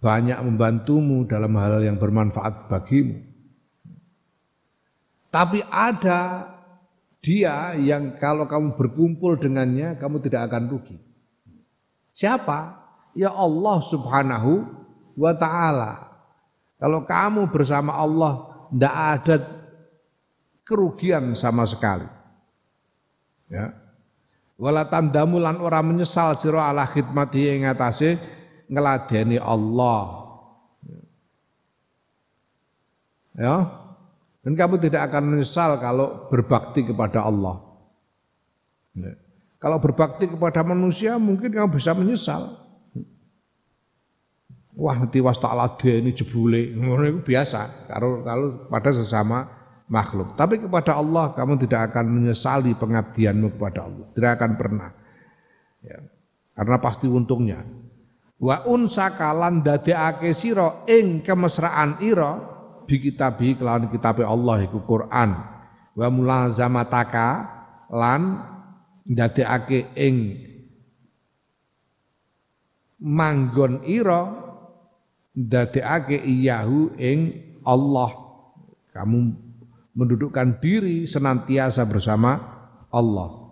banyak 0.00 0.38
membantumu 0.38 1.26
dalam 1.26 1.52
hal 1.58 1.82
yang 1.82 1.98
bermanfaat 1.98 2.70
bagimu. 2.70 3.20
Tapi 5.34 5.60
ada 5.68 6.48
dia 7.20 7.74
yang 7.74 8.16
kalau 8.22 8.46
kamu 8.46 8.78
berkumpul 8.78 9.36
dengannya 9.36 9.98
kamu 9.98 10.22
tidak 10.22 10.48
akan 10.48 10.70
rugi. 10.70 10.96
Siapa? 12.16 12.86
Ya 13.12 13.34
Allah 13.34 13.78
Subhanahu 13.82 14.64
wa 15.18 15.32
taala. 15.34 16.06
Kalau 16.78 17.02
kamu 17.04 17.50
bersama 17.50 17.98
Allah 17.98 18.46
tidak 18.70 18.94
ada 18.94 19.36
kerugian 20.62 21.34
sama 21.34 21.66
sekali. 21.66 22.06
Ya. 23.50 23.85
Wala 24.56 24.88
tandamu 24.88 25.36
lan 25.36 25.60
ora 25.60 25.84
menyesal 25.84 26.32
sira 26.40 26.72
ala 26.72 26.88
khidmati 26.88 27.44
ing 27.44 27.68
atase 27.68 28.16
ngeladeni 28.72 29.36
Allah. 29.36 30.24
Ya. 33.36 33.56
Dan 34.40 34.56
kamu 34.56 34.80
tidak 34.80 35.12
akan 35.12 35.36
menyesal 35.36 35.76
kalau 35.76 36.30
berbakti 36.32 36.88
kepada 36.88 37.20
Allah. 37.20 37.60
Ya. 38.96 39.12
Kalau 39.60 39.80
berbakti 39.80 40.28
kepada 40.28 40.64
manusia 40.64 41.16
mungkin 41.20 41.52
kamu 41.52 41.68
bisa 41.72 41.92
menyesal. 41.96 42.66
Wah, 44.76 44.92
nanti 44.92 45.24
was 45.24 45.40
ini 45.88 46.12
jebule, 46.12 46.76
itu 46.76 47.20
biasa. 47.24 47.88
Kalau 47.88 48.20
kalau 48.20 48.68
pada 48.68 48.92
sesama 48.92 49.48
makhluk. 49.86 50.34
Tapi 50.34 50.62
kepada 50.62 50.98
Allah 50.98 51.34
kamu 51.34 51.58
tidak 51.66 51.92
akan 51.92 52.06
menyesali 52.10 52.74
pengabdianmu 52.74 53.58
kepada 53.58 53.86
Allah. 53.86 54.06
Tidak 54.14 54.30
akan 54.36 54.50
pernah. 54.58 54.90
Ya. 55.82 55.98
Karena 56.56 56.76
pasti 56.80 57.06
untungnya 57.06 57.62
wa 58.36 58.68
unsa 58.68 59.16
kalan 59.16 59.64
dadekake 59.64 60.36
sira 60.36 60.84
ing 60.84 61.24
kemesraan 61.24 62.04
ira 62.04 62.36
bi 62.84 63.00
kitabi 63.00 63.56
kelawan 63.56 63.88
kitabe 63.88 64.22
Allah 64.22 64.60
iku 64.68 64.84
Quran 64.84 65.30
wa 65.96 66.06
mulazamataka 66.12 67.28
lan 67.88 68.44
dadekake 69.08 69.88
ing 69.96 70.16
manggon 73.00 73.80
ira 73.88 74.36
dadekake 75.32 76.20
iyahu 76.20 76.92
ing 77.00 77.20
Allah 77.64 78.12
kamu 78.92 79.45
mendudukkan 79.96 80.60
diri 80.60 81.08
senantiasa 81.08 81.88
bersama 81.88 82.36
Allah 82.92 83.48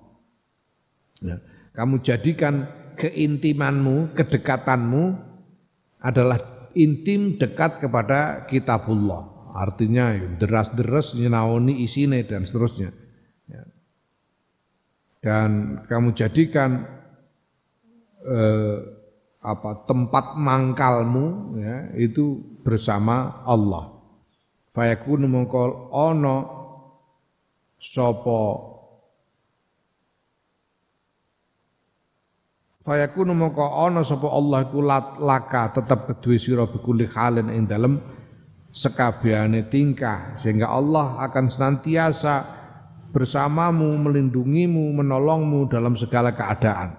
ya. 1.24 1.40
kamu 1.72 2.04
jadikan 2.04 2.68
keintimanmu, 2.94 4.14
kedekatanmu 4.14 5.04
adalah 5.98 6.70
intim 6.76 7.36
dekat 7.38 7.82
kepada 7.82 8.46
kitabullah. 8.46 9.54
Artinya 9.54 10.10
deras-deras 10.34 11.14
nyenaoni 11.14 11.86
isine 11.86 12.26
dan 12.26 12.42
seterusnya. 12.42 12.90
Ya. 13.44 13.62
dan 15.20 15.80
kamu 15.84 16.16
jadikan 16.16 16.84
eh, 18.24 18.76
apa 19.44 19.84
tempat 19.84 20.34
mangkalmu 20.40 21.56
ya 21.60 21.76
itu 21.94 22.40
bersama 22.66 23.44
Allah. 23.46 23.93
Fayakunu 24.74 25.30
mongko 25.30 25.94
ono 25.94 26.36
sapa 27.78 28.42
Fayakunu 32.84 33.32
mongko 33.32 33.64
ana 33.86 34.04
sapa 34.04 34.28
Allah 34.28 34.68
iku 34.68 34.84
laka 35.22 35.72
tetep 35.72 36.04
kedue 36.04 36.36
sira 36.36 36.68
bikuli 36.68 37.08
halin 37.08 37.48
ing 37.48 37.64
dalem 37.64 37.96
tingkah 39.70 40.36
sehingga 40.36 40.68
Allah 40.68 41.22
akan 41.22 41.46
senantiasa 41.48 42.34
bersamamu, 43.14 43.94
melindungimu, 44.02 44.90
menolongmu 45.00 45.70
dalam 45.70 45.94
segala 45.94 46.34
keadaan. 46.34 46.98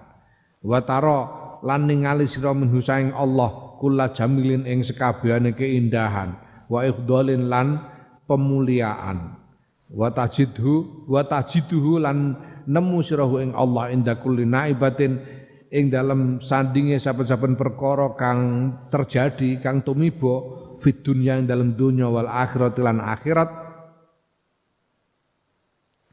Wa 0.64 0.80
taro 0.82 1.20
lan 1.60 1.86
ningali 1.86 2.24
sira 2.24 2.50
minhu 2.56 2.80
saing 2.80 3.12
Allah 3.12 3.76
kula 3.78 4.10
jamilin 4.16 4.64
ing 4.64 4.80
sekabehane 4.80 5.52
keindahan 5.52 6.45
wa 6.66 6.86
ifdhalin 6.86 7.50
lan 7.50 7.80
pemuliaan. 8.26 9.38
Wa 9.86 10.10
tajidhu 10.10 11.06
wa 11.06 11.22
tajiduhu 11.22 12.02
lan 12.02 12.34
nemu 12.66 12.98
sirahu 13.00 13.38
ing 13.38 13.54
Allah 13.54 13.94
inda 13.94 14.18
kulli 14.18 14.42
naibatin 14.42 15.22
ing 15.70 15.90
dalam 15.90 16.42
sandinge 16.42 16.98
saben-saben 16.98 17.54
perkara 17.54 18.14
kang 18.18 18.72
terjadi 18.90 19.62
kang 19.62 19.82
tumiba 19.86 20.42
fit 20.82 21.02
dunya 21.02 21.38
ing 21.38 21.46
dalam 21.46 21.78
dunya 21.78 22.10
wal 22.10 22.26
akhirat 22.26 22.74
lan 22.82 22.98
akhirat 22.98 23.50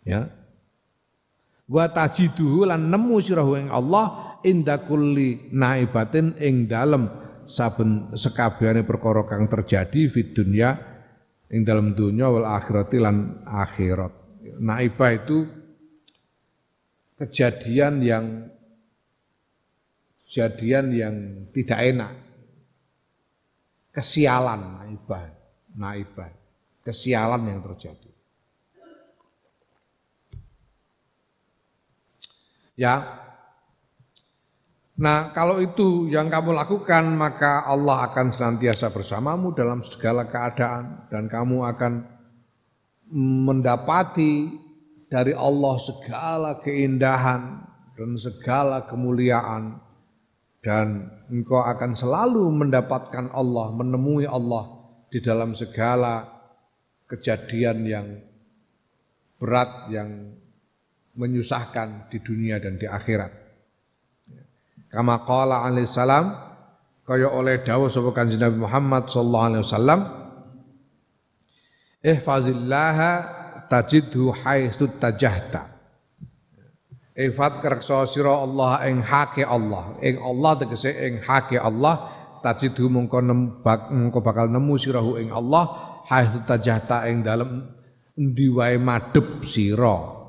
ya 0.06 0.30
wa 1.70 1.86
tajiduhu 1.89 2.70
lan 2.70 2.93
nemu 2.93 3.16
sirahu 3.22 3.58
ing 3.58 3.70
Allah 3.74 4.38
inda 4.45 4.78
kulli 4.82 5.49
naibatin 5.49 6.38
ing 6.38 6.70
dalam 6.70 7.22
saben 7.45 8.13
sekabehane 8.13 8.83
perkara 8.87 9.23
kang 9.27 9.47
terjadi 9.47 10.09
fit 10.11 10.33
dunya 10.33 10.75
ing 11.49 11.61
dalam 11.63 11.93
dunya 11.93 12.27
wal 12.27 12.47
akhirat 12.47 12.91
lan 12.97 13.43
akhirat 13.45 14.13
naibah 14.59 15.11
itu 15.13 15.47
kejadian 17.17 18.03
yang 18.03 18.25
kejadian 20.33 20.85
yang 20.89 21.15
tidak 21.53 21.77
enak. 21.77 22.13
Kesialan 23.93 24.81
naibah, 24.81 25.29
naibah. 25.77 26.33
Kesialan 26.81 27.45
yang 27.45 27.61
terjadi. 27.61 28.09
Ya. 32.73 33.22
Nah, 34.93 35.33
kalau 35.33 35.57
itu 35.57 36.05
yang 36.13 36.29
kamu 36.29 36.53
lakukan, 36.53 37.17
maka 37.17 37.65
Allah 37.65 38.05
akan 38.13 38.29
senantiasa 38.29 38.93
bersamamu 38.93 39.49
dalam 39.57 39.81
segala 39.81 40.29
keadaan 40.29 41.09
dan 41.09 41.25
kamu 41.25 41.65
akan 41.65 41.93
mendapati 43.49 44.53
dari 45.09 45.33
Allah 45.33 45.75
segala 45.81 46.61
keindahan 46.61 47.65
dan 47.97 48.09
segala 48.21 48.85
kemuliaan 48.85 49.81
dan 50.61 51.09
engkau 51.25 51.65
akan 51.65 51.97
selalu 51.97 52.45
mendapatkan 52.53 53.33
Allah, 53.33 53.73
menemui 53.73 54.29
Allah 54.29 54.77
di 55.09 55.17
dalam 55.25 55.57
segala 55.57 56.21
kejadian 57.09 57.77
yang 57.85 58.07
berat 59.41 59.89
yang 59.89 60.37
menyusahkan 61.17 62.09
di 62.09 62.21
dunia 62.23 62.57
dan 62.61 62.77
di 62.77 62.85
akhirat. 62.85 63.42
Kama 64.93 65.25
qala 65.25 65.65
alaihi 65.65 65.89
salam 65.89 66.37
kaya 67.01 67.33
oleh 67.33 67.65
dawuh 67.65 67.89
sapa 67.89 68.13
Kanjeng 68.13 68.45
Nabi 68.45 68.61
Muhammad 68.61 69.09
sallallahu 69.09 69.47
alaihi 69.49 69.63
wasallam 69.65 69.99
Ihfazillaha 72.05 73.11
tajidhu 73.73 74.29
haitsu 74.45 74.93
tajahta 75.01 75.73
Ifat 77.13 77.61
kerksa 77.61 78.09
sira 78.09 78.41
Allah 78.41 78.81
ing 78.89 79.05
hake 79.05 79.45
Allah. 79.45 80.01
Ing 80.01 80.17
Allah 80.17 80.57
tegese 80.57 80.89
ing 80.89 81.21
hake 81.21 81.61
Allah 81.61 82.09
tajidu 82.41 82.89
mungko 82.89 83.21
nembak 83.21 83.93
mungko 83.93 84.17
bakal 84.25 84.49
nemu 84.49 84.73
sirahu 84.81 85.21
ing 85.21 85.29
Allah 85.29 85.93
haitsu 86.09 86.41
tajahta 86.41 87.05
ing 87.13 87.21
dalem 87.21 87.69
endi 88.17 88.49
wae 88.49 88.81
madhep 88.81 89.45
sira. 89.45 90.22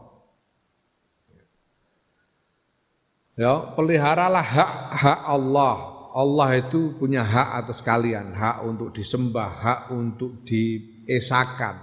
Ya, 3.35 3.75
peliharalah 3.75 4.47
hak-hak 4.47 5.21
Allah. 5.27 5.77
Allah 6.15 6.49
itu 6.55 6.95
punya 6.95 7.27
hak 7.27 7.67
atas 7.67 7.83
kalian, 7.83 8.31
hak 8.31 8.63
untuk 8.63 8.95
disembah, 8.95 9.51
hak 9.51 9.81
untuk 9.91 10.47
diesakan, 10.47 11.75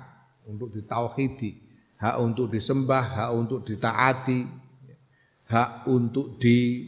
untuk 0.48 0.72
ditauhidi, 0.72 1.60
hak 2.00 2.16
untuk 2.16 2.48
disembah, 2.48 3.04
hak 3.04 3.30
untuk 3.36 3.68
ditaati, 3.68 4.48
hak 5.52 5.92
untuk 5.92 6.40
di 6.40 6.88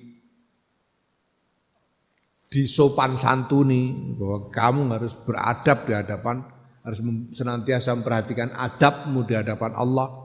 disopan 2.47 3.20
santuni 3.20 4.16
bahwa 4.16 4.47
kamu 4.47 4.82
harus 4.93 5.18
beradab 5.18 5.89
di 5.89 5.91
hadapan 5.97 6.45
harus 6.86 7.01
senantiasa 7.34 7.97
memperhatikan 7.97 8.53
adabmu 8.53 9.26
di 9.26 9.34
hadapan 9.34 9.74
Allah 9.74 10.22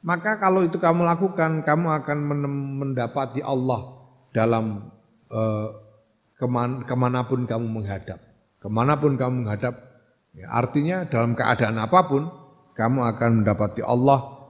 maka 0.00 0.40
kalau 0.40 0.64
itu 0.64 0.80
kamu 0.80 1.04
lakukan 1.04 1.60
kamu 1.60 1.86
akan 2.00 2.18
mendapati 2.80 3.44
Allah 3.44 4.00
dalam 4.32 4.88
eh, 5.28 5.68
keman, 6.40 6.88
ke 6.88 6.94
mana 6.96 7.28
pun 7.28 7.44
kamu 7.44 7.66
menghadap 7.68 8.20
ke 8.60 8.68
mana 8.68 8.96
pun 8.96 9.16
kamu 9.16 9.44
menghadap 9.44 9.74
ya, 10.36 10.48
artinya 10.52 11.04
dalam 11.08 11.36
keadaan 11.36 11.76
apa 11.80 12.00
pun 12.08 12.28
kamu 12.76 12.98
akan 13.12 13.30
mendapati 13.44 13.84
Allah 13.84 14.40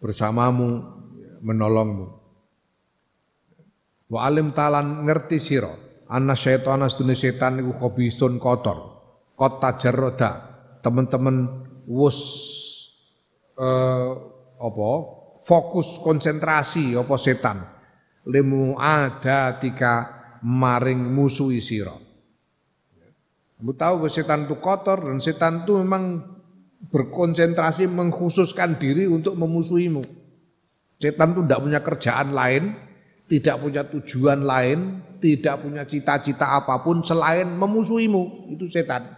bersamamu 0.00 0.84
menolongmu. 1.40 2.06
Wa 4.10 4.26
alim 4.26 4.52
talan 4.52 5.06
ngerti 5.06 5.38
sira 5.40 5.72
anna 6.10 6.36
syaitana 6.36 6.90
sedune 6.90 7.16
setan 7.16 7.62
iku 7.62 7.76
khobisun 7.80 8.36
kotor. 8.36 8.98
Kota 9.38 9.80
jarroda 9.80 10.30
teman-teman 10.84 11.64
wus 11.88 12.18
eh, 13.56 14.12
apa 14.60 14.90
fokus 15.40 15.96
konsentrasi 16.04 16.92
apa 16.92 17.16
setan 17.16 17.64
limu 18.28 18.76
ada 18.76 19.56
tika 19.56 20.20
maring 20.44 21.00
musuhi 21.00 21.60
sira. 21.60 21.96
Kamu 23.60 23.76
tahu 23.76 24.08
setan 24.08 24.48
itu 24.48 24.56
kotor 24.56 25.04
dan 25.04 25.20
setan 25.20 25.64
itu 25.64 25.76
memang 25.84 26.24
berkonsentrasi 26.88 27.84
mengkhususkan 27.92 28.80
diri 28.80 29.04
untuk 29.04 29.36
memusuhimu. 29.36 30.00
Setan 30.96 31.36
itu 31.36 31.40
tidak 31.44 31.60
punya 31.60 31.80
kerjaan 31.84 32.28
lain, 32.32 32.72
tidak 33.28 33.56
punya 33.60 33.82
tujuan 33.84 34.40
lain, 34.48 35.04
tidak 35.20 35.60
punya 35.60 35.84
cita-cita 35.84 36.56
apa 36.56 36.80
pun 36.80 37.04
selain 37.04 37.52
memusuhimu. 37.52 38.48
Itu 38.56 38.72
setan. 38.72 39.12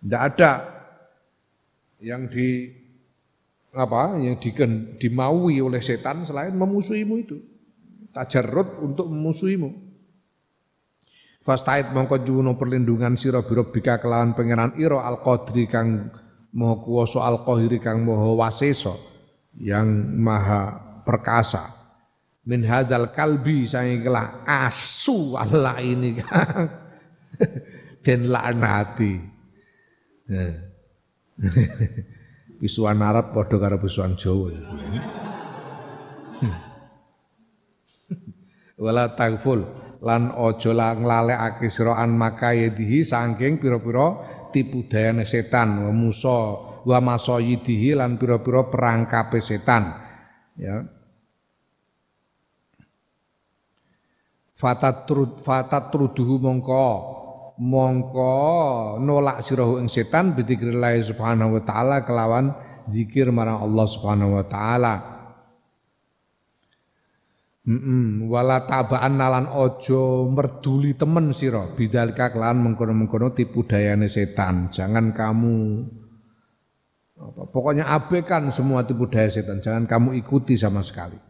Tidak 0.00 0.22
ada 0.24 0.52
yang 2.00 2.32
di 2.32 2.72
apa? 3.74 4.16
Yang 4.16 4.36
di, 4.42 4.50
dimaui 5.06 5.60
oleh 5.60 5.82
setan 5.82 6.24
selain 6.24 6.54
memusuhimu 6.56 7.14
itu. 7.20 7.36
Tajarrud 8.12 8.82
untuk 8.84 9.06
memusuhimu. 9.08 9.88
Fastait 11.44 11.88
mongko 11.96 12.20
juno 12.28 12.60
perlindungan 12.60 13.16
sira 13.16 13.40
birobika 13.40 13.96
kelawan 13.96 14.36
pangeran 14.36 14.76
ira 14.76 15.00
al 15.00 15.24
qadri 15.24 15.64
kang 15.64 16.12
maha 16.52 16.76
kuwasa 16.84 17.24
al 17.24 17.40
qahiri 17.40 17.80
kang 17.80 18.04
maha 18.04 18.36
wasesa 18.36 18.92
yang 19.56 19.88
maha 20.20 20.76
perkasa. 21.08 21.72
Min 22.44 22.68
hadal 22.68 23.16
kalbi 23.16 23.64
saya 23.64 23.96
kelah 23.96 24.44
asu 24.44 25.36
Allah 25.40 25.80
ini. 25.80 26.20
Dan 28.04 28.28
laknati 28.32 29.38
bisuan 32.58 33.02
Arab 33.02 33.32
padha 33.32 33.58
karo 33.58 33.78
bisuan 33.78 34.16
Jawa. 34.18 34.50
Wala 38.82 39.14
tagful 39.14 39.64
lan 40.02 40.30
ojo 40.34 40.70
la 40.70 40.94
nglalekake 40.94 41.66
sira 41.66 41.98
an 41.98 42.14
makayedihi 42.14 43.02
saking 43.02 43.58
pira-pira 43.58 44.22
tipu 44.54 44.86
dayane 44.86 45.26
setan 45.26 45.82
musa 45.90 46.54
wa 46.86 46.98
masoyidihi 47.02 47.98
lan 47.98 48.14
pira-pira 48.14 48.70
perangkape 48.70 49.42
setan. 49.42 49.98
Ya. 50.54 50.86
Fatatrud 54.58 55.42
fatatruduhu 55.42 56.42
mongko 56.42 56.86
mongko 57.58 58.96
nolak 59.02 59.42
sirahu 59.42 59.82
ing 59.82 59.90
setan 59.90 60.32
bidzikrillah 60.38 60.94
subhanahu 61.02 61.58
wa 61.58 61.62
taala 61.66 62.06
kelawan 62.06 62.54
zikir 62.86 63.34
marang 63.34 63.58
Allah 63.60 63.86
subhanahu 63.90 64.38
wa 64.38 64.46
taala 64.46 65.18
Mm 67.68 68.32
wala 68.32 68.64
tabaan 68.64 69.20
nalan 69.20 69.44
ojo 69.52 70.24
merduli 70.32 70.96
temen 70.96 71.36
siro 71.36 71.76
bidalika 71.76 72.32
kelan 72.32 72.64
mengkono-mengkono 72.64 73.36
tipu 73.36 73.60
dayane 73.68 74.08
setan. 74.08 74.72
Jangan 74.72 75.12
kamu 75.12 75.84
apa, 77.20 77.42
pokoknya 77.52 77.92
abaikan 77.92 78.48
semua 78.48 78.88
tipu 78.88 79.04
daya 79.12 79.28
setan. 79.28 79.60
Jangan 79.60 79.84
kamu 79.84 80.16
ikuti 80.16 80.56
sama 80.56 80.80
sekali. 80.80 81.20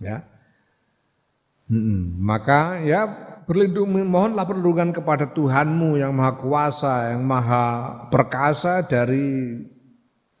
Ya. 0.00 0.24
Mm 1.68 2.24
Maka 2.24 2.80
ya 2.80 3.04
berlindung 3.44 3.92
mohonlah 4.08 4.44
perlindungan 4.48 4.92
kepada 4.92 5.32
Tuhanmu 5.32 6.00
yang 6.00 6.16
maha 6.16 6.34
kuasa, 6.40 7.12
yang 7.12 7.24
maha 7.24 7.64
perkasa 8.08 8.84
dari 8.84 9.60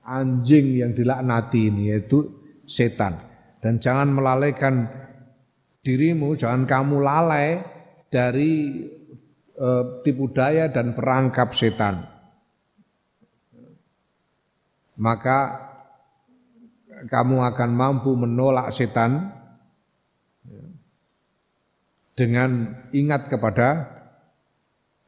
anjing 0.04 0.84
yang 0.84 0.92
dilaknati 0.92 1.72
ini 1.72 1.92
yaitu 1.92 2.28
setan 2.64 3.34
dan 3.64 3.80
jangan 3.80 4.12
melalaikan 4.12 4.88
dirimu, 5.84 6.36
jangan 6.36 6.64
kamu 6.64 7.00
lalai 7.00 7.60
dari 8.08 8.84
e, 9.56 9.68
tipu 10.04 10.28
daya 10.32 10.68
dan 10.72 10.92
perangkap 10.92 11.52
setan. 11.56 12.04
Maka 15.00 15.64
kamu 17.08 17.40
akan 17.40 17.70
mampu 17.72 18.16
menolak 18.16 18.72
setan 18.72 19.33
dengan 22.14 22.78
ingat 22.94 23.26
kepada 23.26 23.90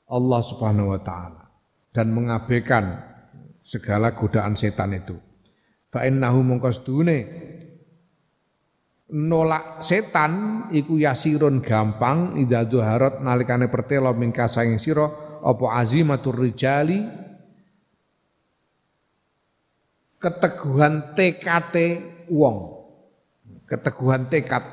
Allah 0.07 0.41
Subhanahu 0.43 0.95
wa 0.95 1.01
taala 1.03 1.51
dan 1.95 2.11
mengabaikan 2.15 3.03
segala 3.63 4.15
godaan 4.15 4.55
setan 4.55 4.95
itu. 4.95 5.19
Fa 5.91 6.07
innahu 6.07 6.43
mungkasdune 6.43 7.19
nolak 9.11 9.87
setan 9.87 10.67
iku 10.75 10.99
yasirun 10.99 11.63
gampang 11.63 12.39
idza 12.43 12.67
duharat 12.67 13.23
nalikane 13.23 13.71
pertelo 13.71 14.11
mingka 14.15 14.51
saing 14.51 14.83
sira 14.83 15.07
apa 15.47 15.67
azimatur 15.79 16.43
rijali 16.43 17.07
keteguhan 20.19 21.15
TKT 21.15 21.75
wong 22.35 22.83
keteguhan 23.71 24.27
tekad 24.27 24.67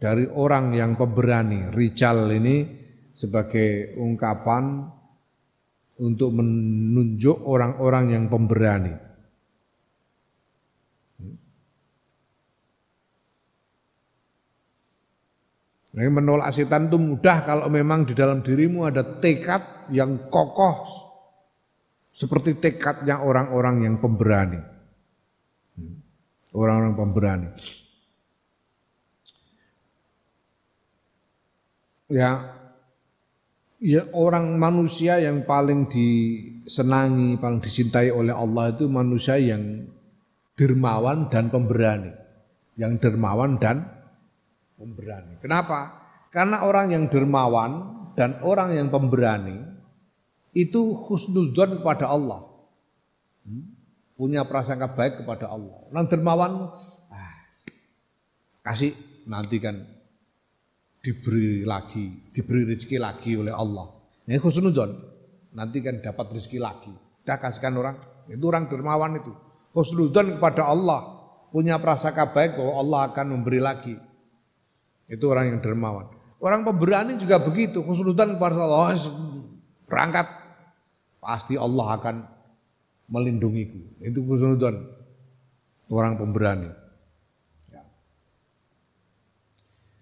dari 0.00 0.24
orang 0.26 0.72
yang 0.72 0.96
pemberani 0.96 1.68
rijal 1.70 2.32
ini 2.32 2.64
sebagai 3.12 3.94
ungkapan 4.00 4.88
untuk 6.00 6.32
menunjuk 6.40 7.44
orang-orang 7.44 8.16
yang 8.16 8.24
pemberani 8.32 9.10
Nah, 15.90 16.06
menolak 16.06 16.54
setan 16.54 16.86
itu 16.86 16.96
mudah 17.02 17.42
kalau 17.42 17.66
memang 17.66 18.06
di 18.06 18.14
dalam 18.14 18.46
dirimu 18.46 18.86
ada 18.86 19.02
tekad 19.18 19.90
yang 19.90 20.30
kokoh 20.30 20.86
seperti 22.14 22.62
tekadnya 22.62 23.18
orang-orang 23.18 23.82
yang 23.82 23.94
pemberani. 23.98 24.62
Hmm. 25.74 25.98
Orang-orang 26.54 26.94
pemberani. 26.94 27.48
Ya, 32.10 32.58
ya 33.78 34.02
orang 34.10 34.58
manusia 34.58 35.22
yang 35.22 35.46
paling 35.46 35.86
disenangi, 35.86 37.38
paling 37.38 37.62
dicintai 37.62 38.10
oleh 38.10 38.34
Allah 38.34 38.74
itu 38.74 38.90
manusia 38.90 39.38
yang 39.38 39.86
dermawan 40.58 41.30
dan 41.30 41.54
pemberani. 41.54 42.10
Yang 42.74 43.06
dermawan 43.06 43.62
dan 43.62 43.86
pemberani. 44.74 45.38
Kenapa? 45.38 46.02
Karena 46.34 46.66
orang 46.66 46.90
yang 46.90 47.04
dermawan 47.06 48.02
dan 48.18 48.42
orang 48.42 48.74
yang 48.74 48.90
pemberani 48.90 49.62
itu 50.50 50.98
husnudzon 51.06 51.78
kepada 51.78 52.10
Allah. 52.10 52.42
Hmm? 53.46 53.70
Punya 54.18 54.42
prasangka 54.50 54.98
baik 54.98 55.22
kepada 55.22 55.46
Allah. 55.46 55.78
Orang 55.94 56.10
dermawan 56.10 56.74
ah, 57.06 57.34
kasih 58.66 58.98
nanti 59.30 59.62
kan 59.62 59.99
diberi 61.00 61.64
lagi, 61.64 62.30
diberi 62.32 62.68
rezeki 62.68 62.96
lagi 63.00 63.36
oleh 63.36 63.52
Allah. 63.52 63.88
Ini 64.28 64.36
husnudzon. 64.40 64.90
Nanti 65.56 65.82
kan 65.82 65.98
dapat 65.98 66.36
rezeki 66.36 66.58
lagi. 66.60 66.92
Dah 67.26 67.40
kasihkan 67.40 67.74
orang. 67.74 67.96
Itu 68.30 68.46
orang 68.46 68.70
dermawan 68.70 69.18
itu. 69.18 69.32
Husnudzon 69.74 70.38
kepada 70.38 70.68
Allah. 70.68 71.20
Punya 71.50 71.82
prasangka 71.82 72.30
baik 72.30 72.54
bahwa 72.54 72.72
Allah 72.78 73.00
akan 73.10 73.26
memberi 73.34 73.58
lagi. 73.58 73.98
Itu 75.10 75.34
orang 75.34 75.50
yang 75.50 75.58
dermawan. 75.58 76.06
Orang 76.40 76.64
pemberani 76.64 77.20
juga 77.20 77.36
begitu, 77.42 77.84
kesulitan 77.84 78.38
kepada 78.38 78.56
Allah, 78.64 78.96
berangkat 79.84 80.24
pasti 81.20 81.58
Allah 81.58 82.00
akan 82.00 82.16
melindungiku. 83.12 83.76
Itu 84.00 84.24
kesulitan 84.24 84.88
orang 85.92 86.16
pemberani. 86.16 86.70
Ya. 87.68 87.82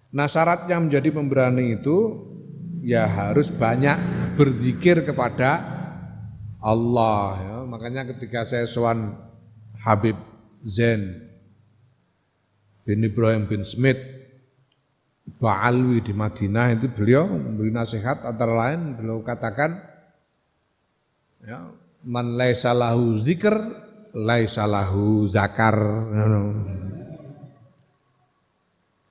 Nah 0.09 0.25
syaratnya 0.25 0.81
menjadi 0.81 1.13
pemberani 1.13 1.77
itu 1.77 2.29
ya 2.81 3.05
harus 3.05 3.53
banyak 3.53 3.97
berzikir 4.39 5.05
kepada 5.05 5.61
Allah. 6.63 7.25
Ya. 7.43 7.57
Makanya 7.69 8.03
ketika 8.17 8.49
saya 8.49 8.65
sowan 8.65 9.15
Habib 9.79 10.17
Zain 10.67 11.29
bin 12.89 13.05
Ibrahim 13.05 13.45
bin 13.45 13.63
Smith 13.63 14.01
Ba'alwi 15.39 16.01
di 16.01 16.17
Madinah 16.17 16.73
itu 16.73 16.89
beliau 16.89 17.29
memberi 17.29 17.69
nasihat 17.69 18.25
antara 18.25 18.57
lain 18.57 18.97
beliau 18.97 19.21
katakan 19.21 19.77
ya 21.45 21.69
man 22.03 22.35
laisa 22.35 22.73
lahu 22.73 23.21
zikr 23.21 23.55
laisa 24.17 24.65
lahu 24.65 25.29
zakar 25.29 25.77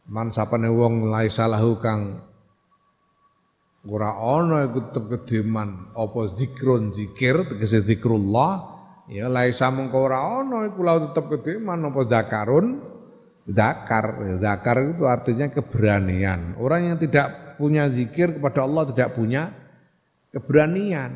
man 0.07 0.31
sapane 0.31 0.71
wong 0.71 1.11
laisa 1.11 1.47
lahu 1.47 1.79
kang 1.79 2.23
ora 3.87 4.11
ana 4.15 4.67
iku 4.67 4.91
tekedeman 4.91 5.95
apa 5.95 6.35
zikrun 6.35 6.91
zikir 6.91 7.47
tegese 7.47 7.83
zikrullah 7.83 8.79
ya 9.07 9.31
laisa 9.31 9.71
mengko 9.71 10.07
ora 10.07 10.43
ana 10.43 10.67
iku 10.67 10.79
lahu 10.83 11.11
tetep 11.11 11.25
kedeman 11.31 11.87
apa 11.87 12.01
zakarun 12.07 12.67
Zakar, 13.47 14.19
zakar 14.43 14.75
itu 14.83 15.07
artinya 15.07 15.47
keberanian. 15.47 16.59
Orang 16.59 16.91
yang 16.91 16.97
tidak 16.99 17.55
punya 17.55 17.87
zikir 17.87 18.35
kepada 18.35 18.67
Allah 18.67 18.91
tidak 18.91 19.15
punya 19.15 19.55
keberanian. 20.35 21.15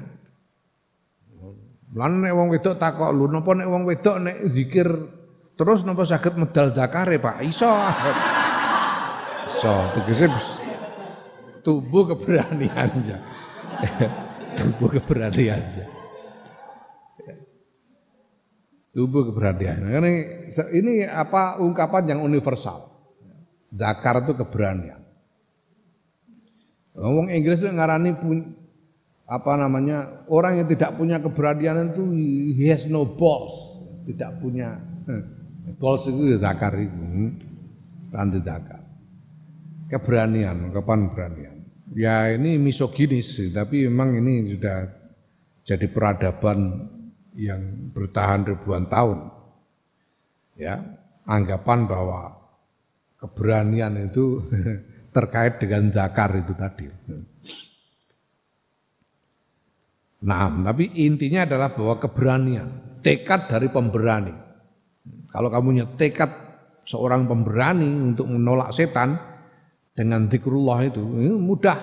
Lan 1.92 2.24
nek 2.24 2.32
wong 2.32 2.48
wedok 2.56 2.80
takok 2.80 3.12
lu 3.12 3.28
napa 3.28 3.52
nek 3.52 3.68
wong 3.68 3.84
wedok 3.84 4.24
nek 4.24 4.38
zikir 4.48 4.88
terus 5.60 5.84
napa 5.84 6.08
saged 6.08 6.40
medal 6.40 6.72
zakare 6.72 7.20
Pak? 7.20 7.44
Iso. 7.44 7.68
Iso, 9.52 9.76
tegese 10.00 10.32
tubuh 11.62 12.16
keberanian 12.16 12.88
aja. 13.04 13.18
tubuh 14.58 14.88
keberanian 14.96 15.60
aja 15.60 15.86
tubuh 18.96 19.32
keberanian. 19.32 19.88
Nah, 19.88 20.04
ini, 20.76 21.08
apa 21.08 21.60
ungkapan 21.60 22.16
yang 22.16 22.20
universal. 22.24 22.92
Zakar 23.72 24.28
itu 24.28 24.36
keberanian. 24.36 25.00
Ngomong 26.92 27.32
Inggris 27.32 27.64
itu 27.64 27.72
ngarani 27.72 28.20
pun 28.20 28.52
apa 29.24 29.56
namanya 29.56 30.28
orang 30.28 30.60
yang 30.60 30.68
tidak 30.68 31.00
punya 31.00 31.24
keberanian 31.24 31.96
itu 31.96 32.04
he 32.52 32.68
has 32.68 32.84
no 32.84 33.08
balls, 33.08 33.56
tidak 34.04 34.36
punya 34.44 34.76
hmm. 35.08 35.80
balls 35.80 36.04
itu 36.04 36.36
ya 36.36 36.38
zakar 36.44 36.76
itu, 36.76 37.32
ranti 38.12 38.44
zakar. 38.44 38.81
Keberanian, 39.92 40.72
kapan 40.72 41.12
keberanian. 41.12 41.58
Ya 41.92 42.32
ini 42.32 42.56
misoginis, 42.56 43.36
tapi 43.52 43.92
memang 43.92 44.16
ini 44.16 44.56
sudah 44.56 44.88
jadi 45.68 45.92
peradaban 45.92 46.88
yang 47.36 47.92
bertahan 47.92 48.48
ribuan 48.48 48.88
tahun. 48.88 49.28
Ya, 50.56 50.80
anggapan 51.28 51.92
bahwa 51.92 52.40
keberanian 53.20 54.00
itu 54.08 54.40
terkait 55.16 55.60
dengan 55.60 55.92
zakar 55.92 56.32
itu 56.40 56.54
tadi. 56.56 56.88
Nah, 60.22 60.48
tapi 60.72 60.86
intinya 61.04 61.44
adalah 61.44 61.76
bahwa 61.76 62.00
keberanian, 62.00 63.02
tekad 63.04 63.52
dari 63.52 63.68
pemberani. 63.68 64.32
Kalau 65.28 65.52
kamu 65.52 65.66
punya 65.68 65.88
tekad 66.00 66.32
seorang 66.86 67.26
pemberani 67.26 67.90
untuk 67.90 68.30
menolak 68.30 68.72
setan 68.72 69.31
dengan 69.92 70.28
zikrullah 70.32 70.88
itu, 70.88 71.04
mudah, 71.38 71.80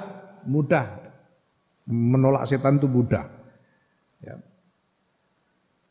mudah. 0.49 0.87
Menolak 1.89 2.45
setan 2.45 2.77
itu 2.77 2.85
mudah. 2.85 3.25
Ya. 4.21 4.37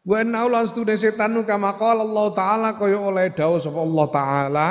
Wa 0.05 0.21
inna 0.21 0.45
lan 0.45 0.69
stune 0.69 0.93
setan 0.93 1.33
kama 1.41 1.73
qala 1.73 2.05
Allah 2.05 2.27
taala 2.37 2.69
kaya 2.77 3.01
oleh 3.01 3.33
dawuh 3.33 3.57
sapa 3.57 3.81
Allah 3.81 4.07
taala 4.13 4.69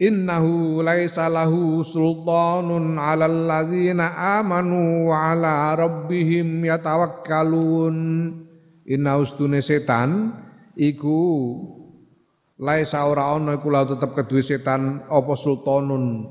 Innahu 0.00 0.80
laisa 0.80 1.28
lahu 1.28 1.84
sultanun 1.84 2.96
'alal 2.96 3.44
ladzina 3.44 4.40
amanu 4.40 5.12
wa 5.12 5.28
'ala 5.28 5.76
rabbihim 5.76 6.64
yatawakkalun. 6.64 7.96
Inna 8.88 9.20
ustune 9.20 9.60
setan 9.60 10.32
iku 10.72 11.20
laisa 12.60 13.08
ora 13.08 13.32
ana 13.32 13.56
iku 13.56 13.72
tetep 13.72 14.12
kedue 14.12 14.44
setan 14.44 15.08
apa 15.08 15.32
sultanun 15.32 16.28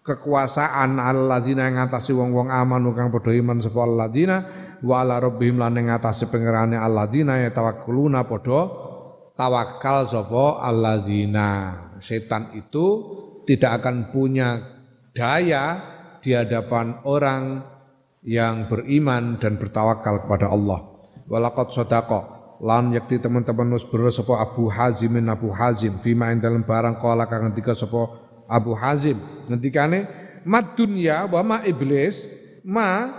kekuasaan 0.00 0.96
alladzina 0.96 1.68
ngatasi 1.68 2.16
wong-wong 2.16 2.48
amanu 2.48 2.96
kang 2.96 3.12
padha 3.12 3.36
iman 3.36 3.60
sapa 3.60 3.84
alladzina 3.84 4.36
wa 4.80 5.04
ala 5.04 5.20
rabbihim 5.20 5.60
lan 5.60 5.76
ngatasi 5.76 6.32
pangerane 6.32 6.74
alladzina 6.74 7.38
ya 7.38 7.52
tawakkuluna 7.52 8.24
padha 8.24 8.60
tawakal 9.36 10.08
sapa 10.08 10.64
alladzina 10.64 11.48
setan 12.00 12.56
itu 12.56 12.86
tidak 13.44 13.84
akan 13.84 14.08
punya 14.10 14.58
daya 15.12 15.78
di 16.24 16.32
hadapan 16.32 16.98
orang 17.04 17.60
yang 18.22 18.70
beriman 18.70 19.36
dan 19.42 19.58
bertawakal 19.58 20.24
kepada 20.26 20.46
Allah. 20.50 20.80
Walaqad 21.26 21.74
sadaqa 21.74 22.31
lan 22.62 22.94
yakti 22.94 23.18
teman-teman 23.18 23.74
nus 23.74 23.82
sapa 23.90 24.38
Abu 24.38 24.70
Hazim 24.70 25.18
Abu 25.26 25.50
Hazim. 25.50 25.98
Fima 25.98 26.30
ing 26.30 26.38
dalam 26.38 26.62
barang 26.62 27.02
kala 27.02 27.26
kang 27.26 27.50
ngendika 27.50 27.74
sapa 27.74 28.22
Abu 28.46 28.78
Hazim. 28.78 29.18
Ngendikane 29.50 30.06
mad 30.46 30.78
dunya 30.78 31.26
wa 31.26 31.42
ma 31.42 31.58
iblis 31.66 32.30
ma 32.62 33.10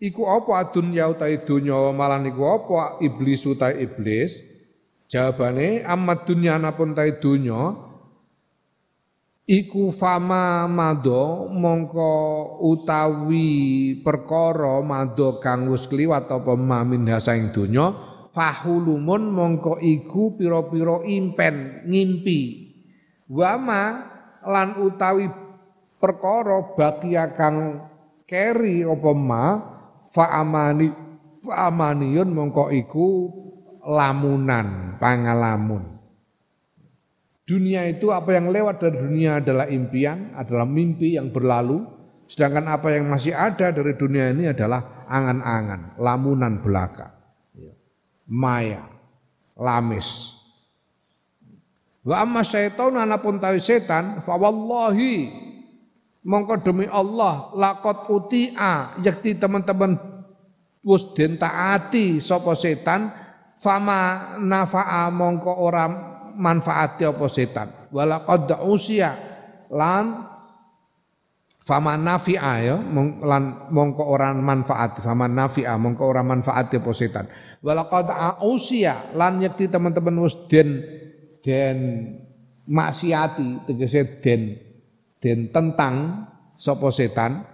iku 0.00 0.24
apa 0.24 0.72
dunya 0.72 1.12
utahe 1.12 1.44
dunya 1.44 1.76
malan 1.92 2.24
iku 2.32 2.42
apa 2.48 3.04
iblis 3.04 3.44
utahe 3.44 3.84
iblis? 3.84 4.40
Jawabane 5.12 5.84
amat 5.84 6.24
dunya 6.24 6.56
napun 6.56 6.96
ta 6.96 7.04
dunya 7.04 7.76
iku 9.44 9.90
fama 9.90 10.70
mado 10.70 11.50
mongko 11.50 12.14
utawi 12.62 13.98
perkara 14.06 14.78
mado 14.80 15.42
kang 15.42 15.66
wis 15.74 15.90
kliwat 15.90 16.30
apa 16.30 16.54
mamin 16.54 17.10
hasaing 17.10 17.50
donya 17.50 18.09
fahulumun 18.30 19.30
mongko 19.30 19.82
iku 19.82 20.38
pira-pira 20.38 21.02
impen 21.06 21.86
ngimpi 21.86 22.40
wama 23.26 24.06
lan 24.46 24.78
utawi 24.78 25.26
perkara 25.98 26.74
bakia 26.74 27.34
kang 27.34 27.86
keri 28.24 28.86
apa 28.86 29.10
ma 29.14 29.44
fa 30.14 30.30
amani 30.40 30.88
fa 31.42 31.68
amaniyun 31.70 32.30
mongko 32.30 32.70
iku 32.70 33.08
lamunan 33.84 34.96
pangalamun 35.02 36.00
Dunia 37.50 37.82
itu 37.90 38.14
apa 38.14 38.38
yang 38.38 38.54
lewat 38.54 38.78
dari 38.78 38.94
dunia 38.94 39.42
adalah 39.42 39.66
impian, 39.66 40.38
adalah 40.38 40.62
mimpi 40.62 41.18
yang 41.18 41.34
berlalu. 41.34 41.82
Sedangkan 42.30 42.70
apa 42.70 42.94
yang 42.94 43.10
masih 43.10 43.34
ada 43.34 43.74
dari 43.74 43.98
dunia 43.98 44.30
ini 44.30 44.54
adalah 44.54 45.02
angan-angan, 45.10 45.98
lamunan 45.98 46.62
belaka. 46.62 47.19
Ya. 48.30 48.36
Maya, 48.38 48.86
lamis. 49.58 50.38
Wa 52.06 52.22
amma 52.22 52.46
syaitan 52.46 52.94
anapun 52.94 53.42
tawi 53.42 53.58
setan, 53.58 54.22
fa 54.22 54.38
wallahi 54.38 55.34
mongko 56.22 56.62
demi 56.62 56.86
Allah 56.86 57.50
lakot 57.58 58.06
uti'a 58.06 59.02
yakti 59.02 59.34
teman-teman 59.34 59.98
wis 60.86 61.10
den 61.12 61.36
taati 61.36 62.22
sapa 62.22 62.56
setan 62.56 63.12
fama 63.60 64.32
nafa'a 64.40 65.12
mongko 65.12 65.52
ora 65.60 65.84
manfaati 66.36 67.04
apa 67.04 67.26
setan 67.28 67.68
wala 67.92 68.24
qad 68.24 68.48
usia 68.64 69.16
lan 69.68 70.24
faman 71.60 72.00
nafi'a 72.02 72.54
ya 72.64 72.76
lan 73.24 73.68
mongko 73.68 74.02
ora 74.02 74.32
manfaat 74.32 75.04
faman 75.04 75.32
nafi'a 75.36 75.76
mongko 75.76 76.04
ora 76.04 76.24
manfaati 76.24 76.80
apa 76.80 76.90
setan 76.96 77.26
wala 77.60 77.86
qad 77.86 78.10
usia 78.48 79.12
lan 79.12 79.44
yakti 79.44 79.68
teman-teman 79.68 80.24
wis 80.24 80.34
den 80.48 80.80
den 81.44 81.78
maksiati 82.64 83.68
tegese 83.68 84.24
den 84.24 84.56
den 85.20 85.52
tentang 85.52 86.26
sapa 86.56 86.88
setan 86.90 87.44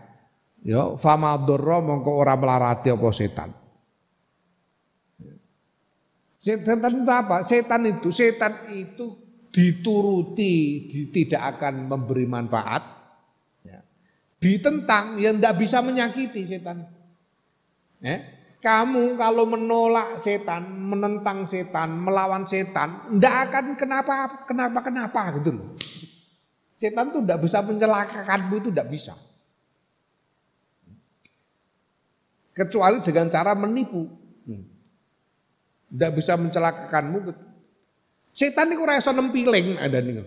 ya 0.63 0.95
fama 0.97 1.35
dzarra 1.43 1.83
mongko 1.83 2.11
ora 2.11 2.39
melarati 2.39 2.89
apa 2.95 3.11
setan 3.11 3.51
Setan 6.47 6.79
itu 6.79 7.11
apa? 7.11 7.43
Setan 7.43 7.83
itu, 7.91 8.09
setan 8.15 8.71
itu 8.71 9.19
dituruti, 9.51 10.87
di, 10.87 11.11
tidak 11.11 11.59
akan 11.59 11.91
memberi 11.91 12.23
manfaat. 12.23 12.96
Ditentang, 14.47 15.19
yang 15.19 15.43
tidak 15.43 15.59
bisa 15.59 15.83
menyakiti 15.83 16.47
setan. 16.47 16.87
Ya. 17.99 18.23
Kamu 18.63 19.19
kalau 19.19 19.43
menolak 19.47 20.23
setan, 20.23 20.71
menentang 20.71 21.51
setan, 21.51 21.99
melawan 21.99 22.47
setan, 22.47 23.19
tidak 23.19 23.35
akan 23.51 23.65
kenapa, 23.75 24.15
kenapa, 24.47 24.79
kenapa 24.87 25.21
gitu 25.43 25.51
loh. 25.51 25.67
Setan 26.79 27.11
itu 27.11 27.27
tidak 27.27 27.43
bisa 27.43 27.59
mencelakakanmu 27.67 28.55
itu 28.63 28.69
tidak 28.71 28.89
bisa. 28.91 29.15
Kecuali 32.55 33.03
dengan 33.03 33.27
cara 33.27 33.53
menipu. 33.59 34.03
Hmm. 34.47 34.65
Tidak 35.91 36.11
bisa 36.15 36.39
mencelakakanmu. 36.39 37.19
Setan 38.31 38.71
itu 38.71 38.83
rasa 38.87 39.11
nempiling 39.11 39.75
ada 39.81 39.99
nih. 39.99 40.23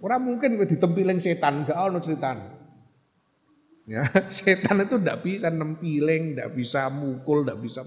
Orang 0.00 0.26
mungkin 0.26 0.58
ditempiling 0.58 1.22
setan, 1.22 1.68
gak 1.68 1.76
ada 1.76 2.00
ceritanya. 2.00 2.59
Ya, 3.90 4.06
setan 4.30 4.86
itu 4.86 5.02
tidak 5.02 5.26
bisa 5.26 5.50
nempiling, 5.50 6.38
tidak 6.38 6.54
bisa 6.54 6.86
mukul, 6.86 7.42
tidak 7.42 7.58
bisa 7.58 7.82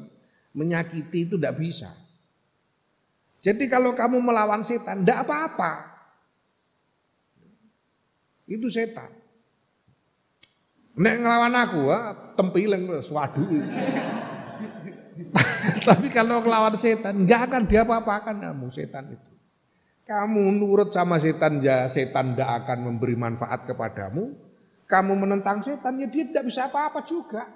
menyakiti 0.52 1.32
itu 1.32 1.40
tidak 1.40 1.56
bisa. 1.56 1.96
Jadi 3.40 3.72
kalau 3.72 3.96
kamu 3.96 4.20
melawan 4.20 4.68
setan, 4.68 5.08
tidak 5.08 5.24
apa-apa. 5.24 5.96
Itu 8.44 8.68
setan. 8.68 9.16
Nek 11.00 11.24
ngelawan 11.24 11.56
aku, 11.56 11.82
tempiling, 12.36 12.84
waduh. 12.92 13.48
Tapi 15.88 16.12
kalau 16.12 16.44
melawan 16.44 16.76
setan, 16.76 17.24
nggak 17.24 17.42
akan 17.48 17.64
diapa-apakan 17.64 18.36
kamu 18.44 18.68
setan 18.76 19.16
itu. 19.16 19.32
Kamu 20.04 20.52
nurut 20.60 20.92
sama 20.92 21.16
setan 21.16 21.64
ya 21.64 21.88
setan 21.88 22.36
tidak 22.36 22.68
akan 22.68 22.92
memberi 22.92 23.16
manfaat 23.16 23.64
kepadamu. 23.64 24.43
Kamu 24.94 25.18
menentang 25.18 25.58
setan 25.66 25.98
ya 25.98 26.06
dia 26.06 26.22
tidak 26.30 26.54
bisa 26.54 26.70
apa-apa 26.70 27.02
juga. 27.02 27.50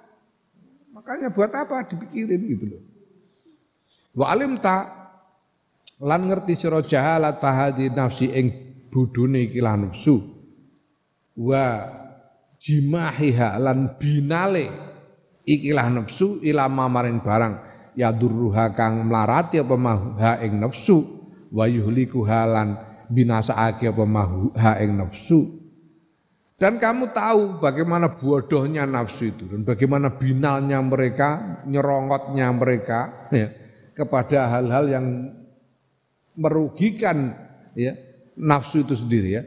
Makanya 0.90 1.30
buat 1.30 1.54
apa 1.54 1.86
dipikirin 1.86 2.42
gitu 2.50 2.64
loh. 2.66 2.82
Wa 4.18 4.34
alim 4.34 4.58
ta 4.58 4.90
lan 6.02 6.26
ngerti 6.26 6.58
sira 6.58 6.82
jahalat 6.82 7.38
tahadi 7.38 7.94
nafsi 7.94 8.26
ing 8.26 8.46
budune 8.90 9.46
iki 9.46 9.62
nafsu. 9.62 10.18
Wa 11.38 11.86
jimahiha 12.58 13.54
lan 13.62 13.94
binale 14.02 14.66
ikilah 15.46 15.86
nafsu 15.94 16.42
ilama 16.42 16.90
maring 16.90 17.22
barang 17.22 17.54
ya 17.94 18.10
durruha 18.10 18.74
kang 18.74 19.06
mlarati 19.06 19.62
apa 19.62 19.74
maha 19.78 20.42
ing 20.42 20.58
nafsu 20.58 21.06
wa 21.54 21.64
yuhliku 21.70 22.26
halan 22.26 22.78
binasaake 23.06 23.88
apa 23.88 24.04
maha 24.04 24.72
ing 24.82 24.98
nafsu 24.98 25.57
dan 26.58 26.82
kamu 26.82 27.14
tahu 27.14 27.62
bagaimana 27.62 28.18
bodohnya 28.18 28.82
nafsu 28.82 29.30
itu 29.30 29.46
dan 29.46 29.62
bagaimana 29.62 30.10
binalnya 30.18 30.82
mereka, 30.82 31.62
nyerongotnya 31.62 32.50
mereka 32.50 33.30
ya, 33.30 33.46
kepada 33.94 34.58
hal-hal 34.58 34.90
yang 34.90 35.06
merugikan 36.34 37.30
ya, 37.78 37.94
nafsu 38.34 38.82
itu 38.82 38.98
sendiri 38.98 39.38
ya. 39.38 39.46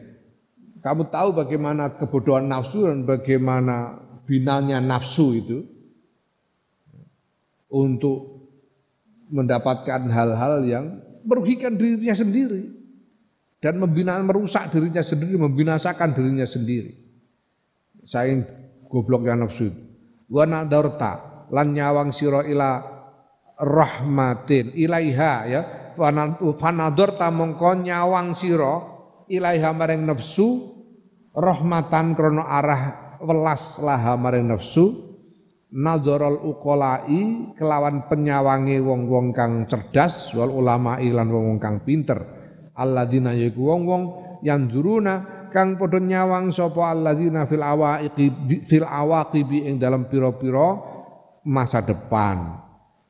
Kamu 0.79 1.11
tahu 1.11 1.35
bagaimana 1.35 1.99
kebodohan 1.99 2.47
nafsu 2.47 2.87
dan 2.87 3.03
bagaimana 3.03 3.99
binalnya 4.23 4.79
nafsu 4.79 5.35
itu 5.35 5.67
untuk 7.67 8.47
mendapatkan 9.27 10.07
hal-hal 10.07 10.63
yang 10.63 10.95
merugikan 11.27 11.75
dirinya 11.75 12.15
sendiri 12.15 12.71
dan 13.59 13.77
membina 13.77 14.15
merusak 14.23 14.71
dirinya 14.71 15.03
sendiri, 15.03 15.35
membinasakan 15.35 16.15
dirinya 16.15 16.47
sendiri. 16.47 17.00
Saing 18.01 18.45
gobloknya 18.89 19.37
nafsu. 19.37 19.69
Wa 20.31 20.47
nadarta 20.47 21.45
lan 21.51 21.75
nyawang 21.75 22.09
sira 22.15 22.43
ila 22.47 22.81
rahmatin 23.59 24.73
ilaiha 24.73 25.33
ya. 25.47 25.61
Fanadorta 26.57 27.27
mongko 27.29 27.83
nyawang 27.83 28.31
sira 28.31 28.79
ilaiha 29.27 29.75
maring 29.75 30.07
nafsu 30.07 30.71
rahmatan 31.35 32.15
krono 32.15 32.47
arah 32.47 33.15
welas 33.19 33.77
laha 33.79 34.15
maring 34.15 34.49
nafsu. 34.49 35.11
Nazarul 35.71 36.43
uqolai 36.51 37.55
kelawan 37.55 38.03
penyawangi 38.11 38.83
wong-wong 38.83 39.31
kang 39.31 39.63
cerdas 39.71 40.35
wal 40.35 40.51
ulama 40.51 40.99
ilan 40.99 41.31
wong-wong 41.31 41.59
kang 41.63 41.79
pinter. 41.87 42.19
Alladzina 42.75 43.31
yaiku 43.31 43.71
wong-wong 43.71 44.03
yang 44.43 44.67
juruna 44.67 45.40
kang 45.51 45.75
padha 45.75 45.99
nyawang 45.99 46.49
sapa 46.49 46.95
alladzina 46.95 47.43
fil 47.45 47.61
awaiqi 47.61 48.25
fil 48.65 48.87
awaqibi 48.87 49.67
ing 49.67 49.77
dalam 49.77 50.07
pira-pira 50.07 50.79
masa 51.45 51.83
depan. 51.83 52.57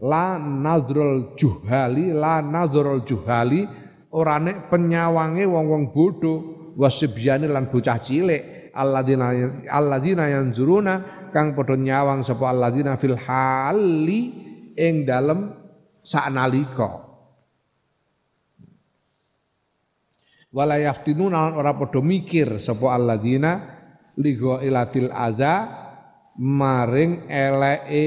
La 0.01 0.41
nazrul 0.41 1.37
juhali 1.37 2.09
la 2.09 2.41
nazrul 2.41 3.05
juhali 3.05 3.69
ora 4.11 4.41
nek 4.41 4.73
penyawange 4.73 5.45
wong-wong 5.45 5.93
bodho 5.93 6.33
wasibyane 6.75 7.45
lan 7.45 7.69
bocah 7.69 8.01
cilik. 8.01 8.73
Alladzina 8.73 9.35
alladzina 9.67 10.31
yanzuruna 10.31 11.27
kang 11.35 11.53
padha 11.53 11.75
nyawang 11.75 12.23
sapa 12.23 12.49
alladzina 12.49 12.95
fil 12.97 13.19
hali 13.19 14.21
ing 14.79 15.03
dalem 15.03 15.53
saknalika 16.01 17.10
wala 20.51 20.75
yaftinuna 20.77 21.55
ora 21.55 21.75
padha 21.75 22.03
mikir 22.03 22.59
sapa 22.59 22.91
alladzina 22.95 23.51
ligo 24.19 24.59
ilatil 24.59 25.09
adza 25.11 25.55
maring 26.39 27.27
eleke 27.31 28.05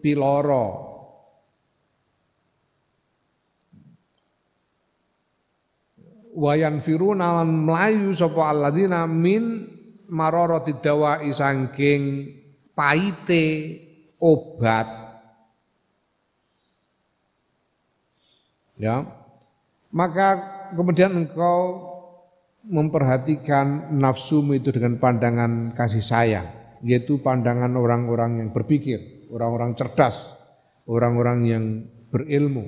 piloro. 0.00 0.66
Wayan 6.34 6.82
firuna 6.82 7.40
lan 7.40 7.62
mlayu 7.62 8.10
sapa 8.10 8.50
alladzina 8.50 9.06
min 9.06 9.70
mararati 10.10 10.82
dawai 10.82 11.30
saking 11.30 12.02
paite 12.74 13.46
obat. 14.18 14.88
Ya. 18.74 19.06
Maka 19.94 20.53
kemudian 20.74 21.14
engkau 21.14 21.90
memperhatikan 22.64 23.92
nafsumu 23.94 24.56
itu 24.56 24.72
dengan 24.72 24.96
pandangan 24.96 25.76
kasih 25.76 26.00
sayang, 26.00 26.48
yaitu 26.80 27.20
pandangan 27.20 27.72
orang-orang 27.76 28.40
yang 28.40 28.48
berpikir, 28.50 29.28
orang-orang 29.28 29.76
cerdas, 29.76 30.32
orang-orang 30.88 31.38
yang 31.44 31.64
berilmu, 32.08 32.64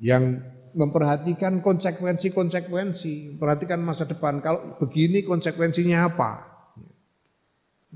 yang 0.00 0.40
memperhatikan 0.76 1.64
konsekuensi-konsekuensi, 1.64 3.40
perhatikan 3.40 3.80
masa 3.80 4.04
depan. 4.04 4.44
Kalau 4.44 4.76
begini 4.76 5.24
konsekuensinya 5.24 6.04
apa? 6.12 6.30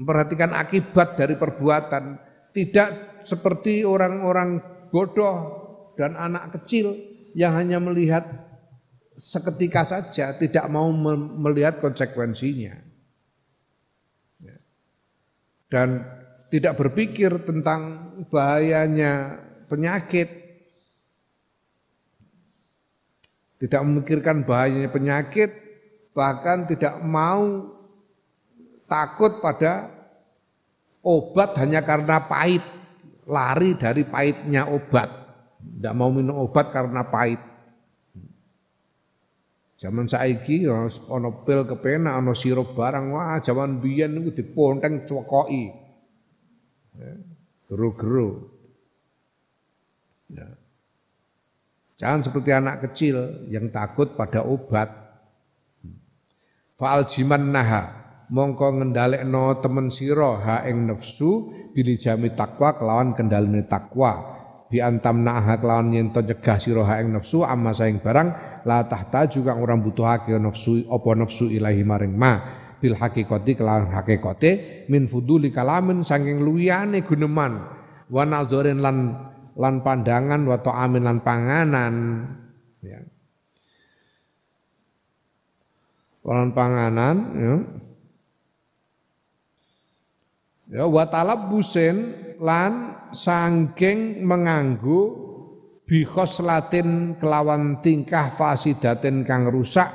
Memperhatikan 0.00 0.56
akibat 0.56 1.16
dari 1.20 1.36
perbuatan, 1.36 2.16
tidak 2.56 3.20
seperti 3.28 3.84
orang-orang 3.84 4.64
bodoh 4.88 5.36
dan 5.96 6.16
anak 6.16 6.56
kecil 6.56 6.96
yang 7.36 7.52
hanya 7.52 7.76
melihat 7.76 8.49
seketika 9.20 9.84
saja 9.84 10.32
tidak 10.32 10.64
mau 10.72 10.88
melihat 11.36 11.78
konsekuensinya. 11.84 12.74
Ya. 14.40 14.56
Dan 15.68 16.00
tidak 16.48 16.80
berpikir 16.80 17.28
tentang 17.44 18.10
bahayanya 18.32 19.38
penyakit, 19.68 20.28
tidak 23.60 23.80
memikirkan 23.84 24.42
bahayanya 24.42 24.88
penyakit, 24.88 25.52
bahkan 26.16 26.64
tidak 26.64 26.96
mau 27.04 27.76
takut 28.88 29.38
pada 29.44 29.92
obat 31.04 31.54
hanya 31.60 31.84
karena 31.84 32.24
pahit, 32.24 32.64
lari 33.28 33.76
dari 33.76 34.02
pahitnya 34.08 34.64
obat. 34.64 35.12
Tidak 35.60 35.92
mau 35.92 36.08
minum 36.08 36.40
obat 36.40 36.72
karena 36.72 37.04
pahit. 37.04 37.49
Zaman 39.80 40.04
saiki 40.04 40.68
ya 40.68 40.84
ana 41.08 41.32
pil 41.40 41.64
kepenak, 41.64 42.12
ana 42.12 42.36
sirup 42.36 42.76
barang, 42.76 43.16
wah 43.16 43.40
zaman 43.40 43.80
biyen 43.80 44.12
niku 44.12 44.36
diponteng. 44.36 45.08
Ya, 45.08 47.16
geru-geru. 47.64 48.44
Ya. 50.28 50.52
Jangan 51.96 52.20
seperti 52.20 52.50
anak 52.52 52.84
kecil 52.84 53.48
yang 53.48 53.72
takut 53.72 54.20
pada 54.20 54.44
obat. 54.44 54.92
Fa'al 56.76 57.08
jiman 57.08 57.48
naha 57.48 58.00
mongko 58.30 58.80
ngendalekno 58.80 59.58
temen 59.64 59.90
sira 59.90 60.38
ha 60.40 60.56
ing 60.64 60.86
nafsu 60.86 61.50
jami 61.74 62.30
takwa 62.32 62.78
kelawan 62.78 63.12
kendalene 63.12 63.66
takwa 63.66 64.39
bi 64.70 64.78
antam 64.78 65.26
naha 65.26 65.58
kelawan 65.58 65.90
yen 65.90 66.14
to 66.14 66.22
nyegah 66.22 66.56
sira 66.62 66.86
ing 67.02 67.10
nafsu 67.10 67.42
amma 67.42 67.74
saing 67.74 67.98
barang 67.98 68.62
la 68.62 68.86
tahta 68.86 69.26
juga 69.26 69.58
orang 69.58 69.82
butuhake 69.82 70.30
nafsu 70.38 70.86
apa 70.86 71.10
nafsu 71.18 71.50
ilahi 71.50 71.82
maring 71.82 72.14
ma. 72.14 72.62
Bil 72.80 72.96
hakikati 72.96 73.60
kelawan 73.60 73.92
hakikate 73.92 74.86
min 74.88 75.04
fuduli 75.04 75.52
kalamin 75.52 76.00
saking 76.00 76.40
luyane 76.40 77.04
guneman. 77.04 77.60
Wa 78.08 78.24
nazarin 78.24 78.80
lan 78.80 78.96
lan 79.58 79.84
pandangan 79.84 80.40
wa 80.48 80.56
ta'amin 80.56 81.02
lan 81.04 81.18
panganan. 81.20 81.94
Ya. 82.80 83.04
Lan 86.24 86.56
panganan 86.56 87.16
ya 87.36 87.54
ya 90.70 90.86
wa 90.86 91.04
talabbusin 91.10 92.14
lan 92.38 92.94
sangking 93.10 94.22
menganggu 94.22 95.28
bihos 95.82 96.38
latin 96.38 97.18
kelawan 97.18 97.82
tingkah 97.82 98.30
fasidatin 98.30 99.26
kang 99.26 99.50
rusak 99.50 99.90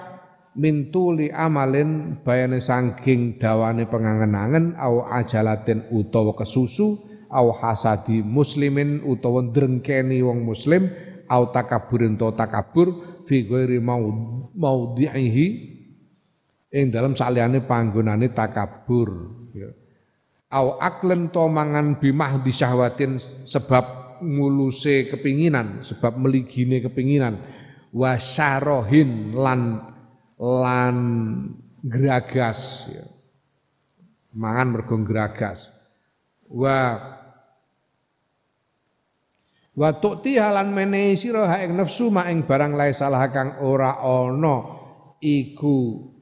mintuli 0.60 1.32
amalin 1.32 2.20
bayane 2.20 2.60
sangking 2.60 3.40
dawane 3.40 3.88
pengangen-angen 3.88 4.76
au 4.76 5.08
ajalatin 5.08 5.88
utawa 5.96 6.36
kesusu 6.36 7.00
au 7.32 7.56
hasadi 7.56 8.20
muslimin 8.20 9.00
utawa 9.08 9.48
drengkeni 9.48 10.20
wong 10.20 10.44
muslim 10.44 10.92
au 11.32 11.56
takaburin 11.56 12.20
to 12.20 12.36
takabur 12.36 13.24
fi 13.24 13.48
ghairi 13.48 13.80
maudhihi 13.80 15.48
ing 16.76 16.92
dalam 16.92 17.16
saliyane 17.16 17.64
panggonane 17.64 18.36
takabur. 18.36 19.45
Au 20.56 20.80
aklen 20.80 21.28
to 21.36 21.44
mangan 21.52 22.00
bimah 22.00 22.40
disyahwatin 22.40 23.20
sebab 23.44 24.18
nguluse 24.24 25.12
kepinginan 25.12 25.84
sebab 25.84 26.16
meligine 26.16 26.80
kepinginan 26.80 27.44
wasarohin 27.92 29.36
lan 29.36 29.84
lan 30.40 30.98
geragas 31.84 32.88
ya. 32.88 33.04
mangan 34.32 34.68
mergo 34.72 34.96
geragas 35.04 35.76
wa 36.48 37.04
wa 39.76 39.90
tu'ti 39.92 40.40
halan 40.40 40.72
menehi 40.72 41.20
sira 41.20 41.52
ing 41.60 41.76
nafsu 41.76 42.08
ma 42.08 42.32
ing 42.32 42.48
barang 42.48 42.80
lae 42.80 42.96
salah 42.96 43.28
kang 43.28 43.60
ora 43.60 44.00
ana 44.00 44.56
iku 45.20 46.15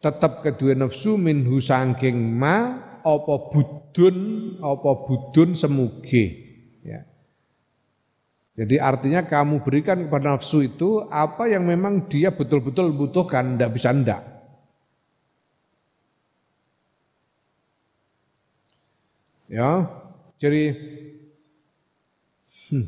tetep 0.00 0.40
kedua 0.40 0.72
nafsu 0.72 1.20
minhu 1.20 1.60
sangking 1.60 2.16
ma 2.16 2.88
apa 3.04 3.34
budun 3.52 4.16
apa 4.60 4.90
budun 5.04 5.52
semuge 5.52 6.24
ya. 6.84 7.04
Jadi 8.60 8.76
artinya 8.76 9.24
kamu 9.24 9.64
berikan 9.64 10.04
kepada 10.04 10.36
nafsu 10.36 10.60
itu 10.60 11.08
apa 11.08 11.48
yang 11.48 11.64
memang 11.64 12.12
dia 12.12 12.28
betul-betul 12.28 12.92
butuhkan, 12.92 13.56
tidak 13.56 13.72
bisa 13.72 13.88
ndak. 13.88 14.20
Ya, 19.48 19.88
jadi 20.38 20.76
hmm, 22.70 22.86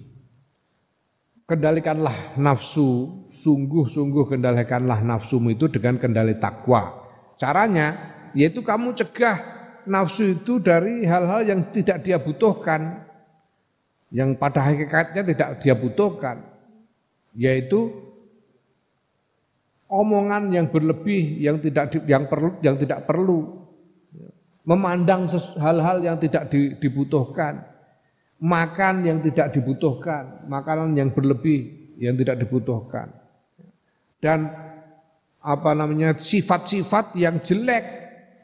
kendalikanlah 1.48 2.38
nafsu, 2.38 3.24
sungguh-sungguh 3.34 4.30
kendalikanlah 4.30 5.02
nafsumu 5.02 5.56
itu 5.56 5.66
dengan 5.72 5.98
kendali 5.98 6.38
takwa. 6.38 7.01
Caranya 7.42 8.14
yaitu 8.38 8.62
kamu 8.62 8.94
cegah 8.94 9.34
nafsu 9.82 10.38
itu 10.38 10.62
dari 10.62 11.02
hal-hal 11.02 11.42
yang 11.42 11.60
tidak 11.74 12.06
dia 12.06 12.22
butuhkan, 12.22 13.02
yang 14.14 14.38
pada 14.38 14.62
hakikatnya 14.62 15.26
tidak 15.26 15.50
dia 15.58 15.74
butuhkan, 15.74 16.38
yaitu 17.34 17.90
omongan 19.90 20.54
yang 20.54 20.70
berlebih 20.70 21.42
yang 21.42 21.58
tidak 21.58 21.90
yang 22.06 22.30
perlu 22.30 22.62
yang 22.62 22.78
tidak 22.78 23.10
perlu, 23.10 23.66
memandang 24.62 25.26
hal-hal 25.58 25.98
yang 25.98 26.16
tidak 26.22 26.46
dibutuhkan, 26.78 27.66
makan 28.38 29.02
yang 29.02 29.18
tidak 29.18 29.50
dibutuhkan, 29.50 30.46
makanan 30.46 30.94
yang 30.94 31.10
berlebih 31.10 31.90
yang 31.98 32.14
tidak 32.14 32.38
dibutuhkan, 32.38 33.10
dan 34.22 34.71
apa 35.42 35.74
namanya 35.74 36.14
sifat-sifat 36.14 37.18
yang 37.18 37.42
jelek 37.42 37.84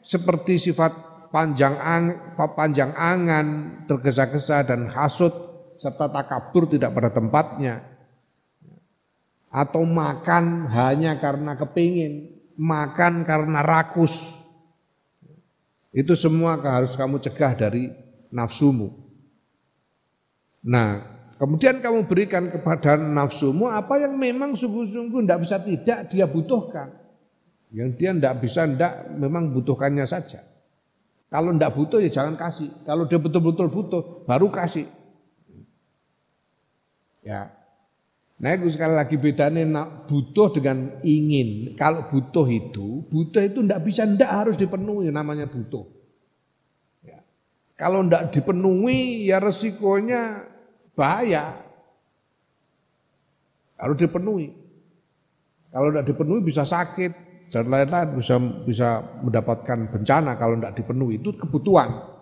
seperti 0.03 0.59
sifat 0.59 0.91
panjang 1.31 1.75
ang, 1.79 2.35
panjang 2.35 2.91
angan, 2.93 3.47
tergesa-gesa 3.87 4.67
dan 4.67 4.91
hasut 4.91 5.31
serta 5.79 6.11
takabur 6.11 6.67
tidak 6.67 6.91
pada 6.91 7.09
tempatnya. 7.09 7.87
Atau 9.49 9.81
makan 9.81 10.69
hanya 10.69 11.17
karena 11.17 11.57
kepingin, 11.57 12.37
makan 12.53 13.25
karena 13.25 13.65
rakus. 13.65 14.13
Itu 15.89 16.13
semua 16.13 16.61
harus 16.61 16.93
kamu 16.93 17.17
cegah 17.17 17.57
dari 17.57 17.89
nafsumu. 18.29 18.93
Nah, 20.61 21.18
kemudian 21.39 21.79
kamu 21.79 22.05
berikan 22.05 22.51
kepada 22.51 22.99
nafsumu 22.99 23.71
apa 23.71 24.03
yang 24.03 24.19
memang 24.19 24.53
sungguh-sungguh 24.53 25.23
tidak 25.23 25.39
bisa 25.47 25.57
tidak 25.63 25.99
dia 26.11 26.25
butuhkan. 26.27 26.91
Yang 27.71 27.89
dia 27.95 28.11
tidak 28.11 28.35
bisa 28.43 28.61
tidak 28.67 28.93
memang 29.15 29.55
butuhkannya 29.55 30.03
saja. 30.03 30.43
Kalau 31.29 31.53
tidak 31.53 31.71
butuh 31.77 32.01
ya 32.01 32.09
jangan 32.09 32.35
kasih. 32.35 32.69
Kalau 32.83 33.05
dia 33.05 33.21
betul-betul 33.21 33.69
butuh 33.69 34.01
baru 34.25 34.49
kasih. 34.49 34.89
Ya. 37.21 37.53
Nah, 38.39 38.55
itu 38.55 38.71
sekali 38.71 38.95
lagi 38.95 39.19
bedanya 39.19 39.85
butuh 40.07 40.49
dengan 40.55 40.97
ingin. 41.05 41.75
Kalau 41.75 42.07
butuh 42.09 42.47
itu, 42.49 43.03
butuh 43.11 43.43
itu 43.43 43.61
tidak 43.61 43.83
bisa, 43.83 44.07
tidak 44.07 44.31
harus 44.31 44.55
dipenuhi 44.55 45.11
namanya 45.11 45.45
butuh. 45.45 45.85
Ya. 47.03 47.19
Kalau 47.77 48.01
tidak 48.07 48.31
dipenuhi, 48.31 49.27
ya 49.27 49.43
resikonya 49.43 50.48
bahaya. 50.99 51.55
Harus 53.79 53.95
dipenuhi. 53.95 54.51
Kalau 55.71 55.95
tidak 55.95 56.11
dipenuhi 56.11 56.41
bisa 56.43 56.67
sakit 56.67 57.11
dan 57.47 57.71
lain-lain, 57.71 58.19
bisa 58.19 58.35
bisa 58.67 58.89
mendapatkan 59.23 59.87
bencana 59.87 60.35
kalau 60.35 60.59
tidak 60.59 60.75
dipenuhi. 60.75 61.23
Itu 61.23 61.31
kebutuhan. 61.39 62.19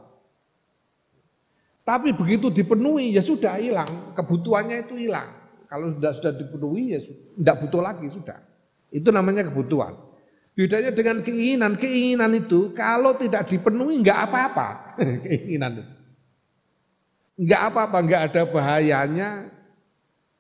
Tapi 1.82 2.14
begitu 2.14 2.54
dipenuhi 2.54 3.16
ya 3.16 3.24
sudah 3.24 3.58
hilang, 3.58 3.88
kebutuhannya 4.14 4.86
itu 4.86 5.08
hilang. 5.08 5.34
Kalau 5.66 5.96
sudah 5.98 6.12
sudah 6.14 6.34
dipenuhi 6.36 6.94
ya 6.94 7.00
tidak 7.02 7.56
butuh 7.66 7.82
lagi 7.82 8.08
sudah. 8.14 8.38
Itu 8.94 9.10
namanya 9.10 9.48
kebutuhan. 9.48 9.96
Bedanya 10.58 10.92
dengan 10.92 11.24
keinginan, 11.24 11.80
keinginan 11.80 12.34
itu 12.36 12.76
kalau 12.76 13.16
tidak 13.16 13.48
dipenuhi 13.48 14.04
nggak 14.04 14.20
apa-apa. 14.30 15.00
keinginan 15.26 15.80
itu. 15.80 15.97
Nggak 17.38 17.62
apa-apa, 17.70 17.98
nggak 18.02 18.22
ada 18.34 18.42
bahayanya. 18.50 19.30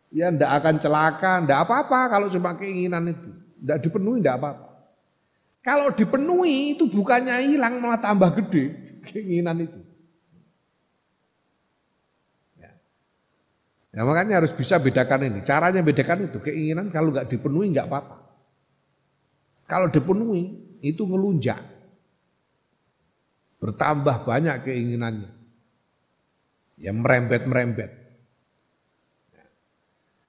Ya 0.10 0.34
ndak 0.34 0.52
akan 0.64 0.76
celaka, 0.82 1.46
ndak 1.46 1.68
apa-apa 1.68 2.00
kalau 2.10 2.28
cuma 2.34 2.58
keinginan 2.58 3.14
itu. 3.14 3.30
Ndak 3.62 3.78
dipenuhi 3.86 4.18
ndak 4.26 4.42
apa-apa. 4.42 4.68
Kalau 5.62 5.94
dipenuhi 5.94 6.74
itu 6.74 6.90
bukannya 6.90 7.44
hilang 7.44 7.78
malah 7.78 8.02
tambah 8.02 8.34
gede 8.40 8.72
keinginan 9.06 9.62
itu. 9.62 9.80
Ya 13.98 14.06
makanya 14.06 14.38
harus 14.38 14.54
bisa 14.54 14.78
bedakan 14.78 15.26
ini. 15.26 15.40
Caranya 15.42 15.82
bedakan 15.82 16.30
itu. 16.30 16.38
Keinginan 16.38 16.94
kalau 16.94 17.10
nggak 17.10 17.34
dipenuhi 17.34 17.74
nggak 17.74 17.90
apa-apa. 17.90 18.18
Kalau 19.66 19.90
dipenuhi 19.90 20.54
itu 20.86 21.02
ngelunjak. 21.02 21.58
Bertambah 23.58 24.22
banyak 24.22 24.70
keinginannya. 24.70 25.37
Ya 26.78 26.94
merembet-merembet. 26.94 27.90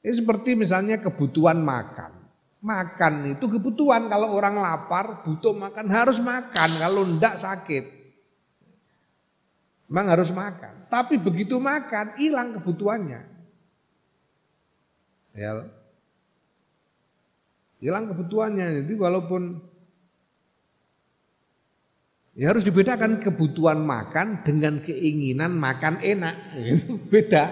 Ini 0.01 0.15
seperti 0.17 0.57
misalnya 0.57 0.97
kebutuhan 0.97 1.61
makan. 1.61 2.17
Makan 2.65 3.37
itu 3.37 3.45
kebutuhan. 3.45 4.09
Kalau 4.09 4.33
orang 4.33 4.57
lapar 4.57 5.21
butuh 5.21 5.53
makan 5.53 5.87
harus 5.93 6.17
makan. 6.25 6.71
Kalau 6.81 7.05
ndak 7.05 7.37
sakit. 7.37 7.85
Memang 9.93 10.17
harus 10.17 10.33
makan. 10.33 10.89
Tapi 10.89 11.21
begitu 11.21 11.61
makan 11.61 12.17
hilang 12.17 12.57
kebutuhannya. 12.57 13.21
Ya. 15.37 15.69
Hilang 17.85 18.09
kebutuhannya. 18.09 18.83
Jadi 18.85 18.93
walaupun 18.97 19.68
Ya 22.39 22.55
harus 22.55 22.63
dibedakan 22.63 23.19
kebutuhan 23.19 23.83
makan 23.83 24.47
dengan 24.47 24.79
keinginan 24.79 25.59
makan 25.59 25.99
enak. 25.99 26.55
Itu 26.55 26.95
beda. 26.95 27.51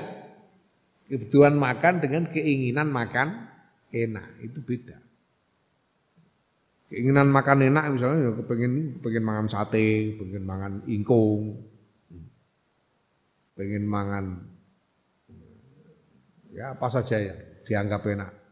Kebutuhan 1.11 1.59
makan 1.59 1.99
dengan 1.99 2.31
keinginan 2.31 2.95
makan 2.95 3.51
enak. 3.91 4.47
Itu 4.47 4.63
beda. 4.63 5.03
Keinginan 6.87 7.35
makan 7.35 7.67
enak 7.67 7.85
misalnya 7.99 8.31
ya 8.31 8.33
kepengen, 8.39 9.03
kepengen 9.03 9.27
makan 9.27 9.47
sate, 9.51 10.15
pengen 10.23 10.47
makan 10.47 10.73
ingkung, 10.87 11.67
pengen 13.59 13.91
makan 13.91 14.47
ya 16.55 16.79
apa 16.79 16.87
saja 16.87 17.19
ya 17.19 17.35
dianggap 17.67 18.07
enak. 18.07 18.46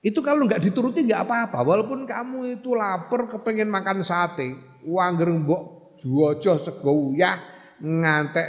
Itu 0.00 0.24
kalau 0.24 0.48
nggak 0.48 0.64
dituruti 0.64 1.04
nggak 1.04 1.28
apa-apa. 1.28 1.60
Walaupun 1.60 2.08
kamu 2.08 2.56
itu 2.56 2.72
lapar 2.72 3.28
kepengen 3.28 3.68
makan 3.68 4.00
sate, 4.00 4.56
uang 4.88 5.44
mbok 5.44 5.92
juojo 6.00 6.56
sego 6.56 7.12
ya 7.12 7.36
ngantek 7.76 8.48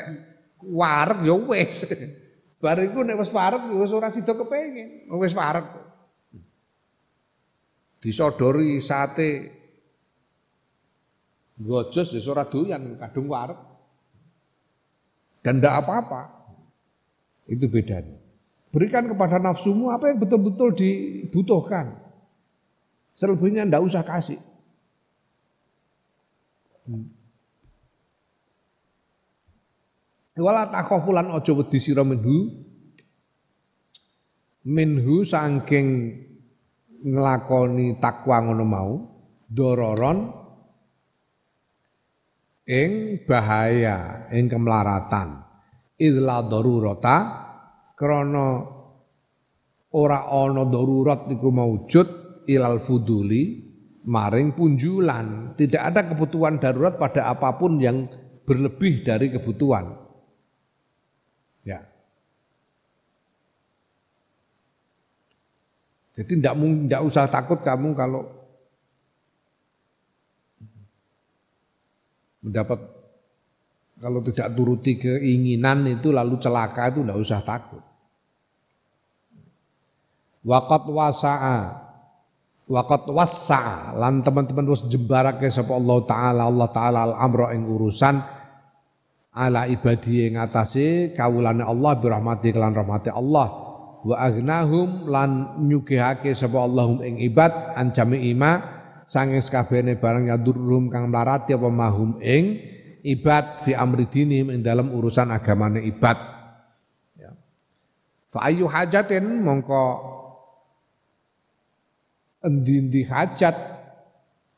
wareg 0.63 1.27
ya 1.27 1.35
wis. 1.35 1.83
Bariku 2.63 3.03
nek 3.03 3.19
wis 3.19 3.31
wareg 3.35 3.67
ya 3.67 3.75
wis 3.83 3.91
ora 3.91 4.07
sida 4.15 4.31
kepengin, 4.31 5.11
wis 5.19 5.35
wareg. 5.35 5.67
Disodori 7.99 8.79
sate 8.79 9.29
gojos 11.59 12.15
ya 12.15 12.21
ora 12.31 12.47
doyan 12.47 12.95
kadung 12.95 13.27
wareg. 13.27 13.59
Dan 15.43 15.59
ndak 15.59 15.83
apa-apa. 15.83 16.21
Itu 17.51 17.67
bedanya. 17.67 18.30
Berikan 18.71 19.11
kepada 19.11 19.35
nafsumu 19.35 19.91
apa 19.91 20.07
yang 20.07 20.23
betul-betul 20.23 20.71
dibutuhkan. 20.71 21.99
Selebihnya 23.11 23.67
ndak 23.67 23.83
usah 23.83 24.03
kasih. 24.07 24.39
Hmm. 26.87 27.11
Wala 30.39 30.71
takhafulan 30.71 31.35
aja 31.35 31.51
wedi 31.51 31.77
sira 31.83 32.07
minhu. 32.07 32.63
Minhu 34.63 35.27
saking 35.27 35.87
nglakoni 37.01 37.97
takwa 37.99 38.37
ngono 38.45 38.65
mau, 38.65 38.91
dororon 39.49 40.31
ing 42.63 43.19
bahaya, 43.27 44.29
ing 44.31 44.47
kemlaratan. 44.47 45.43
Idla 45.99 46.45
darurata 46.45 47.40
krana 48.01 48.65
ora 49.93 50.25
ana 50.25 50.65
darurat 50.65 51.29
niku 51.29 51.53
maujud 51.53 52.07
ilal 52.49 52.81
fuduli 52.81 53.71
maring 54.05 54.57
punjulan. 54.57 55.53
Tidak 55.53 55.77
ada 55.77 56.01
kebutuhan 56.09 56.57
darurat 56.57 56.97
pada 56.97 57.29
apa 57.29 57.53
pun 57.61 57.77
yang 57.77 58.09
berlebih 58.45 59.05
dari 59.05 59.29
kebutuhan. 59.29 59.93
Ya. 61.61 61.85
Jadi 66.17 66.41
tidak 66.41 66.55
tidak 66.57 67.01
usah 67.05 67.25
takut 67.29 67.61
kamu 67.61 67.93
kalau 67.93 68.25
mendapat 72.41 72.79
kalau 74.01 74.19
tidak 74.25 74.49
turuti 74.57 74.97
keinginan 74.97 75.85
itu 75.85 76.09
lalu 76.09 76.41
celaka 76.41 76.89
itu 76.89 77.05
tidak 77.05 77.19
usah 77.21 77.41
takut. 77.45 77.90
Waqat 80.41 80.89
wasa'a. 80.89 81.59
Waqat 82.65 83.03
wasa'a 83.11 83.93
lan 83.99 84.25
teman-teman 84.25 84.65
wis 84.73 84.81
jembarake 84.89 85.51
sapa 85.53 85.77
Allah 85.77 85.97
taala. 86.09 86.41
Allah 86.49 86.69
taala 86.73 86.99
al 87.11 87.15
amra 87.19 87.53
ing 87.53 87.69
urusan 87.69 88.17
ala 89.31 89.69
ibadi 89.69 90.27
ing 90.27 90.35
atase 90.41 91.13
kawulane 91.13 91.61
Allah 91.63 91.91
bi 91.99 92.05
rahmati 92.09 92.49
kelan 92.49 92.73
rahmati 92.73 93.13
Allah. 93.13 93.69
Wa 94.01 94.17
aghnahum 94.17 95.05
lan 95.05 95.61
nyugihake 95.61 96.33
sapa 96.33 96.57
Allahum 96.57 97.05
ing 97.05 97.21
ibad 97.21 97.77
an 97.77 97.93
ima 98.17 98.81
sanging 99.05 99.45
sakabehane 99.45 100.01
barang 100.01 100.33
yadurum 100.33 100.89
kang 100.89 101.05
mlarati 101.13 101.53
apa 101.53 101.69
mahum 101.69 102.17
ing 102.17 102.57
ibad 103.05 103.61
fi 103.61 103.77
amri 103.77 104.09
dinim 104.09 104.49
ing 104.49 104.65
dalam 104.65 104.89
urusan 104.89 105.29
agamane 105.29 105.85
ibad. 105.85 106.17
Ya. 107.13 107.29
Fa 108.33 108.49
ayu 108.49 108.65
hajatin 108.65 109.45
mongko 109.45 110.10
endi-endi 112.41 113.05
hajat. 113.05 113.55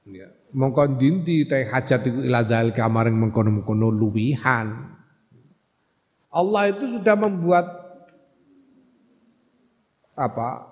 Ya. 0.04 0.28
mongko 0.52 1.00
endi 1.00 1.48
teh 1.48 1.64
hajat 1.66 2.04
iku 2.04 2.20
ila 2.28 2.44
dzalika 2.44 2.92
maring 2.92 3.16
mengkono-mengkono 3.16 3.88
luwihan. 3.88 4.94
Allah 6.34 6.64
itu 6.70 7.00
sudah 7.00 7.16
membuat 7.16 7.66
apa? 10.18 10.70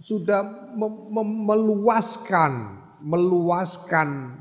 Sudah 0.00 0.44
mem 0.76 0.92
mem 1.12 1.28
meluaskan 1.46 2.52
meluaskan 3.00 4.38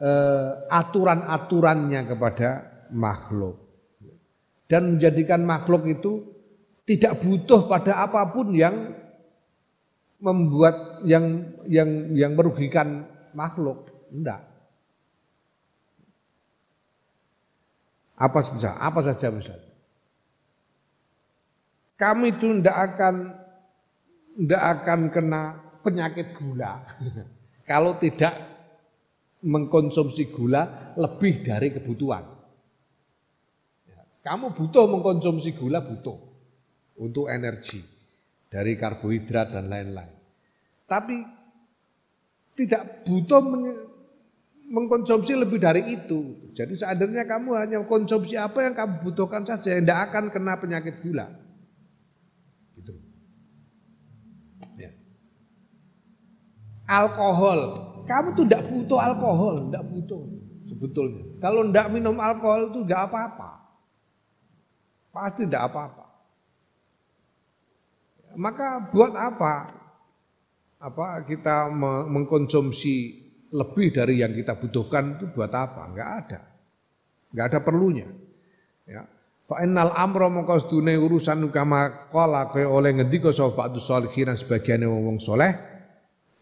eh, 0.00 0.50
aturan-aturannya 0.72 2.00
kepada 2.08 2.48
makhluk. 2.92 3.56
Dan 4.68 4.96
menjadikan 4.96 5.44
makhluk 5.48 5.88
itu 5.88 6.28
tidak 6.84 7.20
butuh 7.24 7.68
pada 7.68 8.04
apa 8.04 8.28
pun 8.32 8.52
yang 8.52 8.92
membuat 10.18 11.02
yang 11.06 11.54
yang 11.70 12.14
yang 12.14 12.32
merugikan 12.34 13.06
makhluk. 13.34 13.86
Enggak. 14.10 14.42
Apa 18.18 18.42
saja, 18.42 18.74
apa 18.74 18.98
saja 18.98 19.30
misalnya. 19.30 19.70
Kami 21.98 22.34
itu 22.34 22.46
tidak 22.58 22.78
akan 22.94 23.14
tidak 24.38 24.62
akan 24.62 25.00
kena 25.10 25.42
penyakit 25.82 26.34
gula 26.38 26.82
kalau 27.70 27.94
tidak 27.98 28.34
mengkonsumsi 29.42 30.34
gula 30.34 30.94
lebih 30.98 31.46
dari 31.46 31.70
kebutuhan. 31.70 32.26
Ya, 33.86 34.02
kamu 34.26 34.50
butuh 34.54 34.90
mengkonsumsi 34.90 35.54
gula 35.54 35.78
butuh 35.82 36.18
untuk 36.98 37.30
energi 37.30 37.97
dari 38.48 38.76
karbohidrat 38.80 39.52
dan 39.52 39.68
lain-lain. 39.68 40.16
Tapi 40.88 41.16
tidak 42.56 43.04
butuh 43.04 43.44
mengkonsumsi 44.68 45.32
lebih 45.36 45.60
dari 45.60 45.96
itu. 45.96 46.50
Jadi 46.52 46.74
seandainya 46.76 47.24
kamu 47.24 47.54
hanya 47.54 47.78
konsumsi 47.84 48.34
apa 48.34 48.64
yang 48.64 48.74
kamu 48.74 49.04
butuhkan 49.04 49.44
saja, 49.44 49.78
tidak 49.78 50.10
akan 50.10 50.32
kena 50.32 50.56
penyakit 50.58 51.00
gula. 51.04 51.28
Gitu. 52.76 52.92
Ya. 54.80 54.90
Alkohol, 56.88 57.60
kamu 58.08 58.28
tuh 58.32 58.44
tidak 58.48 58.64
butuh 58.72 58.98
alkohol, 59.00 59.54
tidak 59.68 59.84
butuh 59.92 60.20
sebetulnya. 60.68 61.24
Kalau 61.38 61.68
tidak 61.68 61.86
minum 61.92 62.16
alkohol 62.16 62.72
itu 62.72 62.80
tidak 62.88 63.12
apa-apa, 63.12 63.50
pasti 65.12 65.44
tidak 65.44 65.68
apa-apa. 65.68 66.07
Maka 68.38 68.94
buat 68.94 69.18
apa? 69.18 69.54
Apa 70.78 71.26
kita 71.26 71.74
mengkonsumsi 72.06 73.26
lebih 73.50 73.90
dari 73.90 74.22
yang 74.22 74.30
kita 74.30 74.54
butuhkan 74.54 75.18
itu 75.18 75.34
buat 75.34 75.50
apa? 75.50 75.90
Enggak 75.90 76.10
ada. 76.22 76.40
Enggak 77.34 77.46
ada 77.50 77.58
perlunya. 77.66 78.06
Ya. 78.86 79.02
Fa 79.48 79.64
innal 79.64 79.90
amra 79.90 80.30
mongko 80.30 80.60
sedune 80.62 80.94
urusan 80.94 81.50
kama 81.50 82.12
qala 82.14 82.52
kaya 82.52 82.68
oleh 82.68 82.94
ngendika 83.00 83.32
sapa 83.32 83.66
ba'du 83.66 83.80
sholihin 83.80 84.28
sebagian 84.36 84.84
wong 84.84 85.16
soleh 85.18 85.56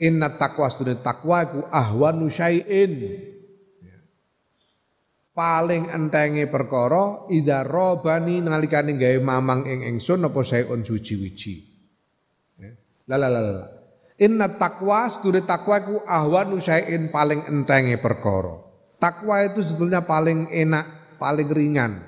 inna 0.03 0.35
taqwa 0.35 0.67
sedune 0.67 0.99
takwa 0.99 1.47
iku 1.47 1.71
ahwanu 1.71 2.27
syai'in 2.27 2.93
ya. 3.79 3.99
paling 5.39 5.87
entenge 5.95 6.51
perkara 6.51 7.31
idza 7.31 7.63
robani 7.63 8.43
nalikane 8.43 8.99
gawe 8.99 9.23
mamang 9.23 9.71
ing 9.71 9.87
ingsun 9.87 10.27
apa 10.27 10.43
syai'un 10.43 10.83
suci-wiji 10.83 11.76
ya. 13.07 13.17
la 13.17 13.31
la 13.31 13.41
la 13.41 13.41
la 13.41 13.67
Inna 14.17 14.49
takwa 14.57 15.13
sedure 15.13 15.45
takwa 15.45 15.77
iku 15.77 16.01
ahwanu 16.09 16.57
syai'in 16.57 17.13
paling 17.13 17.45
entenge 17.53 18.01
perkara. 18.01 18.65
Takwa 18.97 19.45
itu 19.45 19.61
sebetulnya 19.61 20.09
paling 20.09 20.49
enak, 20.49 21.21
paling 21.21 21.49
ringan. 21.53 22.01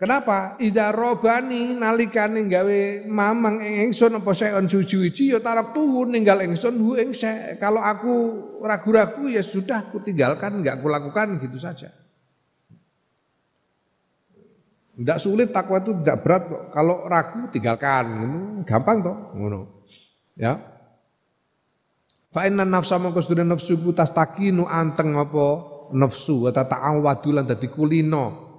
Kenapa? 0.00 0.58
Ida 0.58 0.90
robani 0.90 1.78
nalikane 1.78 2.48
gawe 2.50 3.04
mamang 3.06 3.62
ing 3.62 3.92
ingsun 3.92 4.18
apa 4.18 4.32
saeon 4.34 4.66
suci-wiji 4.66 5.30
ya 5.30 5.38
tarak 5.44 5.76
tuhu 5.76 6.08
ninggal 6.08 6.40
ingsun 6.42 6.80
hu 6.80 6.96
ing 6.98 7.12
Kalau 7.60 7.84
aku 7.84 8.14
ragu-ragu 8.64 9.30
ya 9.30 9.44
sudah 9.44 9.86
aku 9.86 10.02
tinggalkan, 10.02 10.58
enggak 10.58 10.82
aku 10.82 10.88
lakukan 10.90 11.38
gitu 11.38 11.60
saja. 11.60 11.99
Tidak 15.00 15.16
sulit 15.16 15.48
takwa 15.48 15.80
itu 15.80 15.96
tidak 16.04 16.20
berat 16.20 16.42
kok. 16.44 16.62
Kalau 16.76 17.08
ragu 17.08 17.48
tinggalkan, 17.48 18.04
gampang 18.68 19.00
toh, 19.00 19.16
ngono. 19.32 19.88
Ya. 20.36 20.60
Fa 22.28 22.44
inna 22.44 22.68
nafsa 22.68 23.00
mongko 23.00 23.24
sedune 23.24 23.48
nafsu 23.48 23.80
ku 23.80 23.96
tastakinu 23.96 24.68
anteng 24.68 25.16
apa 25.16 25.46
nafsu 25.96 26.44
wa 26.44 26.52
ta'awadu 26.52 27.32
lan 27.32 27.48
dadi 27.48 27.72
kulino. 27.72 28.52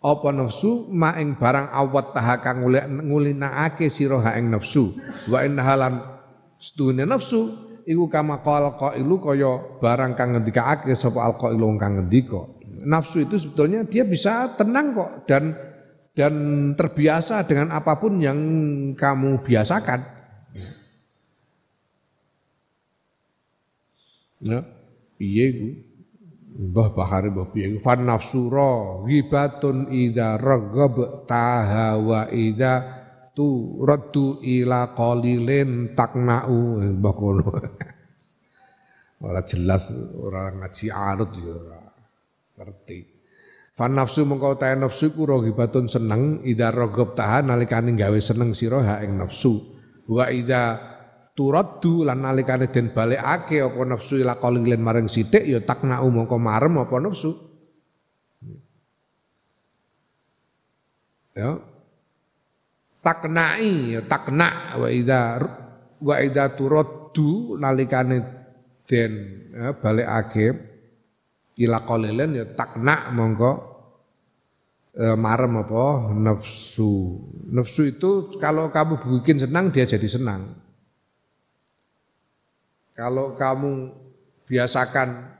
Apa 0.00 0.32
nafsu 0.32 0.88
ma 0.88 1.14
ing 1.20 1.36
barang 1.36 1.68
awat 1.70 2.16
taha 2.16 2.40
kang 2.40 2.64
ngulinakake 2.64 3.92
sira 3.92 4.18
ha 4.24 4.34
ing 4.40 4.48
nafsu. 4.48 4.96
Wa 5.28 5.44
inna 5.44 5.60
halan 5.60 6.00
sedune 6.56 7.04
nafsu 7.04 7.52
iku 7.84 8.08
kama 8.08 8.40
qala 8.40 8.80
qailu 8.80 9.20
kaya 9.20 9.76
barang 9.76 10.16
kang 10.16 10.40
ngendikake 10.40 10.96
sapa 10.96 11.20
alqailu 11.20 11.68
kang 11.76 12.00
ngendika. 12.00 12.48
Nafsu 12.82 13.22
itu 13.22 13.38
sebetulnya 13.38 13.86
dia 13.86 14.02
bisa 14.02 14.58
tenang 14.58 14.96
kok 14.98 15.30
dan 15.30 15.54
dan 16.12 16.34
terbiasa 16.76 17.48
dengan 17.48 17.72
apa 17.72 17.96
pun 17.96 18.20
yang 18.20 18.38
kamu 18.92 19.40
biasakan. 19.40 20.00
Ya, 24.42 24.66
piye 25.16 25.44
iku? 25.54 25.68
Mbah 26.52 26.88
Bahari 26.92 27.30
mbah 27.32 27.48
piye 27.48 27.66
iku? 27.72 27.78
Fan 27.80 28.04
nafsura 28.04 29.00
ghibatun 29.06 29.88
idza 29.88 30.36
raghab 30.36 31.24
taha 31.24 31.96
wa 31.96 32.28
idza 32.28 32.82
tu 33.32 33.80
raddu 33.80 34.42
ila 34.44 34.92
qalilin 34.92 35.96
takna'u 35.96 36.82
mbah 36.98 37.14
kono. 37.16 37.48
Ora 39.22 39.38
jelas 39.46 39.94
orang 40.18 40.66
ngaji 40.66 40.86
arut 40.90 41.30
ya 41.38 41.54
ora 41.54 41.80
ngerti. 42.58 43.11
Fan 43.72 43.96
nafsu 43.96 44.28
mengkau 44.28 44.60
ta 44.60 44.76
nafsu 44.76 45.16
ku 45.16 45.24
rogibatun 45.24 45.88
seneng 45.88 46.44
ida 46.44 46.68
rogob 46.68 47.16
tahan 47.16 47.48
nalikane 47.48 47.96
gawe 47.96 48.20
seneng 48.20 48.52
sira 48.52 48.84
ha 48.84 48.94
ing 49.00 49.16
nafsu. 49.16 49.64
Wa 50.04 50.28
ida 50.28 50.76
turaddu 51.32 52.04
lan 52.04 52.20
nalikane 52.20 52.68
den 52.68 52.92
balekake 52.92 53.64
apa 53.64 53.80
nafsu 53.88 54.20
ila 54.20 54.36
qalilin 54.36 54.76
maring 54.76 55.08
sithik 55.08 55.48
ya 55.48 55.64
takna 55.64 56.04
mongko 56.04 56.36
marem 56.36 56.84
apa 56.84 56.96
nafsu. 57.00 57.32
Ya. 61.32 61.56
Taknai 63.00 63.96
ya 63.96 64.00
takna 64.04 64.76
wa 64.76 64.88
ida 64.92 65.40
wa 65.96 66.14
ida 66.20 66.52
turaddu 66.52 67.56
nalikane 67.56 68.20
den 68.84 69.12
ya, 69.56 69.72
balekake 69.80 70.71
ila 71.60 71.84
qalilan 71.84 72.30
ya 72.32 72.44
takna 72.56 73.12
monggo 73.12 73.52
e, 74.96 75.04
marem 75.16 75.60
apa 75.60 76.12
nafsu. 76.16 77.20
Nafsu 77.52 77.88
itu 77.88 78.32
kalau 78.40 78.72
kamu 78.72 79.00
bikin 79.20 79.40
senang 79.40 79.68
dia 79.68 79.84
jadi 79.84 80.08
senang. 80.08 80.56
Kalau 82.92 83.34
kamu 83.36 83.92
biasakan 84.46 85.32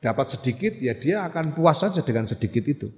dapat 0.00 0.26
sedikit 0.32 0.72
ya 0.80 0.96
dia 0.96 1.24
akan 1.28 1.52
puas 1.52 1.80
saja 1.80 2.00
dengan 2.00 2.24
sedikit 2.24 2.64
itu. 2.64 2.88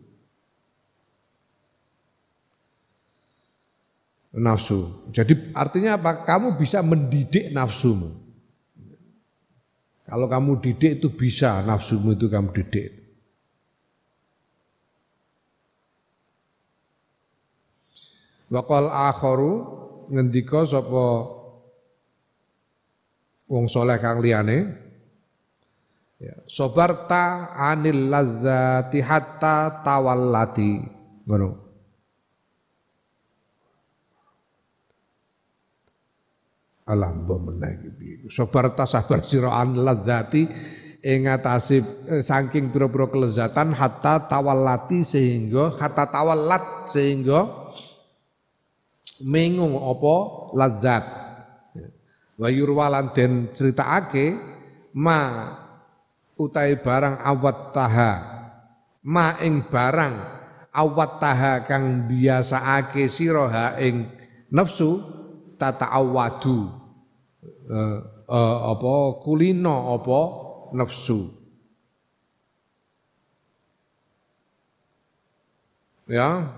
Nafsu. 4.30 5.10
Jadi 5.10 5.50
artinya 5.58 5.98
apa? 5.98 6.22
Kamu 6.22 6.54
bisa 6.54 6.78
mendidik 6.86 7.50
nafsumu. 7.50 8.29
Kalau 10.10 10.26
kamu 10.26 10.58
didik 10.58 10.98
itu 10.98 11.08
bisa 11.14 11.62
nafsumu 11.62 12.18
itu 12.18 12.26
kamu 12.26 12.50
didik. 12.50 12.98
Wakal 18.50 18.90
akharu 18.90 19.54
ngendika 20.10 20.66
sapa 20.66 21.30
wong 23.46 23.70
soleh 23.70 24.02
kang 24.02 24.18
liyane? 24.18 24.74
Ya, 26.18 26.34
sobarta 26.50 27.54
anil 27.54 28.10
ladzati 28.10 28.98
hatta 28.98 29.86
tawallati. 29.86 30.82
Ngono 31.30 31.69
alah 36.90 37.14
mbah 37.14 37.38
meneh 37.38 37.72
iki 37.86 38.34
sabar 38.34 38.74
tasabar 38.74 39.22
sira 39.22 39.54
an 39.54 39.78
ladzati 39.78 40.42
ing 41.00 41.24
eh, 41.24 42.20
saking 42.20 42.68
pira-pira 42.68 43.08
kelezatan 43.08 43.72
hatta 43.72 44.28
tawallati 44.28 45.00
sehingga 45.00 45.72
hatta 45.72 46.04
tawallat 46.12 46.90
sehingga 46.92 47.60
mengung 49.24 49.76
apa 49.76 50.16
ladzat. 50.56 51.04
Wa 52.40 52.48
yurwalan 52.48 53.12
den 53.12 53.52
critakake 53.52 54.32
ma 54.96 55.52
utai 56.40 56.80
barang 56.80 57.20
awat 57.20 57.58
taha 57.76 58.12
ma 59.04 59.36
ing 59.44 59.68
barang 59.68 60.14
awat 60.72 61.20
taha 61.20 61.68
kang 61.68 62.08
biasaake 62.08 63.12
sira 63.12 63.44
ha 63.52 63.66
ing 63.76 64.08
nafsu 64.48 65.04
tata 65.60 65.92
awadu 65.92 66.79
uh, 67.70 67.98
uh, 68.30 68.56
apa 68.74 68.94
kulino 69.22 69.94
apa 69.94 70.20
nafsu. 70.74 71.30
Ya, 76.10 76.50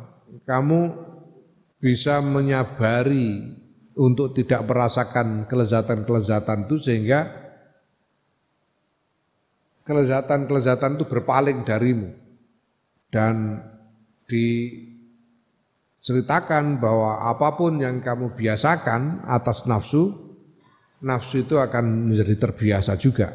kamu 0.49 0.97
bisa 1.77 2.25
menyabari 2.25 3.61
untuk 3.93 4.33
tidak 4.33 4.65
merasakan 4.65 5.45
kelezatan-kelezatan 5.45 6.65
itu 6.65 6.81
sehingga 6.81 7.29
kelezatan-kelezatan 9.85 10.97
itu 10.97 11.05
berpaling 11.05 11.69
darimu 11.69 12.17
dan 13.13 13.61
diceritakan 16.01 16.81
bahwa 16.81 17.21
apa 17.29 17.53
pun 17.53 17.77
yang 17.77 18.01
kamu 18.01 18.33
biasakan 18.33 19.29
atas 19.29 19.69
nafsu 19.69 20.32
nafsu 21.03 21.43
itu 21.43 21.59
akan 21.59 22.09
menjadi 22.09 22.39
terbiasa 22.39 22.95
juga. 22.95 23.35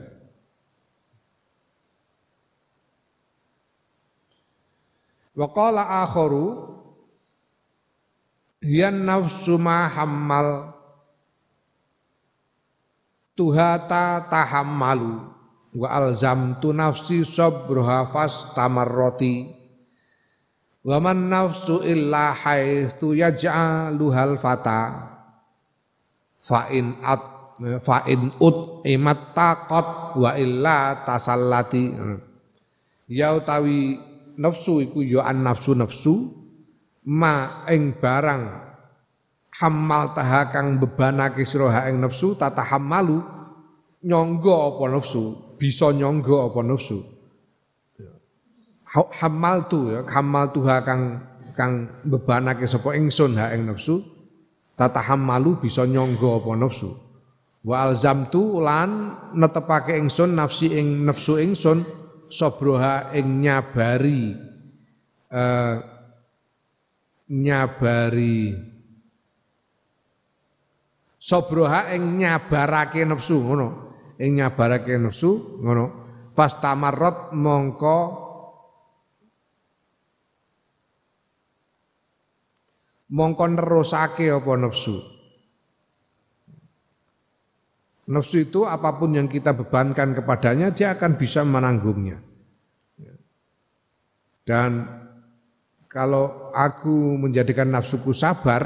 Wa 5.38 5.53
qala 5.53 6.02
akharu 6.02 6.73
nafsu 8.65 9.61
ma 9.61 9.85
hammal 9.85 10.73
tuhata 13.38 14.26
tahammalu 14.34 15.30
wa 15.77 15.88
alzamtu 15.94 16.73
nafsi 16.73 17.22
sabruha 17.22 18.10
tamarroti 18.57 19.53
wa 20.81 20.98
man 20.98 21.30
nafsu 21.30 21.85
illa 21.85 22.34
haitsu 22.34 23.14
yaj'aluhal 23.14 24.41
fata 24.41 25.06
fa 26.41 26.73
in 26.73 26.98
at 27.06 27.36
fa 27.81 28.05
in 28.05 28.29
ut 28.38 28.85
imat 28.85 29.34
taqat 29.34 30.13
wa 30.17 30.31
illa 30.38 31.01
tasallati. 31.05 31.93
Ya 33.07 33.34
utawi 33.34 33.97
nafsu 34.38 34.84
iku 34.84 35.01
ya 35.01 35.25
an 35.25 35.41
nafsu 35.41 35.73
nafsu 35.73 36.13
ma 37.07 37.65
ing 37.71 37.97
barang 37.97 38.43
hamal 39.57 40.13
taha 40.13 40.53
kang 40.53 40.77
bebanake 40.77 41.47
sira 41.47 41.88
ing 41.89 42.03
nafsu 42.03 42.38
tatahammalu 42.38 43.23
nyangga 44.05 44.55
apa 44.75 44.84
nafsu 44.93 45.55
bisa 45.57 45.89
nyangga 45.89 46.51
apa 46.51 46.59
nafsu. 46.61 46.99
Hamal 48.88 49.67
tu 49.67 49.91
ya 49.91 50.05
hamal 50.07 50.47
tuha 50.55 50.79
kang 50.85 51.19
kang 51.57 51.91
bebanake 52.07 52.69
sapa 52.69 52.95
ingsun 52.95 53.35
ha 53.35 53.51
ing 53.51 53.67
nafsu 53.67 53.99
tatahammalu 54.77 55.57
bisa 55.59 55.84
nyangga 55.89 56.39
apa 56.39 56.51
nafsu 56.55 57.06
wa 57.68 57.84
alzamtu 57.84 58.64
lan 58.64 59.19
netepake 59.35 59.99
ingsun 59.99 60.39
nafsi 60.39 60.72
ing 60.72 61.03
nafsu 61.03 61.35
ingsun 61.35 61.84
sobroha 62.31 63.11
ing 63.11 63.44
nyabari 63.44 64.31
uh, 65.27 65.76
nyabari. 67.27 68.56
Sobroha 71.19 71.91
ing 71.91 72.23
nyabarake 72.23 73.03
nafsu 73.03 73.35
ngono. 73.44 73.68
Ing 74.15 74.39
nyabarake 74.39 74.95
nafsu 74.95 75.60
ngono. 75.60 75.85
Fastamarrot 76.31 77.35
mongko 77.35 77.98
mongko 83.11 83.44
nerusake 83.49 84.30
apa 84.30 84.52
nafsu 84.56 85.16
Nafsu 88.07 88.39
itu 88.39 88.63
apa 88.63 88.95
pun 88.95 89.11
yang 89.11 89.27
kita 89.27 89.51
bebankan 89.51 90.15
kepadanya, 90.15 90.71
dia 90.71 90.95
akan 90.95 91.19
bisa 91.19 91.43
menanggungnya. 91.43 92.23
Dan 94.47 94.88
kalau 95.91 96.55
aku 96.55 97.19
menjadikan 97.19 97.67
nafsuku 97.67 98.15
sabar, 98.15 98.63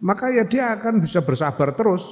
maka 0.00 0.32
ya 0.32 0.48
dia 0.48 0.72
akan 0.72 1.04
bisa 1.04 1.20
bersabar 1.20 1.76
terus. 1.76 2.08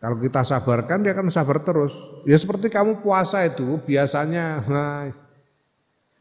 Kalau 0.00 0.16
kita 0.20 0.44
sabarkan, 0.44 1.00
dia 1.00 1.16
akan 1.16 1.32
sabar 1.32 1.64
terus. 1.64 1.96
Ya 2.28 2.36
seperti 2.36 2.68
kamu 2.68 3.00
puasa 3.00 3.40
itu, 3.48 3.80
biasanya 3.84 4.64
nah, 4.68 5.08